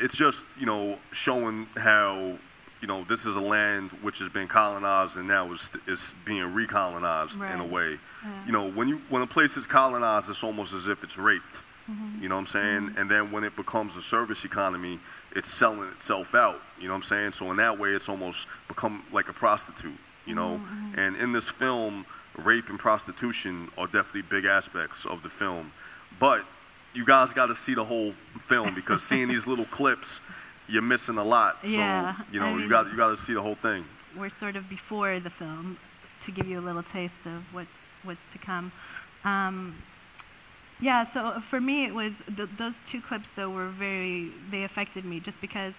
it's 0.03 0.17
just 0.17 0.45
you 0.59 0.67
know 0.67 0.99
showing 1.13 1.67
how 1.77 2.39
you 2.81 2.89
know 2.89 3.05
this 3.09 3.27
is 3.27 3.37
a 3.37 3.41
land 3.41 3.91
which 4.03 4.19
has 4.19 4.29
been 4.31 4.49
colonized 4.49 5.17
and 5.17 5.29
now 5.29 5.53
is 5.53 5.71
is 5.87 6.15
being 6.25 6.43
recolonized 6.43 7.39
in 7.55 7.61
a 7.61 7.67
way. 7.67 7.99
Yeah. 8.25 8.47
You 8.47 8.53
know, 8.53 8.71
when 8.71 8.89
you 8.89 9.01
when 9.09 9.23
a 9.23 9.27
place 9.27 9.57
is 9.57 9.67
colonized, 9.67 10.29
it's 10.31 10.43
almost 10.45 10.73
as 10.73 10.89
if 10.89 11.03
it's 11.05 11.17
raped. 11.17 11.57
Mm-hmm. 11.91 12.23
You 12.23 12.29
know 12.29 12.37
what 12.37 12.43
I'm 12.43 12.47
saying? 12.47 12.95
And 12.99 13.11
then 13.11 13.33
when 13.33 13.43
it 13.45 13.57
becomes 13.57 13.97
a 13.97 14.03
service 14.03 14.45
economy, 14.45 15.01
it's 15.35 15.49
selling 15.53 15.89
itself 15.91 16.35
out. 16.35 16.61
You 16.79 16.87
know 16.87 16.95
what 16.95 16.99
I'm 16.99 17.03
saying? 17.09 17.33
So 17.33 17.51
in 17.51 17.57
that 17.57 17.79
way, 17.79 17.91
it's 17.91 18.09
almost 18.09 18.47
become 18.69 19.05
like 19.13 19.29
a 19.29 19.33
prostitute. 19.33 19.99
You 20.27 20.35
know? 20.35 20.61
Mm-hmm. 20.63 20.99
And 21.01 21.17
in 21.17 21.33
this 21.33 21.49
film, 21.49 22.07
rape 22.39 22.69
and 22.69 22.79
prostitution 22.79 23.71
are 23.77 23.87
definitely 23.87 24.23
big 24.23 24.45
aspects 24.45 25.05
of 25.05 25.23
the 25.23 25.31
film. 25.31 25.73
But 26.21 26.45
you 26.95 27.05
guys 27.05 27.33
got 27.33 27.47
to 27.47 27.57
see 27.57 27.75
the 27.75 27.85
whole 27.85 28.13
film 28.47 28.75
because 28.75 29.03
seeing 29.03 29.27
these 29.29 29.47
little 29.47 29.65
clips, 29.79 30.21
you're 30.69 30.83
missing 30.83 31.19
a 31.19 31.25
lot. 31.25 31.59
Yeah, 31.65 32.17
So 32.17 32.23
you 32.33 32.39
know 32.41 32.47
I 32.57 32.59
you 32.61 32.69
got 32.69 32.91
you 32.91 32.97
got 32.97 33.17
to 33.17 33.23
see 33.23 33.33
the 33.35 33.43
whole 33.43 33.57
thing. 33.57 33.85
we're 34.17 34.29
sort 34.29 34.55
of 34.57 34.69
before 34.69 35.19
the 35.19 35.31
film 35.31 35.79
to 36.21 36.31
give 36.31 36.47
you 36.47 36.59
a 36.61 36.65
little 36.69 36.83
taste 36.83 37.27
of 37.27 37.43
what's 37.53 37.71
what's 38.03 38.21
to 38.33 38.39
come. 38.39 38.73
Um, 39.25 39.77
yeah, 40.81 41.05
so 41.13 41.41
for 41.41 41.61
me, 41.61 41.85
it 41.85 41.95
was 41.95 42.13
th- 42.37 42.49
those 42.57 42.77
two 42.87 43.01
clips 43.03 43.29
though 43.37 43.51
were 43.51 43.69
very 43.69 44.33
they 44.51 44.65
affected 44.65 45.05
me 45.05 45.21
just 45.21 45.41
because, 45.41 45.75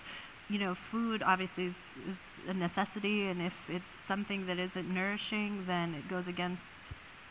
you 0.50 0.60
know, 0.60 0.76
food 0.76 1.24
obviously 1.24 1.66
is, 1.66 1.76
is 2.08 2.18
a 2.48 2.54
necessity, 2.54 3.28
and 3.28 3.42
if 3.42 3.54
it's 3.70 3.86
something 4.08 4.46
that 4.48 4.60
isn't 4.60 4.92
nourishing, 4.94 5.64
then 5.66 5.96
it 5.96 6.08
goes 6.08 6.28
against, 6.28 6.62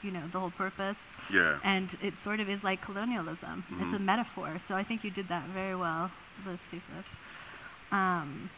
you 0.02 0.10
know, 0.10 0.22
the 0.32 0.40
whole 0.40 0.50
purpose. 0.50 0.96
Yeah. 1.32 1.58
And 1.62 1.96
it 2.02 2.18
sort 2.18 2.40
of 2.40 2.48
is 2.48 2.64
like 2.64 2.80
colonialism. 2.80 3.64
It's 3.80 3.92
a 3.94 3.98
Mhm. 3.98 4.04
metaphor. 4.04 4.58
So 4.66 4.74
I 4.74 4.82
think 4.82 5.04
you 5.04 5.10
did 5.10 5.28
that 5.28 5.44
very 5.48 5.76
well, 5.76 6.10
those 6.44 6.58
two 6.70 6.80
clips. 6.90 7.10
Um, 7.92 8.50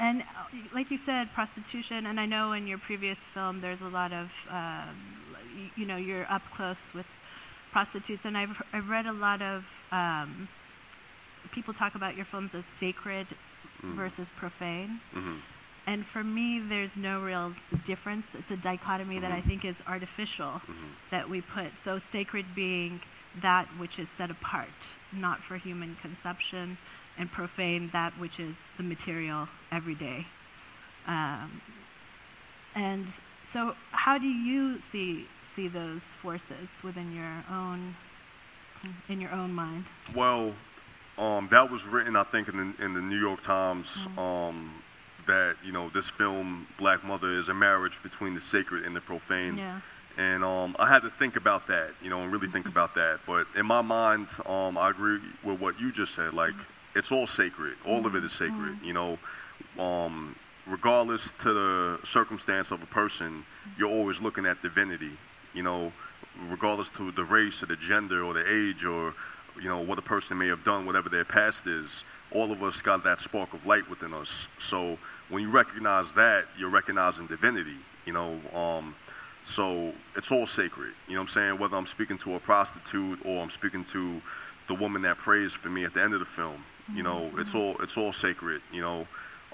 and 0.00 0.22
uh, 0.22 0.24
like 0.72 0.90
you 0.90 0.98
said, 0.98 1.32
prostitution, 1.34 2.06
and 2.06 2.18
I 2.18 2.26
know 2.26 2.52
in 2.52 2.66
your 2.66 2.78
previous 2.78 3.18
film 3.34 3.60
there's 3.60 3.82
a 3.82 3.88
lot 3.88 4.12
of, 4.12 4.30
um, 4.50 5.17
you 5.76 5.86
know, 5.86 5.96
you're 5.96 6.30
up 6.30 6.42
close 6.54 6.80
with 6.94 7.06
prostitutes, 7.72 8.24
and 8.24 8.36
I've, 8.36 8.60
I've 8.72 8.88
read 8.88 9.06
a 9.06 9.12
lot 9.12 9.42
of 9.42 9.64
um, 9.92 10.48
people 11.52 11.74
talk 11.74 11.94
about 11.94 12.16
your 12.16 12.24
films 12.24 12.54
as 12.54 12.64
sacred 12.80 13.26
versus 13.82 14.28
profane. 14.36 15.00
Mhm. 15.14 15.38
And 15.86 16.04
for 16.06 16.22
me, 16.22 16.58
there's 16.58 16.96
no 16.96 17.20
real 17.22 17.54
difference. 17.84 18.26
It's 18.34 18.50
a 18.50 18.56
dichotomy 18.58 19.20
that 19.20 19.32
I 19.32 19.40
think 19.40 19.64
is 19.64 19.76
artificial 19.86 20.60
that 21.10 21.30
we 21.30 21.40
put. 21.40 21.78
So, 21.82 21.98
sacred 21.98 22.54
being 22.54 23.00
that 23.40 23.66
which 23.78 23.98
is 23.98 24.08
set 24.18 24.30
apart, 24.30 24.68
not 25.12 25.42
for 25.42 25.56
human 25.56 25.96
consumption, 26.02 26.76
and 27.16 27.30
profane 27.32 27.88
that 27.94 28.12
which 28.18 28.38
is 28.38 28.56
the 28.76 28.82
material 28.82 29.48
everyday. 29.72 30.26
Um, 31.06 31.62
and 32.74 33.06
so, 33.50 33.74
how 33.92 34.18
do 34.18 34.26
you 34.28 34.80
see 34.92 35.26
see 35.58 35.66
those 35.66 36.02
forces 36.22 36.68
within 36.84 37.12
your 37.12 37.44
own 37.50 37.96
in 39.08 39.20
your 39.20 39.32
own 39.32 39.52
mind? 39.52 39.86
Well, 40.14 40.54
um, 41.18 41.48
that 41.50 41.68
was 41.68 41.84
written, 41.84 42.14
I 42.14 42.22
think, 42.22 42.48
in 42.48 42.56
the, 42.56 42.84
in 42.84 42.94
the 42.94 43.00
New 43.00 43.18
York 43.18 43.42
Times. 43.42 43.88
Um, 44.16 44.72
that 45.26 45.56
you 45.64 45.72
know, 45.72 45.90
this 45.92 46.08
film, 46.08 46.66
Black 46.78 47.04
Mother, 47.04 47.36
is 47.36 47.48
a 47.48 47.54
marriage 47.54 47.98
between 48.02 48.34
the 48.34 48.40
sacred 48.40 48.84
and 48.84 48.94
the 48.94 49.00
profane. 49.00 49.58
Yeah. 49.58 49.80
And 50.16 50.42
um, 50.42 50.74
I 50.78 50.88
had 50.88 51.00
to 51.00 51.10
think 51.10 51.36
about 51.36 51.66
that, 51.66 51.90
you 52.02 52.08
know, 52.08 52.22
and 52.22 52.32
really 52.32 52.48
think 52.48 52.66
about 52.66 52.94
that. 52.94 53.18
But 53.26 53.46
in 53.56 53.66
my 53.66 53.82
mind, 53.82 54.28
um, 54.46 54.78
I 54.78 54.90
agree 54.90 55.18
with 55.44 55.60
what 55.60 55.78
you 55.80 55.92
just 55.92 56.14
said. 56.14 56.34
Like, 56.34 56.54
it's 56.94 57.12
all 57.12 57.26
sacred. 57.26 57.74
All 57.84 58.06
of 58.06 58.14
it 58.14 58.24
is 58.24 58.32
sacred. 58.32 58.78
You 58.82 58.94
know, 58.94 59.18
um, 59.78 60.36
regardless 60.66 61.32
to 61.40 61.52
the 61.52 61.98
circumstance 62.04 62.70
of 62.70 62.82
a 62.82 62.86
person, 62.86 63.44
you're 63.76 63.90
always 63.90 64.20
looking 64.20 64.46
at 64.46 64.62
divinity. 64.62 65.18
You 65.58 65.64
know, 65.64 65.92
regardless 66.48 66.88
to 66.98 67.10
the 67.10 67.24
race 67.24 67.64
or 67.64 67.66
the 67.66 67.74
gender 67.74 68.22
or 68.22 68.32
the 68.32 68.46
age 68.48 68.84
or 68.84 69.12
you 69.60 69.68
know 69.68 69.80
what 69.80 69.98
a 69.98 70.02
person 70.02 70.38
may 70.38 70.46
have 70.46 70.62
done, 70.62 70.86
whatever 70.86 71.08
their 71.08 71.24
past 71.24 71.66
is. 71.66 72.04
All 72.30 72.52
of 72.52 72.62
us 72.62 72.80
got 72.80 73.02
that 73.02 73.20
spark 73.20 73.54
of 73.54 73.66
light 73.66 73.90
within 73.90 74.14
us. 74.14 74.46
So 74.60 74.98
when 75.30 75.42
you 75.42 75.50
recognize 75.50 76.14
that, 76.14 76.44
you're 76.56 76.70
recognizing 76.70 77.26
divinity. 77.26 77.78
You 78.06 78.12
know, 78.12 78.40
um, 78.54 78.94
so 79.44 79.92
it's 80.14 80.30
all 80.30 80.46
sacred. 80.46 80.92
You 81.08 81.14
know 81.14 81.22
what 81.22 81.30
I'm 81.30 81.34
saying? 81.34 81.58
Whether 81.58 81.76
I'm 81.76 81.86
speaking 81.86 82.18
to 82.18 82.36
a 82.36 82.40
prostitute 82.40 83.18
or 83.24 83.42
I'm 83.42 83.50
speaking 83.50 83.84
to 83.86 84.22
the 84.68 84.74
woman 84.74 85.02
that 85.02 85.18
prays 85.18 85.54
for 85.54 85.70
me 85.70 85.84
at 85.84 85.94
the 85.94 86.02
end 86.02 86.14
of 86.14 86.20
the 86.20 86.26
film. 86.26 86.62
You 86.94 87.02
know, 87.02 87.32
it's 87.36 87.54
all 87.56 87.74
it's 87.82 87.96
all 87.96 88.12
sacred. 88.12 88.62
You 88.72 88.82
know, 88.82 89.08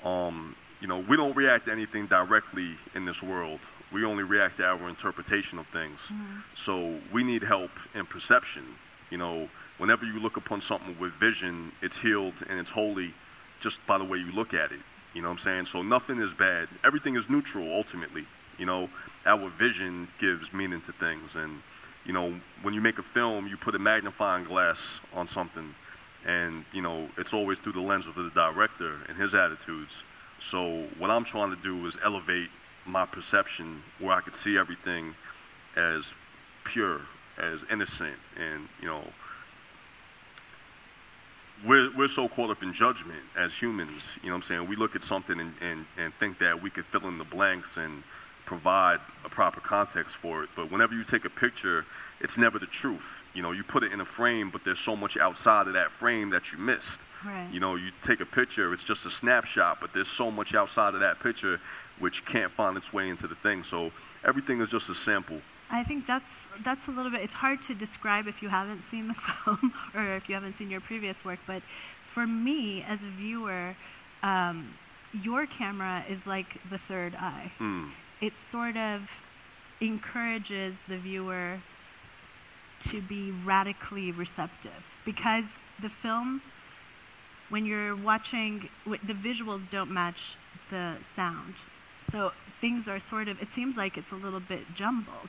um, 0.05 0.55
you 0.83 0.87
know, 0.87 0.99
we 0.99 1.17
don't 1.17 1.35
react 1.35 1.65
to 1.65 1.73
anything 1.73 2.07
directly 2.09 2.77
in 2.95 3.07
this 3.07 3.23
world. 3.23 3.61
We 3.95 4.05
only 4.05 4.25
react 4.25 4.57
to 4.57 4.65
our 4.65 4.89
interpretation 4.89 5.59
of 5.59 5.69
things. 5.69 6.01
Mm-hmm. 6.01 6.39
So 6.57 6.99
we 7.13 7.23
need 7.23 7.45
help 7.45 7.71
in 7.95 8.05
perception. 8.07 8.65
You 9.09 9.19
know, 9.19 9.49
whenever 9.79 10.05
you 10.05 10.19
look 10.19 10.37
upon 10.37 10.61
something 10.61 10.99
with 10.99 11.13
vision, 11.13 11.71
it's 11.81 11.97
healed 11.97 12.35
and 12.49 12.59
it's 12.59 12.73
holy 12.73 13.15
just 13.61 13.79
by 13.87 13.97
the 13.97 14.05
way 14.05 14.19
you 14.19 14.33
look 14.33 14.53
at 14.53 14.73
it. 14.73 14.81
You 15.15 15.23
know 15.23 15.29
what 15.29 15.35
I'm 15.35 15.39
saying? 15.39 15.67
So 15.67 15.83
nothing 15.83 16.21
is 16.21 16.35
bad. 16.35 16.69
Everything 16.85 17.15
is 17.15 17.31
neutral 17.31 17.73
ultimately. 17.73 18.27
You 18.59 18.67
know, 18.67 18.91
our 19.25 19.49
vision 19.49 20.09
gives 20.19 20.53
meaning 20.53 20.81
to 20.83 20.93
things. 20.93 21.37
And, 21.37 21.63
you 22.05 22.13
know, 22.13 22.35
when 22.63 22.75
you 22.75 22.81
make 22.81 22.99
a 22.99 23.03
film, 23.03 23.47
you 23.47 23.57
put 23.57 23.77
a 23.77 23.79
magnifying 23.79 24.45
glass 24.45 25.01
on 25.13 25.29
something. 25.29 25.73
And, 26.27 26.65
you 26.73 26.83
know, 26.83 27.09
it's 27.17 27.33
always 27.33 27.61
through 27.61 27.75
the 27.75 27.81
lens 27.81 28.07
of 28.07 28.17
the 28.17 28.31
director 28.35 28.97
and 29.09 29.17
his 29.17 29.37
attitudes. 29.37 30.03
So 30.41 30.89
what 30.99 31.11
I'm 31.11 31.25
trying 31.25 31.51
to 31.55 31.63
do 31.63 31.87
is 31.87 31.97
elevate 32.05 32.51
my 32.87 33.07
perception 33.07 33.83
where 33.99 34.13
I 34.13 34.21
could 34.21 34.35
see 34.35 34.59
everything 34.59 35.15
as 35.77 36.15
pure, 36.65 37.03
as 37.39 37.61
innocent, 37.71 38.17
and, 38.37 38.69
you 38.81 38.87
know, 38.87 39.05
we're, 41.67 41.97
we're 41.97 42.09
so 42.09 42.29
caught 42.29 42.51
up 42.51 42.63
in 42.63 42.75
judgment 42.75 43.23
as 43.37 43.55
humans. 43.55 44.11
You 44.23 44.29
know 44.29 44.35
what 44.35 44.43
I'm 44.45 44.49
saying? 44.49 44.69
We 44.69 44.77
look 44.77 44.97
at 44.97 45.05
something 45.05 45.39
and, 45.41 45.55
and, 45.61 45.87
and 45.97 46.13
think 46.15 46.39
that 46.41 46.61
we 46.61 46.69
could 46.69 46.85
fill 46.87 47.07
in 47.09 47.17
the 47.17 47.25
blanks 47.25 47.77
and 47.77 48.03
provide 48.45 48.99
a 49.25 49.29
proper 49.29 49.61
context 49.61 50.17
for 50.17 50.43
it. 50.43 50.51
But 50.55 50.71
whenever 50.71 50.95
you 50.95 51.05
take 51.05 51.25
a 51.25 51.31
picture, 51.31 51.87
it's 52.21 52.37
never 52.37 52.59
the 52.59 52.67
truth. 52.67 53.23
You 53.33 53.43
know, 53.43 53.53
you 53.53 53.63
put 53.63 53.83
it 53.83 53.93
in 53.93 54.01
a 54.01 54.05
frame, 54.05 54.51
but 54.51 54.63
there's 54.65 54.79
so 54.79 54.95
much 54.95 55.17
outside 55.17 55.67
of 55.67 55.73
that 55.75 55.91
frame 55.91 56.31
that 56.31 56.53
you 56.53 56.59
missed. 56.59 57.01
Right. 57.25 57.49
You 57.51 57.61
know, 57.61 57.77
you 57.77 57.91
take 58.03 58.21
a 58.21 58.27
picture, 58.27 58.75
it's 58.75 58.85
just 58.85 59.07
a 59.07 59.11
snapshot, 59.11 59.81
but 59.81 59.95
there's 59.95 60.09
so 60.09 60.31
much 60.31 60.55
outside 60.55 60.93
of 60.95 61.01
that 61.01 61.21
picture 61.21 61.61
which 61.99 62.25
can't 62.25 62.53
find 62.53 62.77
its 62.77 62.93
way 62.93 63.09
into 63.09 63.27
the 63.27 63.35
thing. 63.37 63.63
So 63.63 63.93
everything 64.25 64.61
is 64.61 64.69
just 64.69 64.89
a 64.89 64.95
sample. 64.95 65.41
I 65.71 65.83
think 65.83 66.07
that's 66.07 66.31
that's 66.63 66.87
a 66.89 66.91
little 66.91 67.11
bit. 67.11 67.23
It's 67.23 67.35
hard 67.35 67.63
to 67.63 67.75
describe 67.75 68.27
if 68.27 68.43
you 68.43 68.49
haven't 68.49 68.83
seen 68.91 69.09
the 69.09 69.15
film 69.45 69.73
or 69.95 70.15
if 70.15 70.29
you 70.29 70.35
haven't 70.35 70.57
seen 70.57 70.71
your 70.71 70.81
previous 70.81 71.25
work. 71.25 71.39
But 71.47 71.63
for 72.13 72.27
me, 72.27 72.85
as 72.87 73.01
a 73.03 73.11
viewer, 73.17 73.75
um, 74.23 74.75
your 75.13 75.47
camera 75.47 76.05
is 76.09 76.25
like 76.27 76.61
the 76.71 76.79
third 76.79 77.15
eye. 77.15 77.51
Mm. 77.59 77.91
It 78.21 78.39
sort 78.39 78.77
of 78.77 79.03
encourages 79.81 80.77
the 80.89 80.97
viewer 80.97 81.61
to 82.89 83.01
be 83.03 83.31
radically 83.45 84.13
receptive 84.13 84.85
because 85.05 85.45
the 85.81 85.89
film, 85.89 86.43
when 87.49 87.67
you're 87.67 87.97
watching, 87.97 88.69
w- 88.85 89.01
the 89.07 89.15
visuals 89.15 89.69
don't 89.71 89.91
match 89.91 90.37
the 90.71 90.97
sound. 91.17 91.55
So 92.11 92.33
things 92.61 92.89
are 92.89 93.01
sort 93.01 93.29
of, 93.29 93.41
it 93.43 93.53
seems 93.53 93.77
like 93.77 93.97
it's 93.97 94.13
a 94.13 94.17
little 94.17 94.41
bit 94.41 94.75
jumbled. 94.75 95.29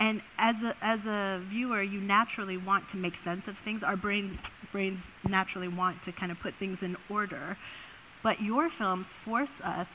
And 0.00 0.22
as 0.38 0.62
a, 0.62 0.76
as 0.82 1.06
a 1.06 1.40
viewer, 1.48 1.82
you 1.82 2.00
naturally 2.00 2.56
want 2.56 2.88
to 2.90 2.96
make 2.96 3.16
sense 3.16 3.46
of 3.46 3.56
things. 3.58 3.82
Our 3.82 3.96
brain, 3.96 4.38
brains 4.72 5.12
naturally 5.26 5.68
want 5.68 6.02
to 6.02 6.12
kind 6.12 6.32
of 6.32 6.40
put 6.40 6.54
things 6.54 6.82
in 6.82 6.96
order. 7.08 7.56
But 8.22 8.40
your 8.42 8.68
films 8.70 9.08
force 9.08 9.60
us 9.62 9.88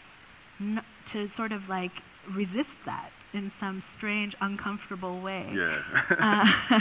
n- 0.59 0.83
to 1.07 1.27
sort 1.27 1.51
of 1.51 1.67
like 1.67 2.01
resist 2.29 2.69
that 2.85 3.11
in 3.33 3.51
some 3.59 3.81
strange, 3.81 4.35
uncomfortable 4.41 5.19
way. 5.19 5.51
Yeah. 5.53 5.81
Uh, 6.71 6.79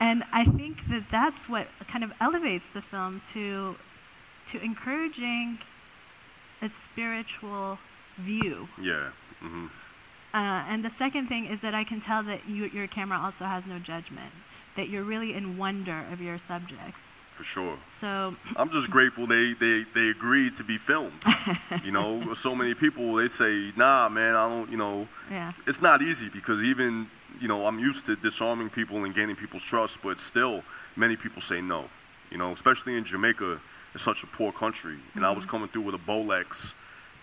and 0.00 0.24
I 0.32 0.44
think 0.44 0.88
that 0.88 1.04
that's 1.10 1.48
what 1.48 1.68
kind 1.88 2.02
of 2.04 2.12
elevates 2.20 2.64
the 2.72 2.80
film 2.82 3.20
to 3.32 3.76
to 4.48 4.62
encouraging 4.62 5.58
a 6.62 6.70
spiritual 6.84 7.78
view. 8.20 8.68
yeah. 8.80 9.10
hmm 9.40 9.66
Uh, 10.32 10.62
and 10.68 10.84
the 10.84 10.90
second 10.90 11.26
thing 11.28 11.46
is 11.46 11.60
that 11.60 11.74
I 11.74 11.84
can 11.84 12.00
tell 12.00 12.22
that 12.24 12.48
you, 12.48 12.66
your 12.66 12.86
camera 12.86 13.18
also 13.18 13.44
has 13.46 13.66
no 13.66 13.78
judgment, 13.78 14.32
that 14.76 14.88
you're 14.88 15.02
really 15.04 15.34
in 15.34 15.58
wonder 15.58 16.04
of 16.12 16.20
your 16.20 16.38
subjects. 16.38 17.02
For 17.36 17.44
sure. 17.44 17.78
So, 18.00 18.36
I'm 18.56 18.70
just 18.70 18.90
grateful 18.90 19.26
they, 19.26 19.54
they, 19.58 19.84
they 19.94 20.08
agreed 20.08 20.56
to 20.56 20.64
be 20.64 20.76
filmed. 20.78 21.24
you 21.84 21.90
know, 21.90 22.34
so 22.34 22.54
many 22.54 22.74
people 22.74 23.14
they 23.14 23.28
say, 23.28 23.72
nah, 23.76 24.08
man, 24.10 24.36
I 24.36 24.48
don't. 24.48 24.70
You 24.70 24.76
know, 24.76 25.08
yeah. 25.30 25.52
it's 25.66 25.80
not 25.80 26.02
easy 26.02 26.28
because 26.28 26.62
even 26.62 27.08
you 27.40 27.48
know 27.48 27.66
I'm 27.66 27.78
used 27.78 28.04
to 28.06 28.14
disarming 28.16 28.68
people 28.68 29.04
and 29.04 29.14
gaining 29.14 29.36
people's 29.36 29.62
trust, 29.62 29.98
but 30.02 30.20
still 30.20 30.62
many 30.96 31.16
people 31.16 31.40
say 31.40 31.60
no. 31.62 31.88
You 32.30 32.36
know, 32.36 32.52
especially 32.52 32.96
in 32.98 33.04
Jamaica, 33.06 33.58
it's 33.94 34.04
such 34.04 34.22
a 34.22 34.26
poor 34.26 34.52
country, 34.52 34.98
and 35.14 35.24
I 35.24 35.30
was 35.30 35.46
coming 35.46 35.68
through 35.68 35.82
with 35.82 35.94
a 35.94 35.98
Bolex. 35.98 36.74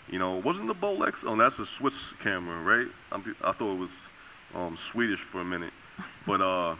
You 0.09 0.19
know, 0.19 0.35
wasn't 0.35 0.67
the 0.67 0.75
Bolex? 0.75 1.25
Oh, 1.25 1.35
that's 1.35 1.59
a 1.59 1.65
Swiss 1.65 2.13
camera, 2.21 2.61
right? 2.61 2.87
I'm, 3.11 3.35
I 3.43 3.51
thought 3.51 3.73
it 3.73 3.79
was 3.79 3.91
um, 4.55 4.77
Swedish 4.77 5.19
for 5.19 5.41
a 5.41 5.45
minute, 5.45 5.73
but 6.25 6.39
uh, 6.39 6.75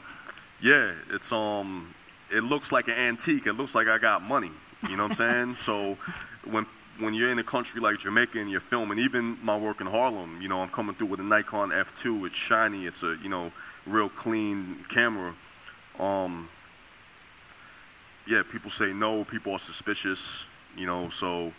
yeah, 0.62 0.94
it's 1.12 1.32
um, 1.32 1.94
it 2.32 2.44
looks 2.44 2.72
like 2.72 2.88
an 2.88 2.94
antique. 2.94 3.46
It 3.46 3.54
looks 3.54 3.76
like 3.76 3.88
I 3.88 3.98
got 3.98 4.22
money. 4.22 4.52
You 4.90 4.96
know 4.96 5.04
what 5.04 5.20
I'm 5.20 5.56
saying? 5.56 5.56
So 5.56 5.98
when 6.50 6.66
when 7.00 7.14
you're 7.14 7.32
in 7.32 7.40
a 7.40 7.44
country 7.44 7.82
like 7.82 8.00
Jamaica 8.00 8.40
and 8.40 8.50
you're 8.50 8.62
filming, 8.62 9.00
even 9.00 9.38
my 9.44 9.58
work 9.58 9.82
in 9.82 9.88
Harlem, 9.88 10.42
you 10.42 10.48
know, 10.48 10.62
I'm 10.62 10.70
coming 10.70 10.96
through 10.96 11.08
with 11.08 11.20
a 11.20 11.24
Nikon 11.24 11.70
F2. 11.70 12.28
It's 12.28 12.36
shiny. 12.36 12.86
It's 12.86 13.04
a 13.04 13.18
you 13.22 13.30
know 13.30 13.52
real 13.86 14.10
clean 14.10 14.86
camera. 14.90 15.36
Um, 16.00 16.50
yeah, 18.26 18.44
people 18.50 18.72
say 18.72 18.94
no. 18.94 19.24
People 19.26 19.54
are 19.54 19.60
suspicious. 19.60 20.46
You 20.76 20.86
know, 20.86 21.10
so 21.10 21.52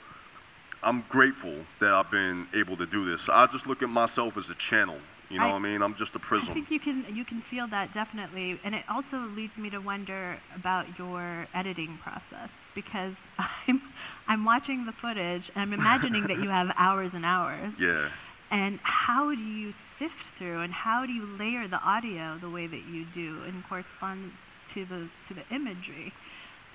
I'm 0.82 1.04
grateful 1.08 1.54
that 1.80 1.90
I've 1.92 2.10
been 2.10 2.46
able 2.54 2.76
to 2.76 2.86
do 2.86 3.10
this. 3.10 3.28
I 3.28 3.46
just 3.46 3.66
look 3.66 3.82
at 3.82 3.88
myself 3.88 4.36
as 4.36 4.48
a 4.50 4.54
channel. 4.54 4.98
You 5.28 5.38
know 5.38 5.44
I- 5.44 5.48
what 5.52 5.56
I 5.56 5.58
mean? 5.58 5.82
I'm 5.82 5.94
just 5.94 6.14
a 6.16 6.18
prism. 6.18 6.50
I 6.50 6.54
think 6.54 6.70
you 6.70 6.80
can 6.80 7.04
you 7.14 7.24
can 7.24 7.42
feel 7.42 7.66
that 7.68 7.92
definitely, 7.92 8.58
and 8.64 8.74
it 8.74 8.84
also 8.88 9.18
leads 9.18 9.58
me 9.58 9.68
to 9.70 9.78
wonder 9.78 10.38
about 10.54 10.98
your 10.98 11.46
editing 11.52 11.98
process 11.98 12.48
because 12.74 13.16
I'm 13.66 13.82
I'm 14.26 14.44
watching 14.44 14.86
the 14.86 14.92
footage 14.92 15.50
and 15.54 15.60
I'm 15.62 15.72
imagining 15.72 16.26
that 16.28 16.38
you 16.38 16.48
have 16.58 16.72
hours 16.76 17.12
and 17.14 17.24
hours. 17.26 17.74
Yeah. 17.78 18.08
And 18.50 18.78
how 18.82 19.34
do 19.34 19.42
you 19.42 19.74
sift 19.98 20.24
through 20.38 20.60
and 20.62 20.72
how 20.72 21.04
do 21.04 21.12
you 21.12 21.26
layer 21.26 21.68
the 21.68 21.80
audio 21.82 22.38
the 22.40 22.48
way 22.48 22.66
that 22.66 22.86
you 22.86 23.04
do 23.04 23.42
and 23.46 23.62
correspond 23.68 24.32
to 24.68 24.86
the 24.86 25.08
to 25.26 25.34
the 25.34 25.42
imagery? 25.54 26.14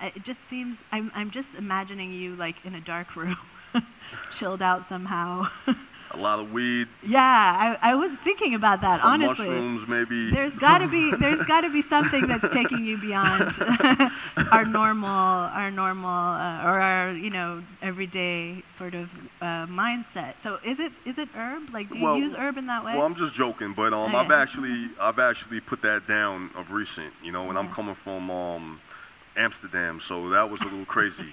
Uh, 0.00 0.10
It 0.14 0.22
just 0.22 0.38
seems 0.48 0.76
I'm 0.92 1.10
I'm 1.16 1.32
just 1.32 1.48
imagining 1.58 2.12
you 2.12 2.36
like 2.36 2.64
in 2.64 2.76
a 2.76 2.80
dark 2.80 3.16
room, 3.20 3.36
chilled 4.38 4.62
out 4.62 4.88
somehow. 4.88 5.46
A 6.10 6.16
lot 6.16 6.38
of 6.38 6.52
weed, 6.52 6.86
yeah, 7.04 7.76
I, 7.82 7.90
I 7.90 7.94
was 7.96 8.12
thinking 8.22 8.54
about 8.54 8.80
that 8.82 9.00
some 9.00 9.14
honestly. 9.14 9.48
mushrooms, 9.48 9.88
maybe. 9.88 10.30
There's 10.30 10.52
got 10.52 10.78
to 10.78 10.86
be 10.86 11.10
there's 11.18 11.40
got 11.46 11.62
to 11.62 11.72
be 11.72 11.82
something 11.82 12.28
that's 12.28 12.54
taking 12.54 12.84
you 12.84 12.96
beyond 12.98 13.50
our 14.52 14.64
normal 14.64 15.08
our 15.08 15.72
normal 15.72 16.08
uh, 16.10 16.62
or 16.62 16.80
our 16.80 17.10
you 17.12 17.30
know 17.30 17.64
everyday 17.82 18.62
sort 18.78 18.94
of 18.94 19.10
uh, 19.40 19.66
mindset. 19.66 20.34
So 20.40 20.60
is 20.64 20.78
it 20.78 20.92
is 21.04 21.18
it 21.18 21.30
herb? 21.34 21.70
Like 21.72 21.90
do 21.90 21.98
you 21.98 22.04
Well- 22.04 22.16
use 22.18 22.32
herb 22.34 22.58
in 22.58 22.66
that 22.66 22.84
way? 22.84 22.94
Well, 22.94 23.04
I'm 23.06 23.16
just 23.16 23.34
joking, 23.34 23.72
but 23.74 23.92
um, 23.92 24.14
Okay. 24.14 24.16
I've 24.18 24.30
actually 24.30 24.90
I've 25.00 25.18
actually 25.18 25.58
put 25.58 25.82
that 25.82 26.06
down 26.06 26.50
of 26.54 26.70
recent, 26.70 27.12
you 27.24 27.32
know, 27.32 27.48
and 27.48 27.58
I'm 27.58 27.72
coming 27.72 27.96
from 27.96 28.30
um, 28.30 28.80
Amsterdam, 29.36 29.98
so 29.98 30.28
that 30.30 30.48
was 30.48 30.60
a 30.60 30.64
little 30.64 30.84
crazy. 30.84 31.32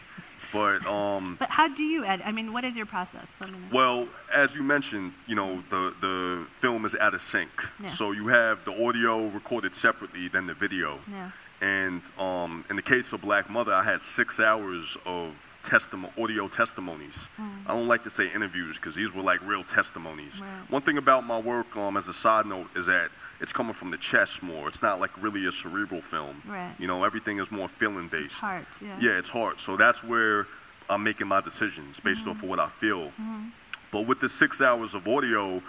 But 0.52 0.86
um, 0.86 1.38
but 1.40 1.50
how 1.50 1.68
do 1.68 1.84
you 1.84 2.04
edit? 2.04 2.26
I 2.26 2.32
mean, 2.32 2.52
what 2.54 2.64
is 2.66 2.76
your 2.76 2.86
process? 2.86 3.26
Let 3.40 3.52
me 3.52 3.58
know. 3.60 3.66
well, 3.72 4.08
as 4.34 4.54
you 4.54 4.64
mentioned, 4.64 5.14
you 5.28 5.36
know, 5.36 5.64
the 5.70 5.94
the 6.02 6.46
film 6.60 6.86
is 6.86 6.96
out 6.96 7.14
of 7.14 7.22
sync, 7.22 7.50
Yeah. 7.82 7.90
so 7.90 8.12
you 8.12 8.28
have 8.28 8.66
the 8.66 8.72
audio 8.88 9.28
recorded 9.28 9.74
separately 9.76 10.28
than 10.28 10.48
the 10.48 10.54
video. 10.54 11.00
yeah. 11.10 11.32
And 11.62 12.02
um, 12.18 12.66
in 12.72 12.76
the 12.76 12.82
case 12.82 13.14
of 13.14 13.22
Black 13.22 13.48
Mother, 13.50 13.72
I 13.72 13.84
had 13.84 14.02
six 14.02 14.40
hours 14.40 14.98
of 15.06 15.34
testimo- 15.64 16.12
audio 16.20 16.48
testimonies. 16.48 17.14
Mm. 17.40 17.68
I 17.68 17.74
don't 17.76 17.88
like 17.88 18.04
to 18.06 18.10
say 18.10 18.32
interviews 18.34 18.78
because 18.78 18.96
these 18.96 19.14
were 19.14 19.22
like 19.22 19.42
real 19.46 19.64
testimonies. 19.64 20.34
Right. 20.42 20.72
One 20.72 20.82
thing 20.82 20.98
about 20.98 21.24
my 21.24 21.38
work, 21.40 21.76
um, 21.78 21.98
as 21.98 22.08
a 22.08 22.14
side 22.16 22.48
note, 22.48 22.68
is 22.76 22.88
that 22.88 23.10
it's 23.42 23.52
coming 23.52 23.74
from 23.74 23.90
the 23.90 23.98
chest 23.98 24.44
more. 24.44 24.68
It's 24.68 24.84
not 24.84 25.00
like 25.00 25.10
really 25.22 25.48
a 25.48 25.52
cerebral 25.52 26.02
film. 26.02 26.44
Right. 26.48 26.74
You 26.78 26.86
know, 26.86 27.04
everything 27.04 27.40
is 27.40 27.50
more 27.50 27.68
feeling 27.68 28.08
based. 28.08 28.36
Heart, 28.36 28.68
yeah. 28.80 29.00
Yeah, 29.02 29.18
it's 29.18 29.30
heart. 29.30 29.60
So 29.60 29.76
that's 29.76 30.04
where 30.04 30.48
I'm 30.90 31.04
making 31.04 31.28
my 31.28 31.42
decisions 31.42 32.00
based 32.00 32.22
off 32.22 32.38
mm-hmm. 32.38 32.44
of 32.44 32.50
what 32.50 32.60
I 32.60 32.70
feel. 32.70 33.08
Mm-hmm. 33.08 33.48
But 33.92 34.02
with 34.02 34.22
the 34.22 34.30
six 34.30 34.62
hours 34.62 34.94
of 34.94 35.08
audio, 35.08 35.62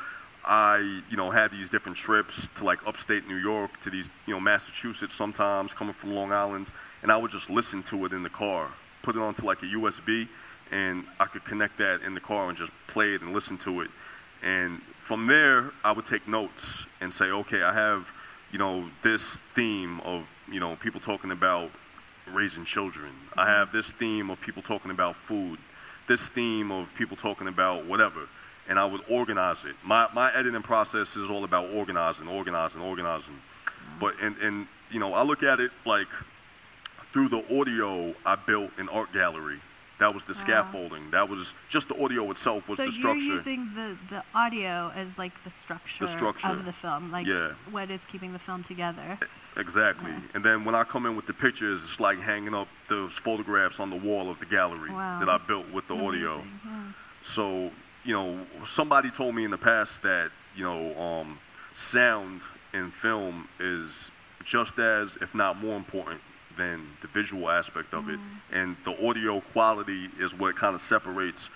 I, 0.45 1.01
you 1.11 1.17
know, 1.17 1.31
had 1.31 1.51
these 1.51 1.71
different 1.71 1.97
trips 1.97 2.49
to 2.57 2.65
like 2.65 2.79
upstate 2.87 3.27
New 3.27 3.37
York, 3.37 3.81
to 3.83 3.91
these, 3.91 4.11
you 4.27 4.35
know, 4.35 4.41
Massachusetts 4.41 5.15
sometimes, 5.15 5.73
coming 5.73 5.95
from 5.95 6.15
Long 6.15 6.31
Island, 6.31 6.67
and 7.03 7.11
I 7.11 7.17
would 7.17 7.31
just 7.31 7.49
listen 7.49 7.83
to 7.85 8.05
it 8.05 8.13
in 8.13 8.23
the 8.23 8.31
car, 8.31 8.71
put 9.03 9.17
it 9.17 9.23
onto 9.23 9.47
like 9.47 9.63
a 9.63 9.67
USB, 9.67 10.29
and 10.71 11.05
I 11.19 11.25
could 11.25 11.45
connect 11.45 11.79
that 11.79 12.03
in 12.03 12.15
the 12.15 12.21
car 12.21 12.49
and 12.49 12.59
just 12.59 12.73
play 12.87 13.15
it 13.15 13.23
and 13.23 13.33
listen 13.33 13.57
to 13.59 13.81
it. 13.81 13.91
And 14.43 14.83
from 15.03 15.27
there, 15.27 15.73
I 15.85 15.93
would 15.93 16.07
take 16.07 16.29
notes 16.29 16.85
and 17.01 17.13
say, 17.13 17.27
okay, 17.27 17.63
I 17.63 17.75
have, 17.75 18.09
you 18.53 18.59
know, 18.59 18.89
this 19.03 19.39
theme 19.55 20.01
of, 20.01 20.25
you 20.51 20.61
know, 20.61 20.77
people 20.77 21.01
talking 21.01 21.33
about 21.33 21.71
raising 22.33 22.65
children. 22.65 23.13
I 23.37 23.47
have 23.47 23.73
this 23.73 23.91
theme 23.91 24.31
of 24.31 24.41
people 24.41 24.63
talking 24.63 24.91
about 24.91 25.17
food, 25.17 25.59
this 26.09 26.29
theme 26.29 26.71
of 26.71 26.89
people 26.97 27.17
talking 27.17 27.49
about 27.49 27.87
whatever. 27.87 28.29
And 28.69 28.79
I 28.79 28.85
would 28.85 29.03
organize 29.11 29.65
it. 29.65 29.75
My, 29.85 30.07
my 30.15 30.33
editing 30.37 30.63
process 30.63 31.17
is 31.17 31.29
all 31.29 31.43
about 31.43 31.71
organizing, 31.71 32.29
organizing, 32.29 32.81
organizing. 32.81 33.41
But, 33.99 34.15
and, 34.23 34.37
and, 34.39 34.69
you 34.91 35.01
know, 35.01 35.15
I 35.15 35.25
look 35.25 35.43
at 35.43 35.59
it 35.59 35.73
like 35.85 36.07
through 37.13 37.29
the 37.29 37.61
audio, 37.61 38.15
I 38.25 38.37
built 38.37 38.71
an 38.79 38.89
art 38.89 39.13
gallery. 39.13 39.61
That 40.03 40.15
was 40.15 40.25
the 40.25 40.35
scaffolding. 40.35 41.13
That 41.13 41.29
was 41.29 41.55
just 41.69 41.87
the 41.89 42.03
audio 42.03 42.29
itself 42.33 42.69
was 42.69 42.79
so 42.79 42.87
the 42.87 42.91
you're 42.91 42.99
structure. 42.99 43.21
using 43.21 43.71
the, 43.77 43.97
the 44.11 44.25
audio 44.35 44.91
as 44.97 45.07
like 45.17 45.33
the 45.45 45.51
structure, 45.51 46.09
structure. 46.09 46.49
of 46.49 46.65
the 46.65 46.73
film, 46.73 47.13
like 47.13 47.25
Yeah. 47.25 47.53
what 47.71 47.89
is 47.89 48.01
keeping 48.11 48.33
the 48.33 48.41
film 48.41 48.65
together. 48.65 49.17
Exactly. 49.57 50.11
Yeah. 50.11 50.21
And 50.35 50.45
then 50.45 50.65
when 50.65 50.75
I 50.75 50.83
come 50.83 51.07
in 51.07 51.15
with 51.15 51.27
the 51.29 51.33
pictures, 51.33 51.85
it's 51.85 52.01
like 52.01 52.19
hanging 52.19 52.53
up 52.53 52.67
those 52.89 53.13
photographs 53.13 53.79
on 53.79 53.91
the 53.91 53.97
wall 53.97 54.29
of 54.29 54.41
the 54.41 54.47
gallery 54.47 54.91
Wow, 54.91 55.21
that 55.21 55.29
I 55.29 55.39
built 55.39 55.71
with 55.71 55.87
the 55.87 55.95
audio. 55.95 56.43
Yeah. 56.67 56.83
So, 57.23 57.71
you 58.03 58.13
know, 58.13 58.45
somebody 58.65 59.09
told 59.09 59.37
me 59.37 59.45
in 59.45 59.53
the 59.53 59.59
past 59.73 60.03
that, 60.03 60.33
you 60.57 60.65
know, 60.65 61.01
um, 61.01 61.39
sound 61.75 62.41
in 62.75 62.91
film 62.91 63.47
is 63.61 64.11
just 64.45 64.81
as, 64.81 65.17
if 65.21 65.33
not 65.33 65.59
more 65.63 65.77
important 65.77 66.21
than 66.57 66.87
the 67.01 67.09
visual 67.09 67.51
aspect 67.51 67.95
of 67.95 68.09
it. 68.09 68.19
And 68.53 68.77
the 68.85 69.09
audio 69.09 69.41
quality 69.41 70.09
is 70.19 70.35
what 70.35 70.57
kind 70.57 70.75
of 70.75 70.81
separates 70.81 71.51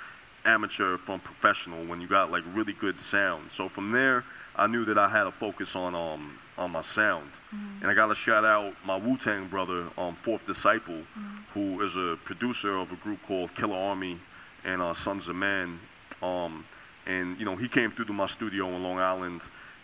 amateur 0.45 0.97
from 0.97 1.21
professional 1.21 1.85
when 1.87 2.01
you 2.01 2.09
got 2.09 2.31
like 2.31 2.45
really 2.55 2.73
good 2.73 2.99
sound. 2.99 3.51
So 3.51 3.69
from 3.69 3.93
there, 3.93 4.25
I 4.55 4.67
knew 4.67 4.85
that 4.87 4.97
I 4.97 5.09
had 5.09 5.25
to 5.25 5.33
focus 5.33 5.77
on 5.77 5.95
um 5.95 6.39
on 6.59 6.71
my 6.71 6.83
sound. 6.83 7.31
And 7.83 7.91
I 7.91 7.95
got 7.95 8.07
to 8.07 8.15
shout 8.15 8.45
out 8.45 8.75
my 8.85 8.97
Wu 8.97 9.17
Tang 9.19 9.49
brother, 9.49 9.87
um, 9.99 10.17
Fourth 10.23 10.47
Disciple, 10.47 11.03
who 11.53 11.83
is 11.83 11.95
a 11.97 12.17
producer 12.25 12.77
of 12.77 12.93
a 12.93 12.97
group 12.97 13.23
called 13.27 13.55
Killarmy 13.55 14.19
and 14.65 14.81
uh, 14.81 14.95
Sons 14.95 15.29
of 15.29 15.37
Man. 15.37 15.79
Um, 16.23 16.65
and 17.07 17.39
you 17.39 17.45
know 17.45 17.57
he 17.57 17.69
came 17.69 17.93
through 17.93 18.07
to 18.07 18.13
my 18.13 18.27
studio 18.27 18.69
in 18.75 18.83
Long 18.83 18.99
Island 18.99 19.43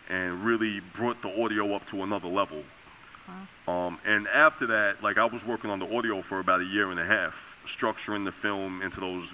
and 0.09 0.43
really 0.43 0.81
brought 0.93 1.21
the 1.21 1.43
audio 1.43 1.73
up 1.75 1.85
to 1.87 2.03
another 2.03 2.27
level. 2.27 2.63
Um, 3.67 3.99
and 4.05 4.27
after 4.27 4.67
that, 4.67 5.01
like 5.01 5.17
I 5.17 5.25
was 5.25 5.45
working 5.45 5.69
on 5.69 5.79
the 5.79 5.95
audio 5.95 6.21
for 6.21 6.39
about 6.39 6.61
a 6.61 6.65
year 6.65 6.91
and 6.91 6.99
a 6.99 7.05
half, 7.05 7.57
structuring 7.65 8.25
the 8.25 8.31
film 8.31 8.81
into 8.81 8.99
those 8.99 9.31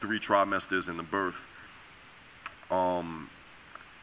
three 0.00 0.18
trimesters 0.18 0.88
and 0.88 0.98
the 0.98 1.04
birth. 1.04 1.36
Um, 2.70 3.30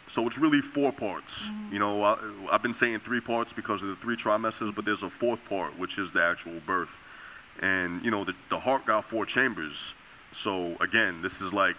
so 0.07 0.25
it's 0.27 0.38
really 0.38 0.61
four 0.61 0.91
parts. 0.91 1.47
You 1.71 1.79
know, 1.79 2.03
I, 2.03 2.17
I've 2.51 2.61
been 2.61 2.73
saying 2.73 2.99
three 2.99 3.21
parts 3.21 3.51
because 3.51 3.81
of 3.81 3.89
the 3.89 3.95
three 3.95 4.15
trimesters, 4.15 4.73
but 4.73 4.86
there's 4.86 5.03
a 5.03 5.09
fourth 5.09 5.43
part, 5.49 5.77
which 5.79 5.97
is 5.97 6.11
the 6.11 6.21
actual 6.21 6.59
birth. 6.65 6.91
And 7.61 8.03
you 8.03 8.11
know, 8.11 8.23
the, 8.23 8.33
the 8.49 8.59
heart 8.59 8.86
got 8.86 9.09
four 9.09 9.25
chambers. 9.25 9.93
So 10.31 10.75
again, 10.79 11.21
this 11.21 11.41
is 11.41 11.53
like 11.53 11.77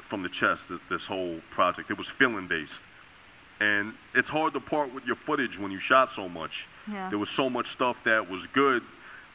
from 0.00 0.22
the 0.22 0.28
chest. 0.28 0.68
This, 0.68 0.80
this 0.88 1.06
whole 1.06 1.40
project, 1.50 1.90
it 1.90 1.98
was 1.98 2.08
feeling 2.08 2.46
based, 2.46 2.82
and 3.60 3.94
it's 4.14 4.28
hard 4.28 4.52
to 4.54 4.60
part 4.60 4.92
with 4.92 5.04
your 5.04 5.16
footage 5.16 5.58
when 5.58 5.70
you 5.70 5.78
shot 5.78 6.10
so 6.10 6.28
much. 6.28 6.66
Yeah. 6.90 7.08
There 7.08 7.18
was 7.18 7.30
so 7.30 7.48
much 7.48 7.72
stuff 7.72 7.96
that 8.04 8.28
was 8.28 8.46
good, 8.52 8.82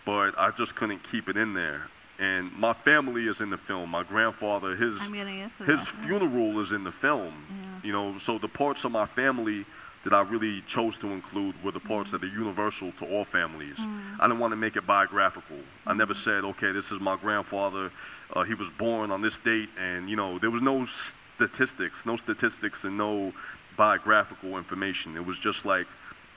but 0.05 0.37
I 0.37 0.51
just 0.51 0.75
couldn't 0.75 1.03
keep 1.03 1.29
it 1.29 1.37
in 1.37 1.53
there. 1.53 1.87
And 2.19 2.51
my 2.51 2.73
family 2.73 3.27
is 3.27 3.39
in 3.39 3.49
the 3.49 3.57
film. 3.57 3.89
My 3.91 4.03
grandfather, 4.03 4.75
his 4.75 4.97
I'm 4.99 5.13
gonna 5.13 5.35
get 5.35 5.57
to 5.57 5.63
his 5.63 5.79
that, 5.79 5.93
yeah. 5.99 6.05
funeral 6.05 6.59
is 6.59 6.73
in 6.73 6.83
the 6.83 6.91
film. 6.91 7.33
Yeah. 7.49 7.87
You 7.87 7.91
know, 7.93 8.17
so 8.17 8.37
the 8.37 8.49
parts 8.49 8.83
of 8.83 8.91
my 8.91 9.05
family 9.05 9.65
that 10.03 10.13
I 10.13 10.21
really 10.21 10.61
chose 10.61 10.97
to 10.99 11.07
include 11.07 11.61
were 11.63 11.71
the 11.71 11.79
parts 11.79 12.11
mm-hmm. 12.11 12.25
that 12.25 12.33
are 12.33 12.39
universal 12.39 12.91
to 12.93 13.05
all 13.05 13.25
families. 13.25 13.77
Mm. 13.77 14.19
I 14.19 14.27
didn't 14.27 14.39
want 14.39 14.53
to 14.53 14.55
make 14.55 14.75
it 14.75 14.87
biographical. 14.87 15.57
I 15.85 15.93
never 15.93 16.13
mm-hmm. 16.13 16.21
said, 16.21 16.45
okay, 16.45 16.71
this 16.71 16.91
is 16.91 16.99
my 17.01 17.17
grandfather. 17.17 17.91
Uh, 18.33 18.43
he 18.43 18.53
was 18.53 18.69
born 18.69 19.11
on 19.11 19.21
this 19.21 19.37
date, 19.37 19.69
and 19.77 20.09
you 20.09 20.15
know, 20.15 20.39
there 20.39 20.51
was 20.51 20.61
no 20.61 20.85
statistics, 20.85 22.05
no 22.05 22.15
statistics, 22.15 22.83
and 22.85 22.97
no 22.97 23.33
biographical 23.79 24.57
information. 24.57 25.15
It 25.15 25.25
was 25.25 25.39
just 25.39 25.65
like, 25.65 25.87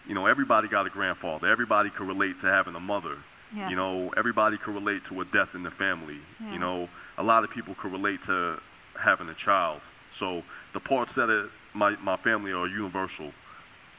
you 0.08 0.14
know, 0.14 0.26
everybody 0.26 0.68
got 0.68 0.86
a 0.86 0.90
grandfather. 0.90 1.48
Everybody 1.48 1.90
could 1.90 2.06
relate 2.06 2.38
to 2.42 2.46
having 2.46 2.76
a 2.76 2.80
mother. 2.80 3.16
Yeah. 3.54 3.68
You 3.68 3.76
know, 3.76 4.12
everybody 4.16 4.56
could 4.56 4.74
relate 4.74 5.04
to 5.06 5.20
a 5.20 5.24
death 5.24 5.50
in 5.54 5.64
the 5.64 5.70
family. 5.70 6.20
Yeah. 6.40 6.52
You 6.52 6.60
know, 6.60 6.88
a 7.18 7.24
lot 7.32 7.42
of 7.42 7.50
people 7.50 7.74
could 7.74 7.90
relate 7.90 8.22
to 8.22 8.60
having 8.94 9.28
a 9.28 9.34
child. 9.34 9.80
So 10.12 10.44
the 10.72 10.78
parts 10.80 11.16
that 11.16 11.28
are, 11.28 11.50
my, 11.74 11.96
my 11.96 12.16
family 12.16 12.52
are 12.52 12.68
universal. 12.68 13.32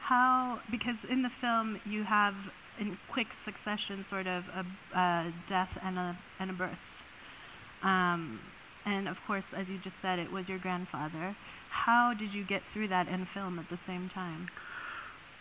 How, 0.00 0.60
because 0.70 0.96
in 1.08 1.20
the 1.20 1.30
film 1.30 1.78
you 1.84 2.02
have 2.04 2.34
in 2.80 2.98
quick 3.10 3.28
succession 3.44 4.02
sort 4.04 4.26
of 4.26 4.44
a, 4.48 4.98
a 4.98 5.32
death 5.46 5.78
and 5.82 5.98
a, 5.98 6.18
and 6.40 6.50
a 6.50 6.54
birth. 6.54 6.86
Um, 7.82 8.40
and 8.86 9.06
of 9.06 9.18
course, 9.26 9.46
as 9.54 9.68
you 9.68 9.78
just 9.78 10.00
said, 10.00 10.18
it 10.18 10.32
was 10.32 10.48
your 10.48 10.58
grandfather. 10.58 11.36
How 11.74 12.14
did 12.14 12.32
you 12.32 12.44
get 12.44 12.62
through 12.72 12.88
that 12.88 13.08
in 13.08 13.26
film 13.26 13.58
at 13.58 13.68
the 13.68 13.78
same 13.84 14.08
time? 14.08 14.48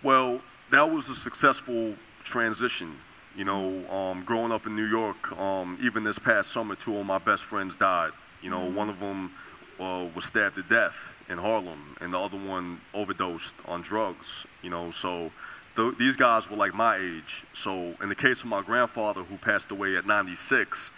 Well, 0.04 0.42
that 0.72 0.92
was 0.92 1.08
a 1.08 1.16
successful 1.16 1.94
transition. 2.26 2.98
You 3.38 3.46
know, 3.46 3.88
um, 3.90 4.24
growing 4.26 4.52
up 4.52 4.66
in 4.66 4.76
New 4.76 4.88
York, 4.88 5.32
um, 5.40 5.78
even 5.82 6.04
this 6.04 6.20
past 6.20 6.52
summer, 6.52 6.76
two 6.76 6.98
of 6.98 7.06
my 7.06 7.20
best 7.20 7.44
friends 7.44 7.76
died. 7.76 8.12
You 8.42 8.50
know, 8.50 8.66
one 8.70 8.90
of 8.90 9.00
them 9.00 9.32
uh, 9.80 10.08
was 10.14 10.26
stabbed 10.26 10.56
to 10.56 10.64
death 10.64 10.96
in 11.30 11.38
Harlem, 11.38 11.96
and 12.02 12.14
the 12.14 12.20
other 12.20 12.38
one 12.38 12.82
overdosed 12.94 13.54
on 13.66 13.82
drugs. 13.82 14.46
You 14.64 14.72
know, 14.72 14.92
so 14.92 15.32
th- 15.76 15.98
these 15.98 16.18
guys 16.18 16.50
were 16.50 16.58
like 16.58 16.74
my 16.74 16.98
age. 16.98 17.46
So 17.54 17.96
in 18.02 18.10
the 18.10 18.16
case 18.16 18.40
of 18.40 18.48
my 18.48 18.64
grandfather, 18.64 19.24
who 19.24 19.38
passed 19.38 19.72
away 19.72 19.96
at 19.96 20.06
96, 20.06 20.90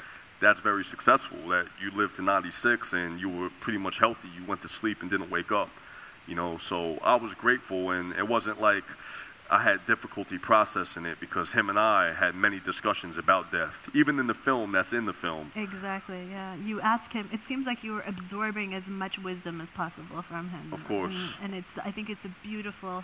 that's 0.42 0.60
very 0.60 0.84
successful. 0.84 1.38
That 1.50 1.68
you 1.82 1.92
lived 1.92 2.16
to 2.16 2.22
96 2.22 2.94
and 2.94 3.20
you 3.20 3.30
were 3.30 3.50
pretty 3.62 3.80
much 3.80 4.00
healthy. 4.00 4.30
You 4.36 4.46
went 4.46 4.62
to 4.62 4.68
sleep 4.68 5.02
and 5.02 5.10
didn't 5.10 5.30
wake 5.30 5.52
up. 5.52 5.70
You 6.28 6.36
know, 6.36 6.58
so 6.58 6.98
I 7.04 7.16
was 7.16 7.36
grateful, 7.36 7.92
and 7.92 8.12
it 8.14 8.28
wasn't 8.28 8.60
like 8.60 8.84
I 9.50 9.62
had 9.62 9.86
difficulty 9.86 10.40
processing 10.40 11.06
it 11.06 11.20
because 11.20 11.52
him 11.52 11.70
and 11.70 11.78
I 11.78 12.14
had 12.14 12.34
many 12.34 12.60
discussions 12.60 13.18
about 13.18 13.52
death, 13.52 13.88
even 13.94 14.18
in 14.18 14.26
the 14.26 14.34
film 14.34 14.72
that's 14.72 14.92
in 14.92 15.06
the 15.06 15.14
film. 15.14 15.52
Exactly, 15.56 16.28
yeah. 16.32 16.56
You 16.56 16.82
ask 16.82 17.14
him, 17.14 17.30
it 17.32 17.42
seems 17.48 17.68
like 17.68 17.84
you 17.84 17.94
were 17.94 18.02
absorbing 18.02 18.74
as 18.74 18.88
much 18.88 19.20
wisdom 19.20 19.62
as 19.62 19.70
possible 19.72 20.24
from 20.24 20.50
him. 20.50 20.74
Of 20.74 20.84
course. 20.86 21.16
And, 21.42 21.54
and 21.54 21.64
it's, 21.64 21.78
I 21.84 21.92
think 21.92 22.10
it's 22.10 22.26
a 22.26 22.36
beautiful, 22.42 23.04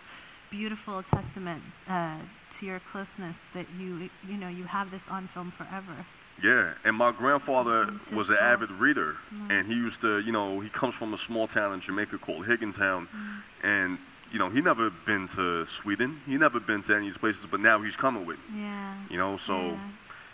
beautiful 0.49 1.03
testament 1.03 1.61
uh, 1.87 2.17
to 2.57 2.65
your 2.65 2.81
closeness 2.91 3.37
that 3.53 3.67
you, 3.79 4.09
you 4.27 4.37
know, 4.37 4.49
you 4.49 4.63
have 4.63 4.89
this 4.89 5.03
on 5.09 5.27
film 5.27 5.51
forever. 5.51 6.07
Yeah, 6.43 6.73
and 6.83 6.95
my 6.95 7.11
grandfather 7.11 7.93
was 8.11 8.29
an 8.29 8.37
avid 8.41 8.71
reader, 8.71 9.17
and 9.49 9.67
he 9.67 9.73
used 9.73 10.01
to, 10.01 10.19
you 10.19 10.31
know, 10.31 10.59
he 10.59 10.69
comes 10.69 10.95
from 10.95 11.13
a 11.13 11.17
small 11.17 11.47
town 11.47 11.73
in 11.73 11.81
Jamaica 11.81 12.17
called 12.17 12.45
Higgintown, 12.45 13.07
mm. 13.07 13.41
and 13.63 13.99
you 14.31 14.39
know, 14.39 14.49
he 14.49 14.61
never 14.61 14.89
been 15.05 15.27
to 15.35 15.65
Sweden, 15.65 16.21
he 16.25 16.37
never 16.37 16.59
been 16.59 16.81
to 16.83 16.95
any 16.95 17.07
of 17.07 17.13
these 17.13 17.17
places, 17.19 17.45
but 17.49 17.59
now 17.59 17.81
he's 17.81 17.95
coming 17.97 18.25
with, 18.25 18.37
me, 18.49 18.61
Yeah. 18.61 18.95
you 19.09 19.17
know, 19.17 19.37
so 19.37 19.59
yeah. 19.59 19.79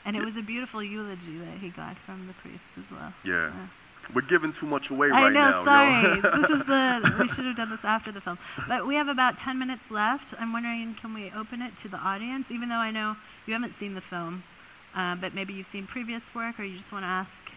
And 0.06 0.16
it 0.16 0.20
yeah. 0.20 0.26
was 0.26 0.38
a 0.38 0.42
beautiful 0.42 0.82
eulogy 0.82 1.38
that 1.40 1.58
he 1.58 1.70
got 1.70 1.98
from 2.06 2.28
the 2.28 2.34
priest 2.34 2.64
as 2.78 2.90
well. 2.92 3.14
yeah. 3.26 3.52
We're 4.14 4.22
giving 4.22 4.54
too 4.54 4.68
much 4.68 4.90
away 4.90 5.10
I 5.12 5.24
right 5.24 5.34
know, 5.34 5.52
now. 5.52 5.66
sorry. 5.66 6.16
You 6.16 6.22
know? 6.22 6.42
this 6.42 6.50
is 6.50 6.64
the 6.66 7.16
we 7.20 7.28
should 7.28 7.44
have 7.44 7.58
done 7.58 7.70
this 7.70 7.84
after 7.84 8.10
the 8.10 8.22
film. 8.22 8.38
But 8.66 8.88
we 8.88 8.96
have 8.96 9.10
about 9.10 9.38
10 9.38 9.60
minutes 9.60 9.84
left. 9.90 10.34
I'm 10.40 10.54
wondering 10.54 10.96
can 10.96 11.14
we 11.14 11.30
open 11.36 11.62
it 11.62 11.76
to 11.80 11.90
the 11.90 11.98
audience 11.98 12.50
even 12.50 12.70
though 12.70 12.76
I 12.76 12.90
know 12.90 13.18
you 13.46 13.54
haven't 13.54 13.78
seen 13.78 13.96
the 13.96 14.02
film. 14.02 14.44
Uh, 14.98 15.14
but 15.14 15.36
maybe 15.36 15.54
you've 15.54 15.68
seen 15.68 15.86
previous 15.86 16.34
work 16.34 16.60
or 16.60 16.64
you 16.64 16.76
just 16.76 16.92
want 16.92 17.04
to 17.04 17.08
ask 17.08 17.52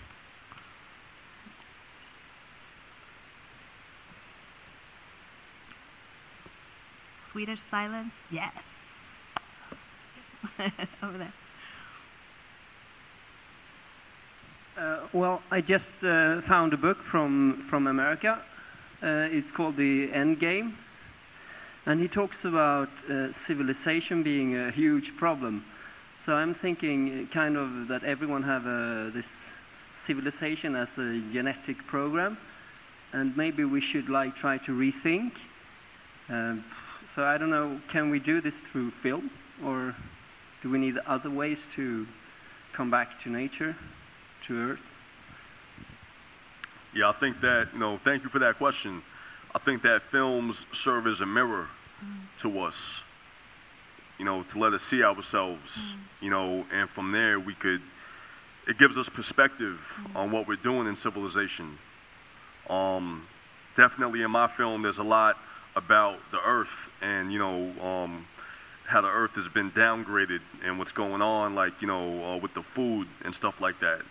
Swedish 7.32 7.62
silence? 7.70 8.12
Yes. 8.30 8.52
Over 11.02 11.16
there. 11.16 11.32
Uh, 14.76 14.98
well, 15.14 15.40
I 15.50 15.62
just 15.62 16.04
uh, 16.04 16.42
found 16.42 16.74
a 16.74 16.76
book 16.76 17.02
from, 17.02 17.64
from 17.70 17.86
America. 17.86 18.42
Uh, 19.02 19.28
it's 19.30 19.50
called 19.50 19.78
The 19.78 20.12
End 20.12 20.38
Game. 20.40 20.76
And 21.86 22.00
he 22.00 22.08
talks 22.08 22.44
about 22.44 22.90
uh, 23.08 23.32
civilization 23.32 24.22
being 24.22 24.58
a 24.58 24.70
huge 24.70 25.16
problem. 25.16 25.64
So 26.24 26.34
I'm 26.34 26.54
thinking 26.54 27.28
kind 27.28 27.56
of 27.56 27.88
that 27.88 28.04
everyone 28.04 28.42
have 28.42 28.66
uh, 28.66 29.10
this 29.10 29.50
civilization 29.92 30.76
as 30.76 30.98
a 30.98 31.20
genetic 31.32 31.78
program. 31.86 32.36
And 33.12 33.36
maybe 33.36 33.64
we 33.64 33.80
should 33.80 34.08
like 34.08 34.36
try 34.36 34.58
to 34.58 34.72
rethink. 34.72 35.32
Um, 36.28 36.64
so 37.06 37.24
I 37.24 37.38
don't 37.38 37.50
know, 37.50 37.80
can 37.88 38.10
we 38.10 38.20
do 38.20 38.40
this 38.40 38.60
through 38.60 38.90
film? 39.02 39.30
Or 39.64 39.96
do 40.62 40.70
we 40.70 40.78
need 40.78 40.98
other 41.06 41.30
ways 41.30 41.66
to 41.72 42.06
come 42.72 42.90
back 42.90 43.18
to 43.20 43.30
nature? 43.30 43.74
to 44.42 44.72
earth? 44.72 44.82
Yeah, 46.94 47.10
I 47.10 47.12
think 47.12 47.40
that, 47.40 47.68
you 47.72 47.78
know, 47.78 47.98
thank 47.98 48.24
you 48.24 48.30
for 48.30 48.40
that 48.40 48.58
question. 48.58 49.02
I 49.54 49.58
think 49.58 49.82
that 49.82 50.02
films 50.10 50.66
serve 50.72 51.06
as 51.06 51.20
a 51.20 51.26
mirror 51.26 51.68
mm. 52.04 52.18
to 52.38 52.60
us, 52.60 53.02
you 54.20 54.26
know, 54.26 54.42
to 54.42 54.58
let 54.58 54.74
us 54.74 54.82
see 54.82 55.02
ourselves, 55.02 55.78
mm. 55.78 55.96
you 56.20 56.28
know, 56.28 56.66
and 56.70 56.90
from 56.90 57.10
there 57.10 57.40
we 57.40 57.54
could, 57.54 57.80
it 58.68 58.76
gives 58.76 58.98
us 58.98 59.08
perspective 59.08 59.80
mm. 59.80 60.14
on 60.14 60.30
what 60.30 60.46
we're 60.46 60.56
doing 60.56 60.86
in 60.86 60.94
civilization. 60.94 61.78
Um, 62.68 63.26
definitely 63.76 64.20
in 64.20 64.30
my 64.30 64.46
film, 64.46 64.82
there's 64.82 64.98
a 64.98 65.02
lot 65.02 65.38
about 65.74 66.18
the 66.32 66.40
earth 66.44 66.90
and, 67.00 67.32
you 67.32 67.38
know, 67.38 67.72
um, 67.82 68.26
how 68.84 69.00
the 69.00 69.08
earth 69.08 69.36
has 69.36 69.48
been 69.48 69.70
downgraded 69.70 70.42
and 70.62 70.78
what's 70.78 70.92
going 70.92 71.22
on, 71.22 71.54
like, 71.54 71.80
you 71.80 71.86
know, 71.86 72.22
uh, 72.22 72.36
with 72.36 72.52
the 72.52 72.62
food 72.62 73.08
and 73.24 73.34
stuff 73.34 73.58
like 73.58 73.76
that. 73.80 74.02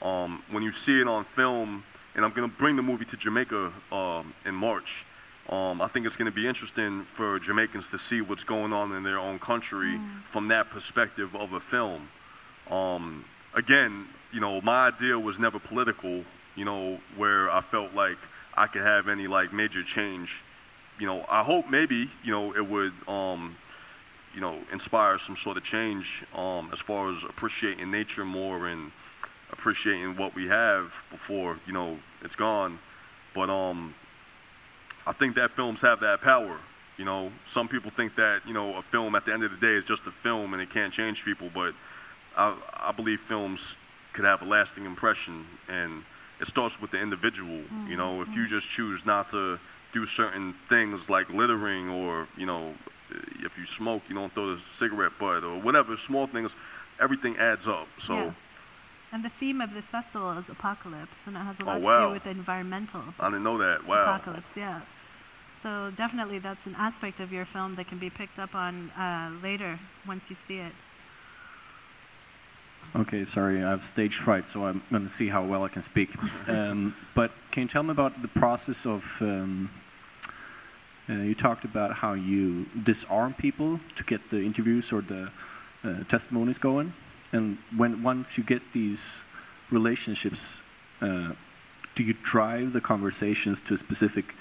Um, 0.00 0.42
when 0.50 0.62
you 0.62 0.72
see 0.72 0.98
it 0.98 1.06
on 1.06 1.24
film, 1.24 1.84
and 2.14 2.24
I'm 2.24 2.32
going 2.32 2.48
to 2.48 2.56
bring 2.56 2.76
the 2.76 2.82
movie 2.82 3.04
to 3.04 3.16
Jamaica 3.18 3.70
um, 3.92 4.32
in 4.46 4.54
March. 4.54 5.04
Um, 5.48 5.80
I 5.80 5.88
think 5.88 6.06
it's 6.06 6.16
going 6.16 6.30
to 6.30 6.34
be 6.34 6.46
interesting 6.46 7.04
for 7.04 7.38
Jamaicans 7.38 7.90
to 7.90 7.98
see 7.98 8.20
what's 8.20 8.44
going 8.44 8.72
on 8.72 8.92
in 8.92 9.02
their 9.02 9.18
own 9.18 9.38
country 9.38 9.92
mm. 9.92 10.22
from 10.24 10.48
that 10.48 10.68
perspective 10.68 11.34
of 11.34 11.54
a 11.54 11.60
film. 11.60 12.08
Um, 12.70 13.24
again, 13.54 14.06
you 14.30 14.40
know, 14.40 14.60
my 14.60 14.88
idea 14.88 15.18
was 15.18 15.38
never 15.38 15.58
political. 15.58 16.24
You 16.54 16.64
know, 16.64 17.00
where 17.16 17.50
I 17.50 17.60
felt 17.60 17.94
like 17.94 18.18
I 18.54 18.66
could 18.66 18.82
have 18.82 19.08
any 19.08 19.26
like 19.26 19.52
major 19.52 19.82
change. 19.82 20.42
You 20.98 21.06
know, 21.06 21.24
I 21.28 21.42
hope 21.44 21.70
maybe 21.70 22.10
you 22.24 22.32
know 22.32 22.54
it 22.54 22.66
would 22.66 22.92
um, 23.06 23.56
you 24.34 24.40
know 24.40 24.58
inspire 24.72 25.18
some 25.18 25.36
sort 25.36 25.56
of 25.56 25.64
change 25.64 26.24
um, 26.34 26.68
as 26.72 26.80
far 26.80 27.10
as 27.10 27.22
appreciating 27.24 27.90
nature 27.90 28.24
more 28.24 28.66
and 28.66 28.90
appreciating 29.50 30.16
what 30.16 30.34
we 30.34 30.46
have 30.48 30.92
before 31.10 31.58
you 31.66 31.72
know 31.72 31.98
it's 32.22 32.36
gone. 32.36 32.80
But 33.34 33.48
um, 33.48 33.94
I 35.08 35.12
think 35.12 35.36
that 35.36 35.52
films 35.52 35.80
have 35.80 36.00
that 36.00 36.20
power. 36.20 36.58
You 36.98 37.06
know, 37.06 37.32
some 37.46 37.66
people 37.66 37.90
think 37.90 38.14
that 38.16 38.42
you 38.46 38.52
know 38.52 38.76
a 38.76 38.82
film 38.82 39.14
at 39.14 39.24
the 39.24 39.32
end 39.32 39.42
of 39.42 39.50
the 39.50 39.56
day 39.56 39.72
is 39.72 39.84
just 39.84 40.06
a 40.06 40.10
film 40.10 40.52
and 40.52 40.60
it 40.60 40.68
can't 40.68 40.92
change 40.92 41.24
people, 41.24 41.48
but 41.54 41.72
I, 42.36 42.54
I 42.74 42.92
believe 42.92 43.20
films 43.20 43.76
could 44.12 44.26
have 44.26 44.42
a 44.42 44.44
lasting 44.44 44.84
impression, 44.84 45.46
and 45.66 46.04
it 46.40 46.46
starts 46.46 46.78
with 46.78 46.90
the 46.90 47.00
individual. 47.00 47.60
Mm-hmm. 47.60 47.90
You 47.90 47.96
know, 47.96 48.20
if 48.20 48.28
you 48.28 48.42
mm-hmm. 48.42 48.50
just 48.50 48.68
choose 48.68 49.06
not 49.06 49.30
to 49.30 49.58
do 49.94 50.04
certain 50.04 50.54
things 50.68 51.08
like 51.08 51.30
littering, 51.30 51.88
or 51.88 52.28
you 52.36 52.44
know, 52.44 52.74
if 53.40 53.56
you 53.56 53.64
smoke, 53.64 54.02
you 54.10 54.14
don't 54.14 54.34
throw 54.34 54.56
the 54.56 54.62
cigarette 54.74 55.12
butt, 55.18 55.42
or 55.42 55.58
whatever 55.58 55.96
small 55.96 56.26
things, 56.26 56.54
everything 57.00 57.38
adds 57.38 57.66
up. 57.66 57.88
So. 57.98 58.14
Yeah 58.14 58.32
and 59.12 59.24
the 59.24 59.30
theme 59.40 59.60
of 59.60 59.72
this 59.72 59.86
festival 59.86 60.36
is 60.38 60.44
apocalypse, 60.48 61.16
and 61.26 61.36
it 61.36 61.40
has 61.40 61.56
a 61.60 61.62
oh, 61.62 61.66
lot 61.66 61.76
oh, 61.76 61.80
wow. 61.80 61.98
to 61.98 62.06
do 62.06 62.12
with 62.12 62.24
the 62.24 62.30
environmental. 62.30 63.02
I 63.18 63.28
didn't 63.28 63.44
know 63.44 63.58
that. 63.58 63.86
Wow. 63.86 64.02
Apocalypse, 64.02 64.50
yeah. 64.54 64.82
So 65.62 65.92
definitely, 65.96 66.38
that's 66.38 66.66
an 66.66 66.76
aspect 66.76 67.20
of 67.20 67.32
your 67.32 67.44
film 67.44 67.74
that 67.76 67.88
can 67.88 67.98
be 67.98 68.10
picked 68.10 68.38
up 68.38 68.54
on 68.54 68.90
uh, 68.90 69.32
later 69.42 69.78
once 70.06 70.30
you 70.30 70.36
see 70.46 70.58
it. 70.58 70.72
Okay, 72.96 73.24
sorry, 73.24 73.62
I 73.62 73.70
have 73.70 73.84
stage 73.84 74.16
fright, 74.16 74.48
so 74.48 74.64
I'm 74.64 74.82
going 74.90 75.04
to 75.04 75.10
see 75.10 75.28
how 75.28 75.44
well 75.44 75.64
I 75.64 75.68
can 75.68 75.82
speak. 75.82 76.10
um, 76.48 76.94
but 77.14 77.32
can 77.50 77.64
you 77.64 77.68
tell 77.68 77.82
me 77.82 77.90
about 77.90 78.22
the 78.22 78.28
process 78.28 78.86
of? 78.86 79.04
Um, 79.20 79.70
uh, 81.10 81.14
you 81.14 81.34
talked 81.34 81.64
about 81.64 81.94
how 81.94 82.12
you 82.12 82.66
disarm 82.84 83.32
people 83.32 83.80
to 83.96 84.04
get 84.04 84.28
the 84.28 84.42
interviews 84.42 84.92
or 84.92 85.00
the 85.00 85.30
uh, 85.82 86.04
testimonies 86.04 86.58
going. 86.58 86.92
And 87.32 87.56
when 87.76 88.02
once 88.02 88.36
you 88.36 88.44
get 88.44 88.60
these 88.74 89.22
relationships, 89.70 90.62
uh, 91.00 91.32
do 91.94 92.02
you 92.02 92.14
drive 92.22 92.74
the 92.74 92.80
conversations 92.80 93.60
to 93.62 93.74
a 93.74 93.78
specific 93.78 94.34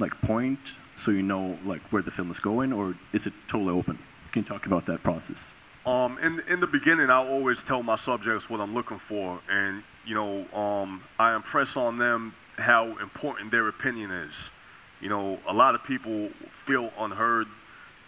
like 0.00 0.20
point 0.22 0.58
so 0.96 1.10
you 1.10 1.22
know 1.22 1.58
like 1.64 1.80
where 1.92 2.02
the 2.02 2.10
film 2.10 2.30
is 2.30 2.40
going, 2.40 2.72
or 2.72 2.94
is 3.12 3.26
it 3.26 3.32
totally 3.48 3.72
open? 3.72 3.98
Can 4.32 4.42
you 4.42 4.48
talk 4.48 4.66
about 4.66 4.86
that 4.86 5.02
process? 5.02 5.46
Um, 5.86 6.18
in 6.18 6.40
in 6.48 6.60
the 6.60 6.66
beginning, 6.66 7.10
I 7.10 7.26
always 7.26 7.62
tell 7.62 7.82
my 7.82 7.96
subjects 7.96 8.50
what 8.50 8.60
I'm 8.60 8.74
looking 8.74 8.98
for, 8.98 9.40
and 9.48 9.82
you 10.06 10.14
know, 10.14 10.46
um, 10.54 11.02
I 11.18 11.34
impress 11.34 11.76
on 11.76 11.98
them 11.98 12.34
how 12.56 12.98
important 12.98 13.50
their 13.50 13.68
opinion 13.68 14.10
is. 14.10 14.34
You 15.00 15.08
know, 15.08 15.38
a 15.48 15.54
lot 15.54 15.74
of 15.74 15.82
people 15.82 16.28
feel 16.66 16.92
unheard 16.98 17.46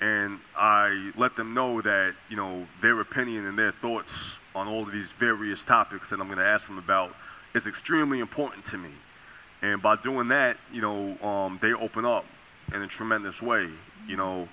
and 0.03 0.41
I 0.57 1.13
let 1.17 1.37
them 1.37 1.55
know 1.55 1.81
that 1.81 2.15
you 2.29 2.37
know 2.37 2.67
their 2.83 3.01
opinion 3.01 3.47
and 3.47 3.59
their 3.59 3.73
thoughts 3.73 4.37
on 4.55 4.69
all 4.69 4.83
of 4.83 4.93
these 4.93 5.13
various 5.13 5.65
topics 5.65 6.11
that 6.11 6.21
I'm 6.21 6.27
going 6.27 6.39
to 6.39 6.45
ask 6.45 6.67
them 6.67 6.77
about 6.77 7.15
is 7.55 7.67
extremely 7.67 8.19
important 8.19 8.65
to 8.67 8.77
me. 8.77 8.91
And 9.63 9.81
by 9.81 9.97
doing 9.97 10.29
that, 10.29 10.57
you 10.73 10.81
know, 10.81 11.17
um, 11.27 11.59
they 11.63 11.73
open 11.73 12.05
up 12.05 12.25
in 12.75 12.83
a 12.83 12.89
tremendous 12.89 13.41
way. 13.41 13.69
You 14.07 14.17
know, 14.17 14.49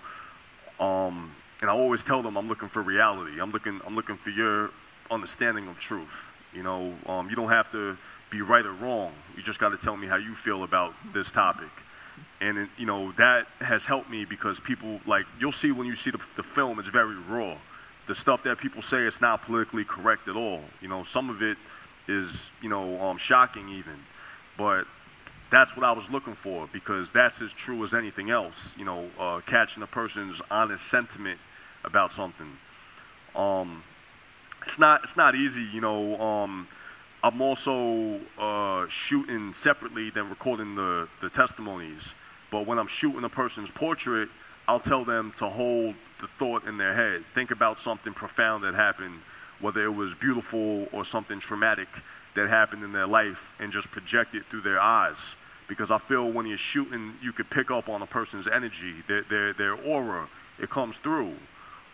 um, 0.80 1.36
and 1.62 1.70
I 1.70 1.74
always 1.74 2.04
tell 2.04 2.22
them 2.22 2.38
I'm 2.38 2.48
looking 2.48 2.70
for 2.70 2.82
reality. 2.82 3.42
I'm 3.42 3.52
looking 3.52 3.82
I'm 3.86 3.96
looking 3.96 4.18
for 4.18 4.30
your 4.30 4.70
understanding 5.12 5.68
of 5.68 5.80
truth. 5.80 6.24
You 6.54 6.64
know, 6.64 6.94
um, 7.06 7.30
you 7.30 7.36
don't 7.36 7.50
have 7.50 7.72
to 7.72 7.98
be 8.32 8.42
right 8.42 8.66
or 8.66 8.74
wrong. 8.74 9.14
You 9.36 9.44
just 9.44 9.60
got 9.60 9.70
to 9.70 9.78
tell 9.78 9.98
me 9.98 10.08
how 10.08 10.18
you 10.18 10.36
feel 10.36 10.64
about 10.64 10.94
this 11.14 11.32
topic 11.32 11.70
and 12.42 12.70
you 12.78 12.86
know 12.86 13.12
that 13.14 13.48
has 13.60 13.86
helped 13.86 14.10
me 14.10 14.26
because 14.26 14.60
people 14.60 15.00
like 15.06 15.26
you'll 15.40 15.52
see 15.52 15.72
when 15.72 15.88
you 15.88 15.96
see 15.96 16.12
the, 16.12 16.20
the 16.36 16.44
film 16.44 16.80
it's 16.80 16.88
very 16.88 17.16
raw 17.28 17.56
the 18.08 18.16
stuff 18.16 18.44
that 18.44 18.58
people 18.58 18.82
say 18.82 19.04
it's 19.04 19.22
not 19.22 19.44
politically 19.44 19.84
correct 19.84 20.28
at 20.28 20.36
all 20.36 20.62
you 20.82 20.88
know 20.88 21.04
some 21.04 21.30
of 21.30 21.42
it 21.42 21.58
is 22.08 22.50
you 22.62 22.70
know 22.70 23.00
um, 23.02 23.18
shocking 23.18 23.70
even 23.70 23.98
but 24.58 24.86
that's 25.52 25.76
what 25.76 25.86
i 25.86 25.92
was 25.92 26.10
looking 26.10 26.36
for 26.36 26.68
because 26.72 27.12
that's 27.12 27.42
as 27.42 27.52
true 27.54 27.84
as 27.84 27.94
anything 27.94 28.30
else 28.30 28.74
you 28.78 28.86
know 28.86 29.10
uh, 29.20 29.42
catching 29.46 29.84
a 29.84 29.88
person's 29.88 30.42
honest 30.50 30.86
sentiment 30.86 31.40
about 31.84 32.12
something 32.14 32.58
um, 33.36 33.84
it's 34.66 34.80
not 34.80 35.04
it's 35.04 35.16
not 35.16 35.36
easy 35.36 35.64
you 35.74 35.82
know 35.82 36.20
um, 36.20 36.68
I'm 37.22 37.42
also 37.42 38.20
uh, 38.38 38.88
shooting 38.88 39.52
separately 39.52 40.10
than 40.10 40.30
recording 40.30 40.76
the, 40.76 41.10
the 41.22 41.30
testimonies. 41.30 42.14
But 42.50 42.66
when 42.66 42.80
I'm 42.80 42.88
shooting 42.88 43.24
a 43.26 43.30
person's 43.30 43.70
portrait, 43.72 44.30
I'll 44.70 44.80
tell 44.80 45.04
them 45.04 45.34
to 45.38 45.50
hold 45.50 45.96
the 46.22 46.28
thought 46.38 46.66
in 46.66 46.78
their 46.78 46.96
head. 46.96 47.26
Think 47.36 47.52
about 47.52 47.80
something 47.80 48.14
profound 48.14 48.64
that 48.64 48.74
happened, 48.74 49.20
whether 49.60 49.84
it 49.84 49.94
was 49.94 50.14
beautiful 50.14 50.88
or 50.94 51.04
something 51.04 51.42
traumatic 51.42 51.90
that 52.40 52.50
happened 52.50 52.84
in 52.84 52.92
their 52.92 53.08
life, 53.08 53.54
and 53.60 53.72
just 53.72 53.90
project 53.92 54.36
it 54.36 54.44
through 54.50 54.62
their 54.62 54.80
eyes. 54.80 55.18
Because 55.68 55.92
I 55.92 56.00
feel 56.00 56.32
when 56.32 56.48
you're 56.48 56.58
shooting, 56.58 57.14
you 57.22 57.32
could 57.32 57.50
pick 57.50 57.70
up 57.70 57.90
on 57.90 58.02
a 58.02 58.08
person's 58.08 58.48
energy, 58.48 58.96
their, 59.08 59.24
their, 59.24 59.54
their 59.54 59.74
aura. 59.74 60.28
It 60.60 60.70
comes 60.70 60.98
through. 60.98 61.36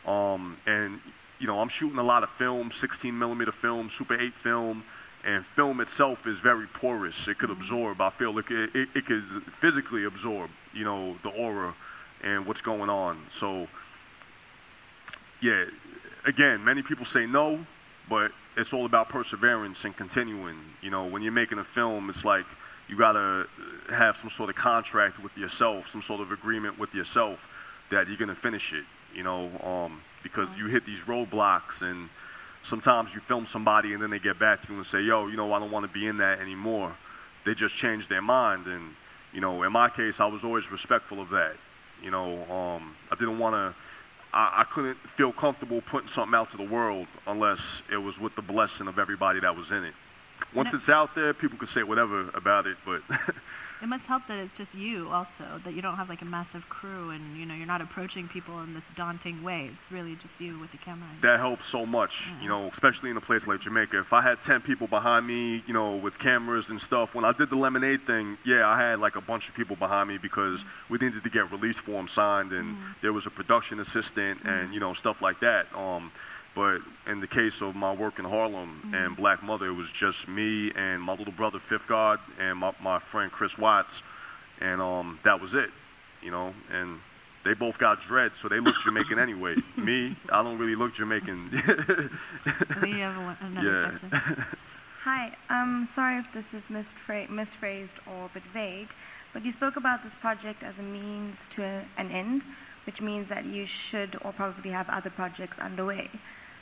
Um, 0.08 0.58
and, 0.66 1.00
you 1.40 1.48
know, 1.48 1.60
I'm 1.60 1.70
shooting 1.70 1.98
a 1.98 2.04
lot 2.04 2.24
of 2.24 2.30
film, 2.30 2.72
16 2.72 3.18
millimeter 3.18 3.52
film, 3.52 3.90
Super 3.90 4.20
8 4.20 4.34
film 4.34 4.84
and 5.26 5.44
film 5.44 5.82
itself 5.82 6.28
is 6.28 6.40
very 6.40 6.68
porous. 6.68 7.28
It 7.28 7.40
could 7.40 7.50
absorb. 7.50 8.00
I 8.00 8.12
feel 8.12 8.34
like 8.34 8.52
it, 8.52 8.70
it, 8.76 8.90
it, 8.94 9.06
could 9.08 9.24
physically 9.60 10.06
absorb, 10.06 10.52
you 10.72 10.86
know, 10.86 11.18
the 11.24 11.30
aura 11.30 11.74
and 12.24 12.46
what's 12.46 12.62
going 12.62 12.92
on. 12.92 13.26
So, 13.32 13.68
yeah, 15.42 15.66
again, 16.26 16.64
many 16.64 16.84
people 16.84 17.06
say 17.06 17.26
no, 17.26 17.66
but 18.10 18.32
it's 18.58 18.74
all 18.74 18.86
about 18.86 19.10
perseverance 19.10 19.86
and 19.86 19.96
continuing. 19.96 20.58
You 20.82 20.92
know, 20.92 21.06
when 21.06 21.22
you're 21.22 21.32
making 21.32 21.60
a 21.60 21.64
film, 21.64 22.10
it's 22.10 22.26
like 22.26 22.46
you 22.88 22.98
gotta 22.98 23.48
have 23.90 24.18
some 24.18 24.30
sort 24.30 24.50
of 24.50 24.56
contract 24.56 25.22
with 25.22 25.36
yourself, 25.38 25.90
some 25.90 26.02
sort 26.02 26.22
of 26.22 26.32
agreement 26.32 26.80
with 26.80 26.94
yourself 26.94 27.40
that 27.92 28.08
you're 28.08 28.18
gonna 28.18 28.36
finish 28.36 28.74
it. 28.74 28.86
You 29.14 29.24
know, 29.24 29.50
um, 29.64 30.02
because 30.24 30.50
you 30.58 30.68
hit 30.68 30.86
these 30.86 31.00
roadblocks 31.02 31.82
and 31.82 32.10
sometimes 32.66 33.14
you 33.14 33.22
film 33.22 33.46
somebody 33.46 33.94
and 33.94 34.02
then 34.02 34.10
they 34.10 34.20
get 34.20 34.40
back 34.40 34.62
to 34.62 34.72
you 34.72 34.76
and 34.76 34.86
say, 34.86 35.02
yo, 35.02 35.28
you 35.28 35.38
know, 35.38 35.54
I 35.54 35.60
don't 35.60 35.72
want 35.72 35.86
to 35.86 35.92
be 35.92 36.08
in 36.08 36.18
that 36.18 36.40
anymore. 36.40 36.96
They 37.46 37.54
just 37.54 37.76
changed 37.76 38.10
their 38.10 38.24
mind. 38.24 38.66
And, 38.66 38.96
you 39.34 39.40
know, 39.40 39.64
in 39.64 39.72
my 39.72 39.88
case, 39.90 40.20
I 40.20 40.26
was 40.26 40.44
always 40.44 40.72
respectful 40.72 41.22
of 41.22 41.30
that. 41.30 41.56
You 42.02 42.12
know, 42.12 42.44
um, 42.52 42.96
I 43.12 43.16
didn't 43.16 43.40
want 43.40 43.54
to, 43.54 43.76
I, 44.36 44.62
I 44.62 44.64
couldn't 44.66 44.98
feel 45.10 45.32
comfortable 45.32 45.82
putting 45.82 46.10
something 46.10 46.36
out 46.36 46.52
to 46.52 46.58
the 46.58 46.64
world 46.64 47.08
unless 47.26 47.82
it 47.92 47.98
was 47.98 48.20
with 48.20 48.36
the 48.36 48.42
blessing 48.42 48.88
of 48.88 49.00
everybody 49.00 49.40
that 49.40 49.56
was 49.56 49.72
in 49.72 49.84
it. 49.86 49.94
Once 50.54 50.74
it- 50.74 50.78
it's 50.78 50.90
out 50.90 51.16
there, 51.16 51.34
people 51.34 51.58
can 51.58 51.68
say 51.68 51.82
whatever 51.84 52.30
about 52.34 52.68
it, 52.68 52.78
but 52.86 53.02
It 53.82 53.88
must 53.88 54.06
help 54.06 54.28
that 54.28 54.40
it's 54.40 54.56
just 54.56 54.74
you 54.74 55.10
also, 55.10 55.62
that 55.64 55.74
you 55.74 55.82
don't 55.82 55.98
have 55.98 56.08
like 56.08 56.22
a 56.22 56.26
massive 56.26 56.68
crew 56.70 57.10
and 57.10 57.38
you 57.38 57.46
know 57.46 57.54
you're 57.54 57.68
not 57.68 57.82
approaching 57.82 58.28
people 58.28 58.62
in 58.62 58.74
this 58.74 58.86
daunting 58.96 59.44
way. 59.44 59.70
It's 59.74 59.92
really 59.92 60.16
just 60.16 60.40
you 60.40 60.58
with 60.60 60.72
the 60.72 60.78
camera. 60.78 61.08
that 61.22 61.40
helps 61.40 61.66
so 61.66 61.86
much, 61.86 62.28
you 62.42 62.48
know, 62.48 62.70
especially 62.72 63.10
in 63.10 63.18
a 63.18 63.22
place 63.22 63.46
like 63.48 63.62
Jamaica. 63.62 64.00
If 64.00 64.14
I 64.14 64.22
had 64.22 64.40
10 64.42 64.62
people 64.62 64.88
behind 64.88 65.28
me, 65.28 65.64
you 65.68 65.74
know, 65.74 65.96
with 65.96 66.18
cameras 66.18 66.70
and 66.70 66.82
stuff, 66.82 67.14
when 67.14 67.26
I 67.26 67.34
did 67.34 67.50
the 67.50 67.58
lemonade 67.58 68.08
thing, 68.08 68.38
yeah, 68.46 68.68
I 68.68 68.80
had 68.80 69.00
like 69.00 69.16
a 69.16 69.22
bunch 69.22 69.50
of 69.50 69.56
people 69.56 69.76
behind 69.76 70.08
me 70.10 70.18
because 70.18 70.64
mm. 70.64 70.68
we 70.90 70.98
needed 70.98 71.24
to 71.24 71.30
get 71.30 71.52
release 71.52 71.78
forms 71.78 72.12
signed 72.12 72.54
and 72.54 72.78
mm. 72.78 72.82
there 73.02 73.14
was 73.14 73.26
a 73.26 73.30
production 73.30 73.80
assistant 73.80 74.44
mm. 74.44 74.50
and, 74.50 74.74
you 74.74 74.80
know, 74.80 74.94
stuff 74.94 75.22
like 75.22 75.42
that. 75.42 75.68
Um, 75.76 76.12
but 76.56 76.80
in 77.06 77.20
the 77.20 77.28
case 77.28 77.62
of 77.62 77.76
my 77.76 77.94
work 77.94 78.18
in 78.18 78.26
Harlem 78.26 78.94
and 78.96 79.16
Black 79.16 79.44
Mother, 79.44 79.68
it 79.68 79.74
was 79.74 79.90
just 79.92 80.28
me 80.28 80.72
and 80.76 81.02
my 81.02 81.14
little 81.14 81.34
brother 81.34 81.60
Fifth 81.60 81.86
God 81.88 82.20
and 82.40 82.58
my, 82.58 82.74
my 82.82 82.98
friend 83.00 83.32
Chris 83.32 83.58
Watts, 83.58 84.02
and 84.62 84.82
um, 84.82 85.20
that 85.26 85.40
was 85.42 85.54
it, 85.54 85.70
you 86.22 86.32
know. 86.32 86.54
And 86.72 87.00
they 87.44 87.54
both 87.54 87.78
got 87.78 88.02
dread, 88.02 88.36
so 88.36 88.48
they 88.48 88.60
look 88.62 88.76
Jamaican 88.84 89.20
anyway. 89.20 89.56
me, 89.78 90.16
I 90.32 90.42
don't 90.42 90.58
really 90.58 90.76
look 90.76 90.94
Jamaican. 90.96 91.50
We 92.82 92.92
have 93.00 93.18
one, 93.18 93.38
another 93.42 93.68
Yeah. 93.68 93.90
question. 93.90 94.46
Hi, 95.04 95.36
um, 95.50 95.86
sorry 95.92 96.18
if 96.18 96.32
this 96.34 96.54
is 96.56 96.66
misphr- 96.66 97.28
misphrased 97.30 97.96
or 98.08 98.26
a 98.26 98.30
bit 98.34 98.42
vague, 98.54 98.90
but 99.34 99.46
you 99.46 99.52
spoke 99.52 99.76
about 99.76 100.04
this 100.04 100.16
project 100.16 100.64
as 100.64 100.80
a 100.80 100.82
means 100.82 101.46
to 101.48 101.84
an 101.98 102.10
end, 102.10 102.44
which 102.88 103.02
means 103.02 103.28
that 103.28 103.46
you 103.46 103.68
should 103.68 104.18
or 104.24 104.32
probably 104.34 104.72
have 104.72 104.90
other 104.90 105.12
projects 105.12 105.60
underway. 105.60 106.10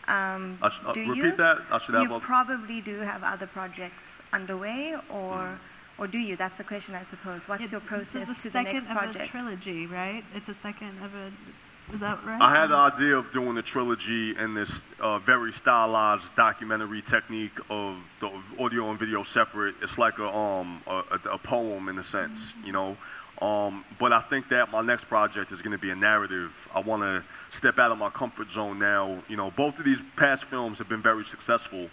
Um, 0.07 0.57
I 0.61 0.69
sh- 0.69 0.79
uh, 0.85 0.93
do 0.93 1.01
repeat 1.09 1.15
you? 1.23 1.35
that? 1.37 1.57
I 1.71 1.77
should 1.79 1.95
have 1.95 2.03
You 2.03 2.13
other- 2.15 2.25
probably 2.25 2.81
do 2.81 2.99
have 2.99 3.23
other 3.23 3.47
projects 3.47 4.21
underway, 4.33 4.95
or 5.09 5.57
or 5.97 6.07
do 6.07 6.17
you? 6.17 6.35
That's 6.35 6.55
the 6.55 6.63
question, 6.63 6.95
I 6.95 7.03
suppose. 7.03 7.47
What's 7.47 7.63
Yeah, 7.65 7.71
your 7.71 7.79
process 7.81 8.27
is 8.29 8.35
the 8.35 8.41
to 8.41 8.47
the 8.49 8.51
second 8.51 8.73
next 8.73 8.85
of 8.87 8.91
a 8.91 8.95
project? 8.99 9.29
trilogy, 9.31 9.85
right? 9.87 10.23
It's 10.35 10.49
a 10.49 10.55
second 10.55 11.01
of 11.03 11.13
a. 11.15 11.31
Is 11.93 11.99
that 11.99 12.23
right? 12.25 12.41
I 12.41 12.55
had 12.55 12.67
the 12.67 12.75
idea 12.77 13.17
of 13.17 13.31
doing 13.33 13.57
a 13.57 13.61
trilogy 13.61 14.35
in 14.37 14.53
this 14.53 14.83
uh, 15.01 15.19
very 15.19 15.51
stylized 15.51 16.33
documentary 16.35 17.01
technique 17.01 17.57
of 17.69 17.97
the 18.21 18.31
audio 18.59 18.89
and 18.89 18.97
video 18.99 19.21
separate. 19.23 19.75
It's 19.81 19.97
like 19.97 20.17
a 20.19 20.27
um 20.27 20.81
a, 20.87 21.03
a, 21.11 21.29
a 21.33 21.37
poem 21.37 21.89
in 21.89 21.97
a 21.99 22.03
sense, 22.03 22.53
you 22.65 22.71
know. 22.71 22.97
Um, 23.41 23.83
but 23.99 24.13
I 24.13 24.21
think 24.21 24.49
that 24.49 24.71
my 24.71 24.81
next 24.81 25.05
project 25.05 25.51
is 25.51 25.61
going 25.61 25.71
to 25.71 25.77
be 25.77 25.89
a 25.89 25.95
narrative. 25.95 26.69
I 26.73 26.79
want 26.79 27.01
to 27.03 27.23
step 27.55 27.79
out 27.79 27.91
of 27.91 27.97
my 27.97 28.09
comfort 28.09 28.51
zone 28.51 28.79
now. 28.79 29.23
You 29.27 29.37
know, 29.37 29.51
both 29.51 29.79
of 29.79 29.85
these 29.85 30.01
past 30.15 30.45
films 30.45 30.77
have 30.77 30.87
been 30.87 31.01
very 31.01 31.25
successful. 31.25 31.89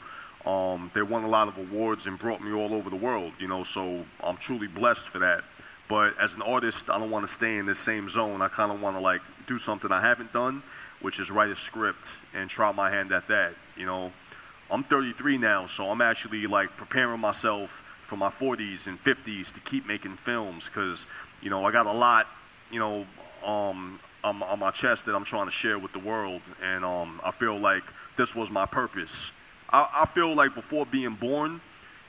Um, 0.46 0.90
they 0.94 1.02
won 1.02 1.24
a 1.24 1.28
lot 1.28 1.48
of 1.48 1.58
awards 1.58 2.06
and 2.06 2.18
brought 2.18 2.42
me 2.42 2.52
all 2.52 2.74
over 2.74 2.90
the 2.90 2.96
world. 2.96 3.32
You 3.38 3.48
know, 3.48 3.64
so 3.64 4.04
I'm 4.22 4.36
truly 4.36 4.68
blessed 4.68 5.08
for 5.08 5.18
that. 5.20 5.42
But 5.88 6.16
as 6.20 6.34
an 6.34 6.42
artist, 6.42 6.88
I 6.88 6.98
don't 6.98 7.10
want 7.10 7.26
to 7.26 7.32
stay 7.32 7.56
in 7.56 7.66
this 7.66 7.80
same 7.80 8.08
zone. 8.08 8.42
I 8.42 8.48
kind 8.48 8.70
of 8.70 8.80
want 8.80 8.96
to 8.96 9.00
like 9.00 9.22
do 9.48 9.58
something 9.58 9.90
I 9.90 10.00
haven't 10.00 10.32
done, 10.32 10.62
which 11.00 11.18
is 11.18 11.30
write 11.30 11.50
a 11.50 11.56
script 11.56 12.06
and 12.32 12.48
try 12.48 12.70
my 12.70 12.90
hand 12.90 13.10
at 13.10 13.26
that. 13.26 13.54
You 13.76 13.86
know, 13.86 14.12
I'm 14.70 14.84
33 14.84 15.38
now, 15.38 15.66
so 15.66 15.90
I'm 15.90 16.00
actually 16.00 16.46
like 16.46 16.76
preparing 16.76 17.18
myself 17.18 17.82
for 18.06 18.16
my 18.16 18.28
40s 18.28 18.86
and 18.86 19.02
50s 19.02 19.52
to 19.52 19.60
keep 19.60 19.86
making 19.86 20.16
films 20.16 20.66
because, 20.66 21.06
you 21.40 21.50
know, 21.50 21.64
I 21.64 21.72
got 21.72 21.86
a 21.86 21.92
lot, 21.92 22.26
you 22.70 22.78
know, 22.78 23.06
um, 23.44 23.98
on, 24.22 24.42
on 24.42 24.58
my 24.58 24.70
chest 24.70 25.06
that 25.06 25.14
I'm 25.14 25.24
trying 25.24 25.46
to 25.46 25.52
share 25.52 25.78
with 25.78 25.92
the 25.92 25.98
world, 25.98 26.42
and 26.62 26.84
um, 26.84 27.20
I 27.24 27.30
feel 27.30 27.58
like 27.58 27.84
this 28.16 28.34
was 28.34 28.50
my 28.50 28.66
purpose. 28.66 29.30
I, 29.70 29.88
I 30.02 30.06
feel 30.06 30.34
like 30.34 30.54
before 30.54 30.84
being 30.84 31.14
born, 31.14 31.60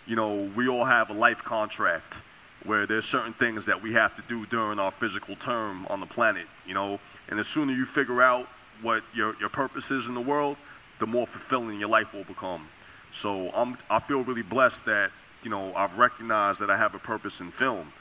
you 0.05 0.15
know, 0.15 0.51
we 0.55 0.67
all 0.67 0.85
have 0.85 1.09
a 1.09 1.13
life 1.13 1.43
contract 1.43 2.15
where 2.63 2.85
there's 2.85 3.05
certain 3.05 3.33
things 3.33 3.65
that 3.65 3.81
we 3.81 3.93
have 3.93 4.15
to 4.15 4.23
do 4.27 4.45
during 4.45 4.77
our 4.77 4.91
physical 4.91 5.35
term 5.35 5.87
on 5.87 5.99
the 5.99 6.05
planet, 6.05 6.47
you 6.67 6.73
know, 6.73 6.99
and 7.29 7.39
the 7.39 7.43
sooner 7.43 7.73
you 7.73 7.85
figure 7.85 8.21
out 8.21 8.47
what 8.81 9.03
your, 9.13 9.35
your 9.39 9.49
purpose 9.49 9.89
is 9.91 10.07
in 10.07 10.13
the 10.13 10.21
world, 10.21 10.57
the 10.99 11.07
more 11.07 11.25
fulfilling 11.25 11.79
your 11.79 11.89
life 11.89 12.13
will 12.13 12.23
become. 12.23 12.67
So 13.11 13.49
I'm, 13.51 13.77
I 13.89 13.99
feel 13.99 14.23
really 14.23 14.41
blessed 14.43 14.85
that, 14.85 15.11
you 15.43 15.49
know, 15.49 15.73
I've 15.73 15.97
recognized 15.97 16.59
that 16.61 16.69
I 16.69 16.77
have 16.77 16.93
a 16.93 16.99
purpose 16.99 17.39
in 17.39 17.51
film 17.51 17.91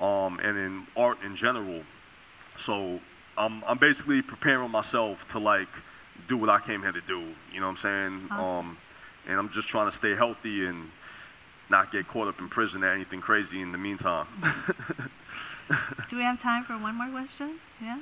um, 0.00 0.38
and 0.40 0.56
in 0.56 0.86
art 0.96 1.18
in 1.24 1.36
general. 1.36 1.82
So 2.56 3.00
I'm, 3.36 3.62
I'm 3.64 3.78
basically 3.78 4.22
preparing 4.22 4.70
myself 4.70 5.26
to 5.28 5.38
like 5.38 5.68
do 6.28 6.36
what 6.36 6.50
I 6.50 6.60
came 6.60 6.82
here 6.82 6.92
to 6.92 7.00
do. 7.00 7.20
You 7.52 7.60
know 7.60 7.66
what 7.66 7.70
I'm 7.70 7.76
saying? 7.76 8.28
Awesome. 8.30 8.44
Um, 8.44 8.78
and 9.26 9.38
I'm 9.38 9.50
just 9.50 9.68
trying 9.68 9.90
to 9.90 9.96
stay 9.96 10.14
healthy 10.14 10.66
and 10.66 10.90
not 11.70 11.92
get 11.92 12.08
caught 12.08 12.28
up 12.28 12.38
in 12.38 12.48
prison 12.48 12.82
or 12.82 12.92
anything 12.92 13.20
crazy 13.20 13.60
in 13.60 13.72
the 13.72 13.78
meantime. 13.78 14.26
Do 16.08 16.16
we 16.16 16.22
have 16.22 16.40
time 16.40 16.64
for 16.64 16.78
one 16.78 16.94
more 16.94 17.10
question? 17.10 17.60
Yeah? 17.80 18.00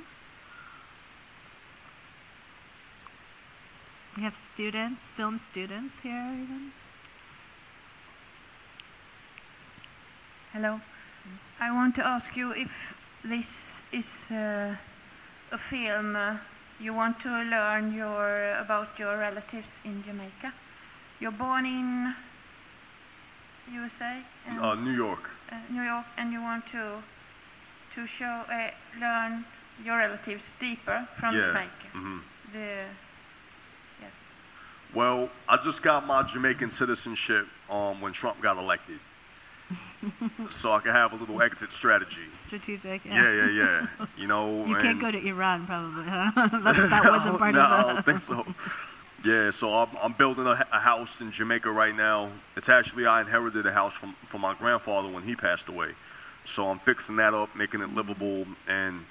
We 4.15 4.23
have 4.23 4.39
students, 4.53 5.01
film 5.15 5.39
students 5.51 5.99
here 6.01 6.33
even. 6.33 6.71
Hello. 10.53 10.79
I 11.59 11.71
want 11.71 11.95
to 11.95 12.05
ask 12.05 12.35
you 12.35 12.51
if 12.51 12.71
this 13.23 13.81
is 13.91 14.07
uh, 14.31 14.75
a 15.51 15.57
film 15.57 16.15
uh, 16.15 16.37
you 16.79 16.93
want 16.93 17.19
to 17.21 17.29
learn 17.29 17.93
your 17.93 18.55
about 18.59 18.99
your 18.99 19.17
relatives 19.17 19.69
in 19.83 20.03
Jamaica. 20.03 20.53
You're 21.19 21.31
born 21.31 21.65
in 21.65 22.13
USA, 23.73 24.21
and, 24.47 24.59
uh, 24.59 24.75
New 24.75 24.93
York. 24.93 25.29
uh, 25.51 25.55
New 25.69 25.81
York, 25.81 26.05
and 26.17 26.31
you 26.31 26.41
want 26.41 26.67
to 26.67 27.03
to 27.95 28.07
show 28.07 28.43
uh, 28.51 28.69
learn 28.99 29.43
your 29.83 29.97
relatives 29.97 30.51
deeper 30.59 31.07
from 31.19 31.35
yeah. 31.35 31.47
Jamaica. 31.47 31.87
hmm 31.93 32.19
The 32.53 32.85
yes. 34.01 34.11
Well, 34.93 35.29
I 35.49 35.57
just 35.57 35.81
got 35.81 36.05
my 36.05 36.23
Jamaican 36.23 36.71
citizenship 36.71 37.47
um, 37.69 38.01
when 38.01 38.13
Trump 38.13 38.41
got 38.41 38.57
elected. 38.57 38.99
so 40.51 40.71
I 40.71 40.79
can 40.79 40.91
have 40.91 41.13
a 41.13 41.15
little 41.15 41.41
exit 41.41 41.71
strategy. 41.71 42.27
Strategic. 42.45 43.05
Yeah, 43.05 43.31
yeah, 43.31 43.49
yeah. 43.49 44.05
You 44.17 44.27
know, 44.27 44.65
You 44.67 44.75
can't 44.77 44.99
go 44.99 45.11
to 45.11 45.27
Iran, 45.27 45.65
probably. 45.65 46.05
Huh? 46.05 46.31
that, 46.35 46.89
that 46.89 47.05
wasn't 47.05 47.37
part 47.37 47.55
no, 47.55 47.61
of 47.61 47.69
the. 47.69 47.75
I 47.75 47.93
don't 47.93 48.05
think 48.05 48.19
so. 48.19 48.45
Yeah, 49.25 49.51
so 49.51 49.73
I'm, 49.73 49.89
I'm 50.01 50.13
building 50.13 50.45
a, 50.45 50.65
a 50.71 50.79
house 50.79 51.21
in 51.21 51.31
Jamaica 51.31 51.71
right 51.71 51.95
now. 51.95 52.31
It's 52.55 52.69
actually 52.69 53.07
I 53.07 53.21
inherited 53.21 53.65
a 53.65 53.73
house 53.73 53.93
from 53.93 54.15
from 54.29 54.41
my 54.41 54.53
grandfather 54.53 55.09
when 55.09 55.23
he 55.23 55.35
passed 55.35 55.67
away, 55.67 55.93
so 56.45 56.67
I'm 56.69 56.79
fixing 56.79 57.15
that 57.17 57.33
up, 57.33 57.55
making 57.55 57.81
it 57.81 57.93
livable, 57.93 58.45
and 58.67 59.05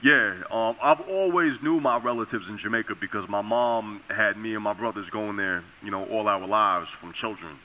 yeah, 0.00 0.34
um, 0.50 0.76
I've 0.80 1.00
always 1.00 1.60
knew 1.60 1.80
my 1.80 1.98
relatives 1.98 2.48
in 2.48 2.56
Jamaica 2.56 2.94
because 2.94 3.28
my 3.28 3.42
mom 3.42 4.00
had 4.08 4.36
me 4.36 4.54
and 4.54 4.62
my 4.62 4.72
brothers 4.72 5.10
going 5.10 5.36
there, 5.36 5.64
you 5.82 5.90
know, 5.90 6.04
all 6.04 6.28
our 6.28 6.46
lives 6.46 6.88
from 6.88 7.12
children. 7.12 7.58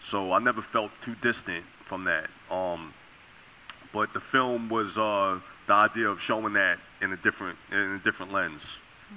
So 0.00 0.32
I 0.32 0.38
never 0.38 0.62
felt 0.62 0.92
too 1.02 1.16
distant 1.16 1.64
from 1.90 2.04
that. 2.04 2.30
Um, 2.50 2.94
but 3.92 4.14
the 4.14 4.20
film 4.20 4.70
was 4.70 4.96
uh, 4.96 5.40
the 5.66 5.74
idea 5.74 6.08
of 6.08 6.20
showing 6.20 6.52
that 6.52 6.78
in 7.02 7.12
a 7.12 7.16
different 7.16 7.58
in 7.72 7.78
a 7.78 7.98
different 7.98 8.32
lens. 8.32 8.62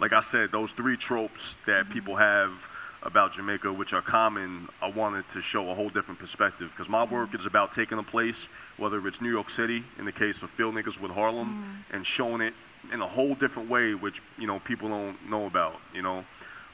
Like 0.01 0.11
I 0.11 0.21
said, 0.21 0.51
those 0.51 0.71
three 0.71 0.97
tropes 0.97 1.57
that 1.67 1.91
people 1.91 2.15
have 2.15 2.67
about 3.03 3.33
Jamaica, 3.33 3.71
which 3.71 3.93
are 3.93 4.01
common, 4.01 4.69
I 4.81 4.89
wanted 4.89 5.29
to 5.33 5.41
show 5.41 5.69
a 5.69 5.75
whole 5.75 5.89
different 5.89 6.19
perspective 6.19 6.71
because 6.71 6.89
my 6.89 7.03
work 7.03 7.35
is 7.35 7.45
about 7.45 7.73
taking 7.73 7.99
a 7.99 8.03
place, 8.03 8.47
whether 8.77 9.07
it's 9.07 9.21
New 9.21 9.29
York 9.29 9.51
City 9.51 9.83
in 9.99 10.05
the 10.05 10.11
case 10.11 10.41
of 10.41 10.49
Field 10.49 10.73
Niggas 10.73 10.99
with 10.99 11.11
Harlem, 11.11 11.85
and 11.91 12.07
showing 12.07 12.41
it 12.41 12.55
in 12.91 13.01
a 13.01 13.07
whole 13.07 13.35
different 13.35 13.69
way, 13.69 13.93
which 13.93 14.19
you 14.39 14.47
know 14.47 14.59
people 14.61 14.89
don't 14.89 15.29
know 15.29 15.45
about. 15.45 15.75
You 15.93 16.01
know, 16.01 16.25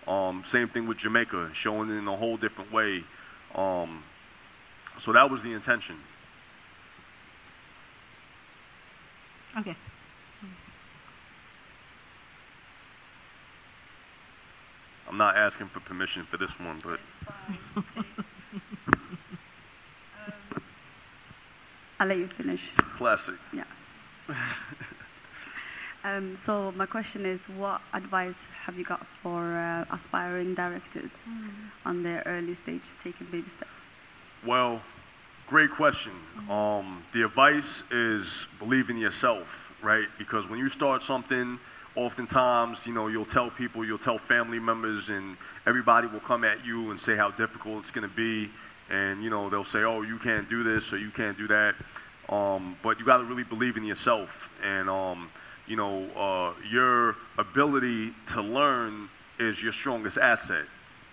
um, 0.08 0.44
same 0.46 0.70
thing 0.70 0.88
with 0.88 0.98
Jamaica, 1.00 1.50
showing 1.54 1.90
it 1.90 1.96
in 1.96 2.08
a 2.08 2.16
whole 2.16 2.38
different 2.38 2.72
way. 2.72 3.04
Um, 3.54 4.04
so 4.98 5.14
that 5.14 5.30
was 5.30 5.44
the 5.44 5.54
intention. 5.54 5.98
Okay. 9.58 9.76
I'm 15.08 15.18
not 15.18 15.36
asking 15.36 15.68
for 15.68 15.80
permission 15.80 16.24
for 16.24 16.38
this 16.38 16.60
one, 16.60 16.82
but 16.84 17.00
I'll 22.00 22.08
let 22.08 22.18
you 22.18 22.28
finish. 22.28 22.72
classic. 22.98 23.36
Yeah. 23.52 23.64
Um, 26.04 26.38
so 26.38 26.72
my 26.78 26.86
question 26.86 27.26
is, 27.26 27.50
what 27.50 27.82
advice 27.94 28.44
have 28.66 28.78
you 28.78 28.86
got 28.86 29.06
for 29.22 29.58
uh, 29.58 29.84
aspiring 29.94 30.56
directors 30.56 31.12
on 31.86 32.04
their 32.04 32.24
early 32.26 32.56
stage, 32.56 32.84
taking 33.04 33.28
baby 33.28 33.50
steps? 33.50 33.82
Well, 34.46 34.82
great 35.48 35.72
question. 35.72 36.14
Um, 36.50 37.04
the 37.14 37.24
advice 37.24 37.84
is 37.92 38.48
believe 38.58 38.90
in 38.90 38.98
yourself, 38.98 39.74
right? 39.84 40.08
Because 40.18 40.48
when 40.48 40.60
you 40.60 40.70
start 40.70 41.04
something, 41.04 41.60
oftentimes, 41.96 42.86
you 42.86 42.94
know, 42.94 43.08
you'll 43.08 43.26
tell 43.26 43.50
people, 43.50 43.84
you'll 43.84 43.98
tell 43.98 44.18
family 44.18 44.60
members, 44.60 45.10
and 45.10 45.36
everybody 45.68 46.08
will 46.08 46.22
come 46.22 46.46
at 46.46 46.66
you 46.66 46.90
and 46.92 47.00
say 47.00 47.18
how 47.18 47.32
difficult 47.32 47.80
it's 47.80 47.92
going 47.92 48.08
to 48.08 48.16
be. 48.16 48.50
and 48.90 49.24
you 49.24 49.30
know 49.30 49.50
they'll 49.50 49.64
say, 49.64 49.84
"Oh, 49.84 50.02
you 50.02 50.18
can't 50.18 50.50
do 50.50 50.64
this 50.64 50.92
or 50.94 50.98
you 50.98 51.12
can't 51.12 51.38
do 51.38 51.48
that," 51.48 51.76
um, 52.30 52.76
but 52.82 53.00
you 53.00 53.06
got 53.06 53.18
to 53.18 53.24
really 53.24 53.44
believe 53.44 53.78
in 53.78 53.84
yourself, 53.84 54.50
and 54.64 54.90
um, 54.90 55.30
you 55.68 55.76
know 55.76 56.06
uh, 56.16 56.54
your 56.70 57.16
ability 57.38 58.14
to 58.34 58.42
learn 58.42 59.10
is 59.40 59.62
your 59.62 59.74
strongest 59.74 60.18
asset. 60.18 60.66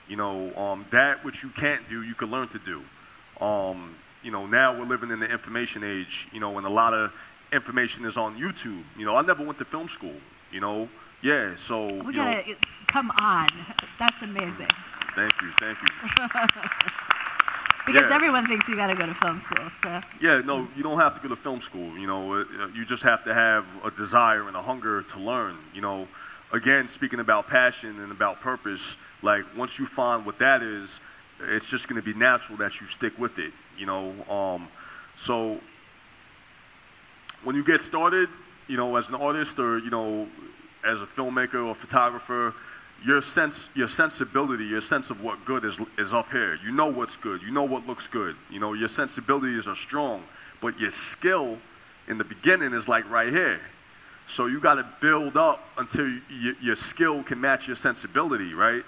You 0.09 0.17
know 0.17 0.55
um, 0.57 0.87
that 0.91 1.25
which 1.25 1.43
you 1.43 1.51
can't 1.51 1.89
do, 1.89 2.03
you 2.03 2.15
can 2.15 2.31
learn 2.31 2.49
to 2.49 2.59
do. 2.59 2.83
Um, 3.41 3.95
you 4.23 4.31
know 4.31 4.47
now 4.47 4.77
we're 4.79 4.87
living 4.87 5.11
in 5.11 5.21
the 5.21 5.27
information 5.27 5.85
age. 5.85 6.29
You 6.33 6.41
know, 6.41 6.57
and 6.59 6.67
a 6.67 6.71
lot 6.71 6.95
of 6.95 7.13
information 7.53 8.05
is 8.05 8.17
on 8.17 8.37
YouTube. 8.39 8.83
You 8.99 9.05
know, 9.07 9.17
I 9.17 9.23
never 9.23 9.45
went 9.45 9.59
to 9.59 9.65
film 9.65 9.89
school. 9.89 10.15
You 10.53 10.61
know, 10.61 10.89
yeah. 11.23 11.55
So 11.57 11.85
We 11.85 11.91
you 11.91 12.13
know, 12.13 12.33
gotta 12.33 12.57
come 12.89 13.11
on. 13.21 13.49
That's 13.99 14.21
amazing. 14.23 14.69
thank 15.15 15.33
you, 15.43 15.51
thank 15.59 15.79
you. 15.83 15.89
because 17.87 18.03
Yeah. 18.11 18.15
everyone 18.15 18.47
thinks 18.47 18.69
you 18.69 18.75
gotta 18.77 18.95
go 18.95 19.07
to 19.07 19.15
film 19.15 19.41
school. 19.43 19.71
So 19.83 20.01
Yeah, 20.21 20.39
no, 20.39 20.67
you 20.77 20.83
don't 20.83 20.99
have 20.99 21.15
to 21.15 21.21
go 21.21 21.29
to 21.29 21.37
film 21.41 21.61
school. 21.61 21.97
You 21.99 22.07
know, 22.07 22.35
Uh, 22.41 22.67
you 22.75 22.85
just 22.85 23.03
have 23.03 23.25
to 23.25 23.35
have 23.35 23.65
a 23.85 23.91
desire 23.91 24.49
and 24.49 24.57
a 24.57 24.63
hunger 24.63 25.03
to 25.03 25.19
learn. 25.21 25.57
You 25.75 25.83
know, 25.83 26.09
again, 26.53 26.89
speaking 26.89 27.21
about 27.21 27.47
passion 27.49 28.01
and 28.01 28.11
about 28.11 28.41
purpose, 28.41 28.97
like 29.23 29.45
once 29.57 29.79
you 29.79 29.87
find 29.87 30.25
what 30.27 30.39
that 30.39 30.63
is, 30.63 31.01
it's 31.41 31.67
just 31.67 31.89
going 31.89 32.01
to 32.01 32.05
be 32.05 32.19
natural 32.19 32.59
that 32.59 32.81
you 32.81 32.87
stick 32.87 33.19
with 33.19 33.39
it. 33.39 33.53
You 33.79 33.87
know, 33.87 34.11
um, 34.31 34.69
so 35.17 35.61
when 37.45 37.57
you 37.57 37.65
get 37.65 37.83
started, 37.83 38.29
you 38.69 38.77
know, 38.77 38.97
as 38.97 39.09
an 39.09 39.15
artist 39.15 39.59
or 39.59 39.79
you 39.79 39.91
know, 39.91 40.29
as 40.85 41.03
a 41.03 41.07
filmmaker 41.07 41.65
or 41.67 41.75
photographer, 41.75 42.55
your 43.05 43.21
sense, 43.21 43.69
your 43.75 43.89
sensibility, 43.89 44.65
your 44.65 44.81
sense 44.81 45.11
of 45.11 45.21
what 45.21 45.45
good 45.45 45.65
is 45.65 45.79
is 45.99 46.15
up 46.15 46.31
here. 46.31 46.59
You 46.65 46.73
know 46.73 46.87
what's 46.87 47.17
good. 47.17 47.43
You 47.43 47.51
know 47.51 47.65
what 47.65 47.87
looks 47.87 48.07
good. 48.07 48.37
You 48.51 48.61
know 48.61 48.73
your 48.73 48.89
sensibilities 48.89 49.67
are 49.67 49.77
strong, 49.77 50.25
but 50.61 50.79
your 50.79 50.91
skill 50.91 51.59
in 52.09 52.19
the 52.19 52.25
beginning 52.25 52.73
is 52.73 52.89
like 52.89 53.09
right 53.11 53.33
here. 53.33 53.61
So 54.29 54.47
you 54.47 54.61
got 54.61 54.75
to 54.75 54.87
build 55.01 55.37
up 55.37 55.61
until 55.79 56.19
your 56.61 56.75
skill 56.75 57.23
can 57.23 57.41
match 57.41 57.69
your 57.69 57.77
sensibility, 57.77 58.55
right? 58.55 58.83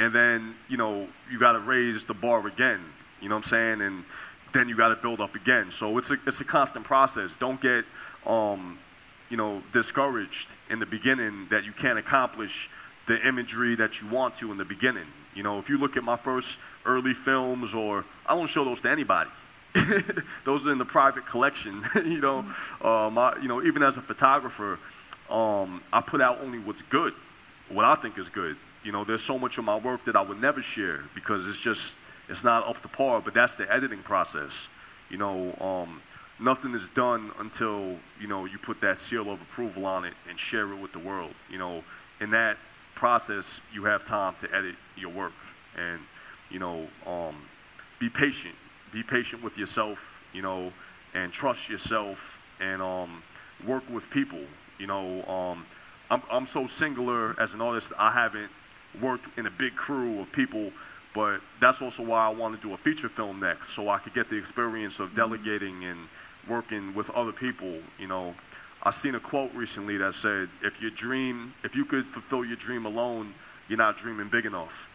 And 0.00 0.14
then 0.14 0.54
you 0.68 0.78
know 0.78 1.06
you 1.30 1.38
got 1.38 1.52
to 1.52 1.60
raise 1.60 2.06
the 2.06 2.14
bar 2.14 2.46
again. 2.46 2.80
You 3.20 3.28
know 3.28 3.34
what 3.36 3.44
I'm 3.44 3.50
saying? 3.50 3.82
And 3.82 4.04
then 4.54 4.66
you 4.66 4.74
got 4.74 4.88
to 4.88 4.96
build 4.96 5.20
up 5.20 5.34
again. 5.34 5.70
So 5.70 5.98
it's 5.98 6.10
a 6.10 6.16
it's 6.26 6.40
a 6.40 6.44
constant 6.44 6.86
process. 6.86 7.36
Don't 7.38 7.60
get 7.60 7.84
um, 8.26 8.78
you 9.28 9.36
know 9.36 9.62
discouraged 9.74 10.48
in 10.70 10.78
the 10.78 10.86
beginning 10.86 11.48
that 11.50 11.64
you 11.64 11.72
can't 11.72 11.98
accomplish 11.98 12.70
the 13.08 13.28
imagery 13.28 13.76
that 13.76 14.00
you 14.00 14.08
want 14.08 14.36
to 14.36 14.50
in 14.50 14.56
the 14.56 14.64
beginning. 14.64 15.06
You 15.34 15.42
know, 15.42 15.58
if 15.58 15.68
you 15.68 15.76
look 15.76 15.98
at 15.98 16.02
my 16.02 16.16
first 16.16 16.56
early 16.86 17.12
films, 17.12 17.74
or 17.74 18.06
I 18.24 18.34
don't 18.34 18.48
show 18.48 18.64
those 18.64 18.80
to 18.80 18.90
anybody. 18.90 19.28
those 20.44 20.66
are 20.66 20.72
in 20.72 20.78
the 20.78 20.84
private 20.84 21.26
collection. 21.26 21.84
you 21.94 22.20
know, 22.20 22.38
um, 22.80 23.18
I, 23.18 23.36
you 23.42 23.48
know, 23.48 23.62
even 23.62 23.82
as 23.82 23.98
a 23.98 24.00
photographer, 24.00 24.78
um, 25.28 25.82
I 25.92 26.00
put 26.00 26.22
out 26.22 26.40
only 26.40 26.58
what's 26.58 26.82
good, 26.82 27.12
what 27.68 27.84
I 27.84 27.96
think 27.96 28.18
is 28.18 28.30
good. 28.30 28.56
You 28.82 28.92
know, 28.92 29.04
there's 29.04 29.22
so 29.22 29.38
much 29.38 29.58
of 29.58 29.64
my 29.64 29.76
work 29.76 30.04
that 30.06 30.16
I 30.16 30.22
would 30.22 30.40
never 30.40 30.62
share 30.62 31.04
because 31.14 31.46
it's 31.46 31.58
just 31.58 31.94
it's 32.28 32.44
not 32.44 32.66
up 32.66 32.80
to 32.82 32.88
par. 32.88 33.20
But 33.20 33.34
that's 33.34 33.54
the 33.54 33.70
editing 33.70 34.02
process. 34.02 34.68
You 35.10 35.18
know, 35.18 35.54
um, 35.60 36.00
nothing 36.38 36.74
is 36.74 36.88
done 36.90 37.32
until 37.38 37.96
you 38.20 38.26
know 38.26 38.44
you 38.46 38.58
put 38.58 38.80
that 38.80 38.98
seal 38.98 39.30
of 39.30 39.40
approval 39.42 39.84
on 39.84 40.04
it 40.04 40.14
and 40.28 40.38
share 40.38 40.72
it 40.72 40.76
with 40.76 40.92
the 40.92 40.98
world. 40.98 41.34
You 41.50 41.58
know, 41.58 41.84
in 42.20 42.30
that 42.30 42.56
process, 42.94 43.60
you 43.72 43.84
have 43.84 44.04
time 44.04 44.34
to 44.40 44.54
edit 44.54 44.76
your 44.96 45.10
work 45.10 45.32
and 45.76 46.00
you 46.50 46.58
know 46.58 46.88
um, 47.06 47.36
be 47.98 48.08
patient. 48.08 48.54
Be 48.92 49.02
patient 49.02 49.42
with 49.42 49.56
yourself. 49.58 49.98
You 50.32 50.42
know, 50.42 50.72
and 51.12 51.32
trust 51.32 51.68
yourself 51.68 52.40
and 52.60 52.80
um, 52.80 53.22
work 53.66 53.82
with 53.90 54.08
people. 54.10 54.40
You 54.78 54.86
know, 54.86 55.24
um, 55.24 55.66
I'm 56.10 56.22
I'm 56.30 56.46
so 56.46 56.66
singular 56.66 57.38
as 57.40 57.52
an 57.52 57.60
artist. 57.60 57.92
I 57.98 58.12
haven't 58.12 58.50
worked 59.00 59.26
in 59.38 59.46
a 59.46 59.50
big 59.50 59.76
crew 59.76 60.20
of 60.20 60.32
people. 60.32 60.72
But 61.14 61.40
that's 61.60 61.82
also 61.82 62.04
why 62.04 62.26
I 62.26 62.28
want 62.28 62.60
to 62.60 62.68
do 62.68 62.72
a 62.72 62.76
feature 62.78 63.08
film 63.08 63.40
next, 63.40 63.74
so 63.74 63.88
I 63.88 63.98
could 63.98 64.14
get 64.14 64.30
the 64.30 64.36
experience 64.36 65.00
of 65.00 65.16
delegating 65.16 65.84
and 65.84 66.08
working 66.48 66.94
with 66.94 67.10
other 67.10 67.32
people. 67.32 67.78
You 67.98 68.06
know, 68.06 68.34
I 68.82 68.92
seen 68.92 69.14
a 69.16 69.20
quote 69.20 69.52
recently 69.52 69.96
that 69.98 70.14
said, 70.14 70.48
"If 70.62 70.80
your 70.80 70.92
dream, 70.92 71.54
if 71.64 71.74
you 71.74 71.84
could 71.84 72.06
fulfill 72.06 72.44
your 72.44 72.56
dream 72.56 72.86
alone, 72.86 73.34
you're 73.68 73.78
not 73.78 73.98
dreaming 73.98 74.28
big 74.28 74.46
enough." 74.46 74.88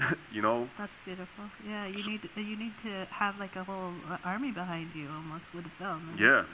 you 0.32 0.42
know, 0.42 0.68
that's 0.76 0.98
beautiful. 1.04 1.44
Yeah, 1.66 1.86
you 1.86 2.04
need 2.08 2.28
you 2.34 2.56
need 2.56 2.76
to 2.82 3.06
have 3.10 3.38
like 3.38 3.54
a 3.54 3.62
whole 3.62 3.92
uh, 4.10 4.18
army 4.24 4.50
behind 4.50 4.90
you 4.94 5.08
almost 5.08 5.54
with 5.54 5.66
a 5.66 5.70
film. 5.78 6.16
yeah. 6.18 6.44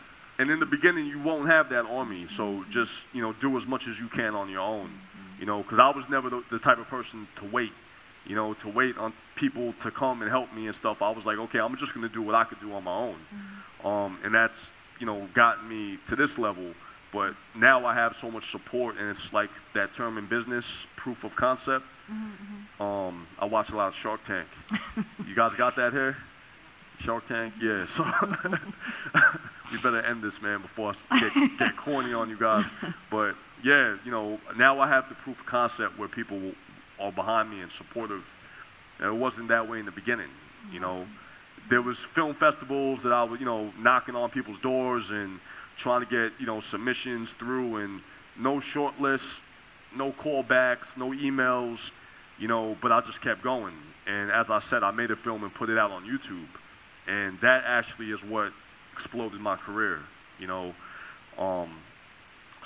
And 0.40 0.52
in 0.52 0.60
the 0.60 0.66
beginning, 0.66 1.06
you 1.06 1.18
won't 1.18 1.48
have 1.48 1.68
that 1.70 1.84
army, 1.84 2.28
so 2.28 2.64
just 2.70 2.92
you 3.12 3.20
know, 3.20 3.32
do 3.32 3.56
as 3.56 3.66
much 3.66 3.88
as 3.88 3.98
you 3.98 4.06
can 4.06 4.36
on 4.36 4.48
your 4.48 4.60
own. 4.60 4.92
You 5.38 5.46
know, 5.46 5.62
because 5.62 5.78
I 5.78 5.90
was 5.90 6.08
never 6.08 6.30
the, 6.30 6.42
the 6.50 6.58
type 6.58 6.78
of 6.78 6.88
person 6.88 7.28
to 7.36 7.44
wait. 7.44 7.72
You 8.26 8.34
know, 8.34 8.54
to 8.54 8.68
wait 8.68 8.98
on 8.98 9.12
people 9.36 9.72
to 9.82 9.90
come 9.90 10.20
and 10.22 10.30
help 10.30 10.52
me 10.52 10.66
and 10.66 10.74
stuff. 10.74 11.00
I 11.00 11.10
was 11.10 11.24
like, 11.24 11.38
okay, 11.38 11.58
I'm 11.60 11.76
just 11.76 11.94
gonna 11.94 12.08
do 12.08 12.20
what 12.22 12.34
I 12.34 12.44
could 12.44 12.60
do 12.60 12.72
on 12.72 12.84
my 12.84 12.94
own. 12.94 13.16
Um, 13.84 14.18
and 14.24 14.34
that's 14.34 14.70
you 14.98 15.06
know 15.06 15.28
gotten 15.34 15.68
me 15.68 15.98
to 16.08 16.16
this 16.16 16.38
level. 16.38 16.74
But 17.10 17.34
now 17.54 17.86
I 17.86 17.94
have 17.94 18.16
so 18.20 18.30
much 18.30 18.50
support, 18.50 18.98
and 18.98 19.08
it's 19.08 19.32
like 19.32 19.48
that 19.74 19.94
term 19.94 20.18
in 20.18 20.26
business, 20.26 20.86
proof 20.96 21.24
of 21.24 21.34
concept. 21.36 21.86
Um, 22.80 23.26
I 23.38 23.46
watch 23.46 23.70
a 23.70 23.76
lot 23.76 23.88
of 23.88 23.94
Shark 23.94 24.24
Tank. 24.24 24.46
you 25.26 25.34
guys 25.34 25.54
got 25.54 25.76
that 25.76 25.92
here? 25.92 26.16
Shark 27.00 27.26
Tank, 27.28 27.54
yeah. 27.62 27.86
So 27.86 28.04
we 29.72 29.78
better 29.78 30.02
end 30.02 30.22
this, 30.22 30.42
man, 30.42 30.62
before 30.62 30.92
I 31.10 31.20
get, 31.20 31.58
get 31.58 31.76
corny 31.76 32.12
on 32.12 32.28
you 32.28 32.38
guys. 32.38 32.66
But 33.10 33.36
yeah, 33.64 33.96
you 34.04 34.10
know, 34.10 34.38
now 34.56 34.80
I 34.80 34.88
have 34.88 35.08
the 35.08 35.14
proof 35.14 35.40
of 35.40 35.46
concept 35.46 35.98
where 35.98 36.08
people 36.08 36.52
are 37.00 37.12
behind 37.12 37.50
me 37.50 37.60
and 37.60 37.70
supportive. 37.70 38.24
And 38.98 39.08
it 39.08 39.18
wasn't 39.18 39.48
that 39.48 39.68
way 39.68 39.78
in 39.78 39.86
the 39.86 39.92
beginning. 39.92 40.30
You 40.72 40.80
know, 40.80 41.06
there 41.68 41.82
was 41.82 41.98
film 41.98 42.34
festivals 42.34 43.02
that 43.02 43.12
I 43.12 43.22
was, 43.24 43.40
you 43.40 43.46
know, 43.46 43.72
knocking 43.78 44.16
on 44.16 44.30
people's 44.30 44.58
doors 44.58 45.10
and 45.10 45.40
trying 45.76 46.04
to 46.04 46.06
get, 46.06 46.38
you 46.40 46.46
know, 46.46 46.60
submissions 46.60 47.32
through, 47.32 47.76
and 47.76 48.00
no 48.38 48.60
short 48.60 49.00
lists, 49.00 49.40
no 49.94 50.12
callbacks, 50.12 50.96
no 50.96 51.10
emails, 51.10 51.90
you 52.38 52.48
know. 52.48 52.76
But 52.82 52.92
I 52.92 53.00
just 53.00 53.20
kept 53.20 53.42
going. 53.42 53.74
And 54.06 54.30
as 54.30 54.50
I 54.50 54.58
said, 54.58 54.82
I 54.82 54.90
made 54.90 55.10
a 55.10 55.16
film 55.16 55.44
and 55.44 55.54
put 55.54 55.70
it 55.70 55.78
out 55.78 55.90
on 55.90 56.04
YouTube, 56.04 56.48
and 57.06 57.38
that 57.40 57.64
actually 57.66 58.10
is 58.10 58.22
what 58.24 58.52
exploded 58.92 59.40
my 59.40 59.56
career. 59.56 60.00
You 60.40 60.48
know, 60.48 60.74
um, 61.38 61.76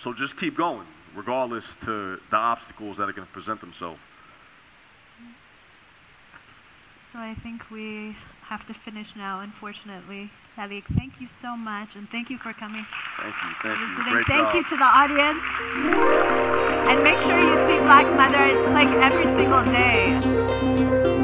so 0.02 0.12
just 0.12 0.36
keep 0.36 0.56
going, 0.56 0.86
regardless 1.14 1.76
to 1.84 2.20
the 2.30 2.36
obstacles 2.36 2.96
that 2.96 3.08
are 3.08 3.12
going 3.12 3.26
to 3.26 3.32
present 3.32 3.60
themselves. 3.60 4.00
So 7.12 7.18
I 7.18 7.34
think 7.42 7.70
we 7.70 8.16
have 8.42 8.66
to 8.66 8.74
finish 8.74 9.14
now, 9.14 9.40
unfortunately. 9.40 10.30
Khalik, 10.56 10.84
thank 10.96 11.20
you 11.20 11.28
so 11.40 11.56
much, 11.56 11.94
and 11.94 12.10
thank 12.10 12.30
you 12.30 12.38
for 12.38 12.52
coming. 12.52 12.84
Thank 13.18 13.34
you, 13.34 13.50
thank 13.62 13.78
you. 13.78 14.12
Great 14.12 14.26
Thank 14.26 14.48
job. 14.48 14.54
you 14.56 14.64
to 14.64 14.76
the 14.76 14.84
audience. 14.84 15.42
And 16.88 17.02
make 17.04 17.18
sure 17.20 17.38
you 17.38 17.54
see 17.68 17.78
Black 17.80 18.06
Mother. 18.16 18.42
It's 18.42 18.60
like 18.74 18.88
every 18.88 19.26
single 19.38 19.64
day. 19.64 21.21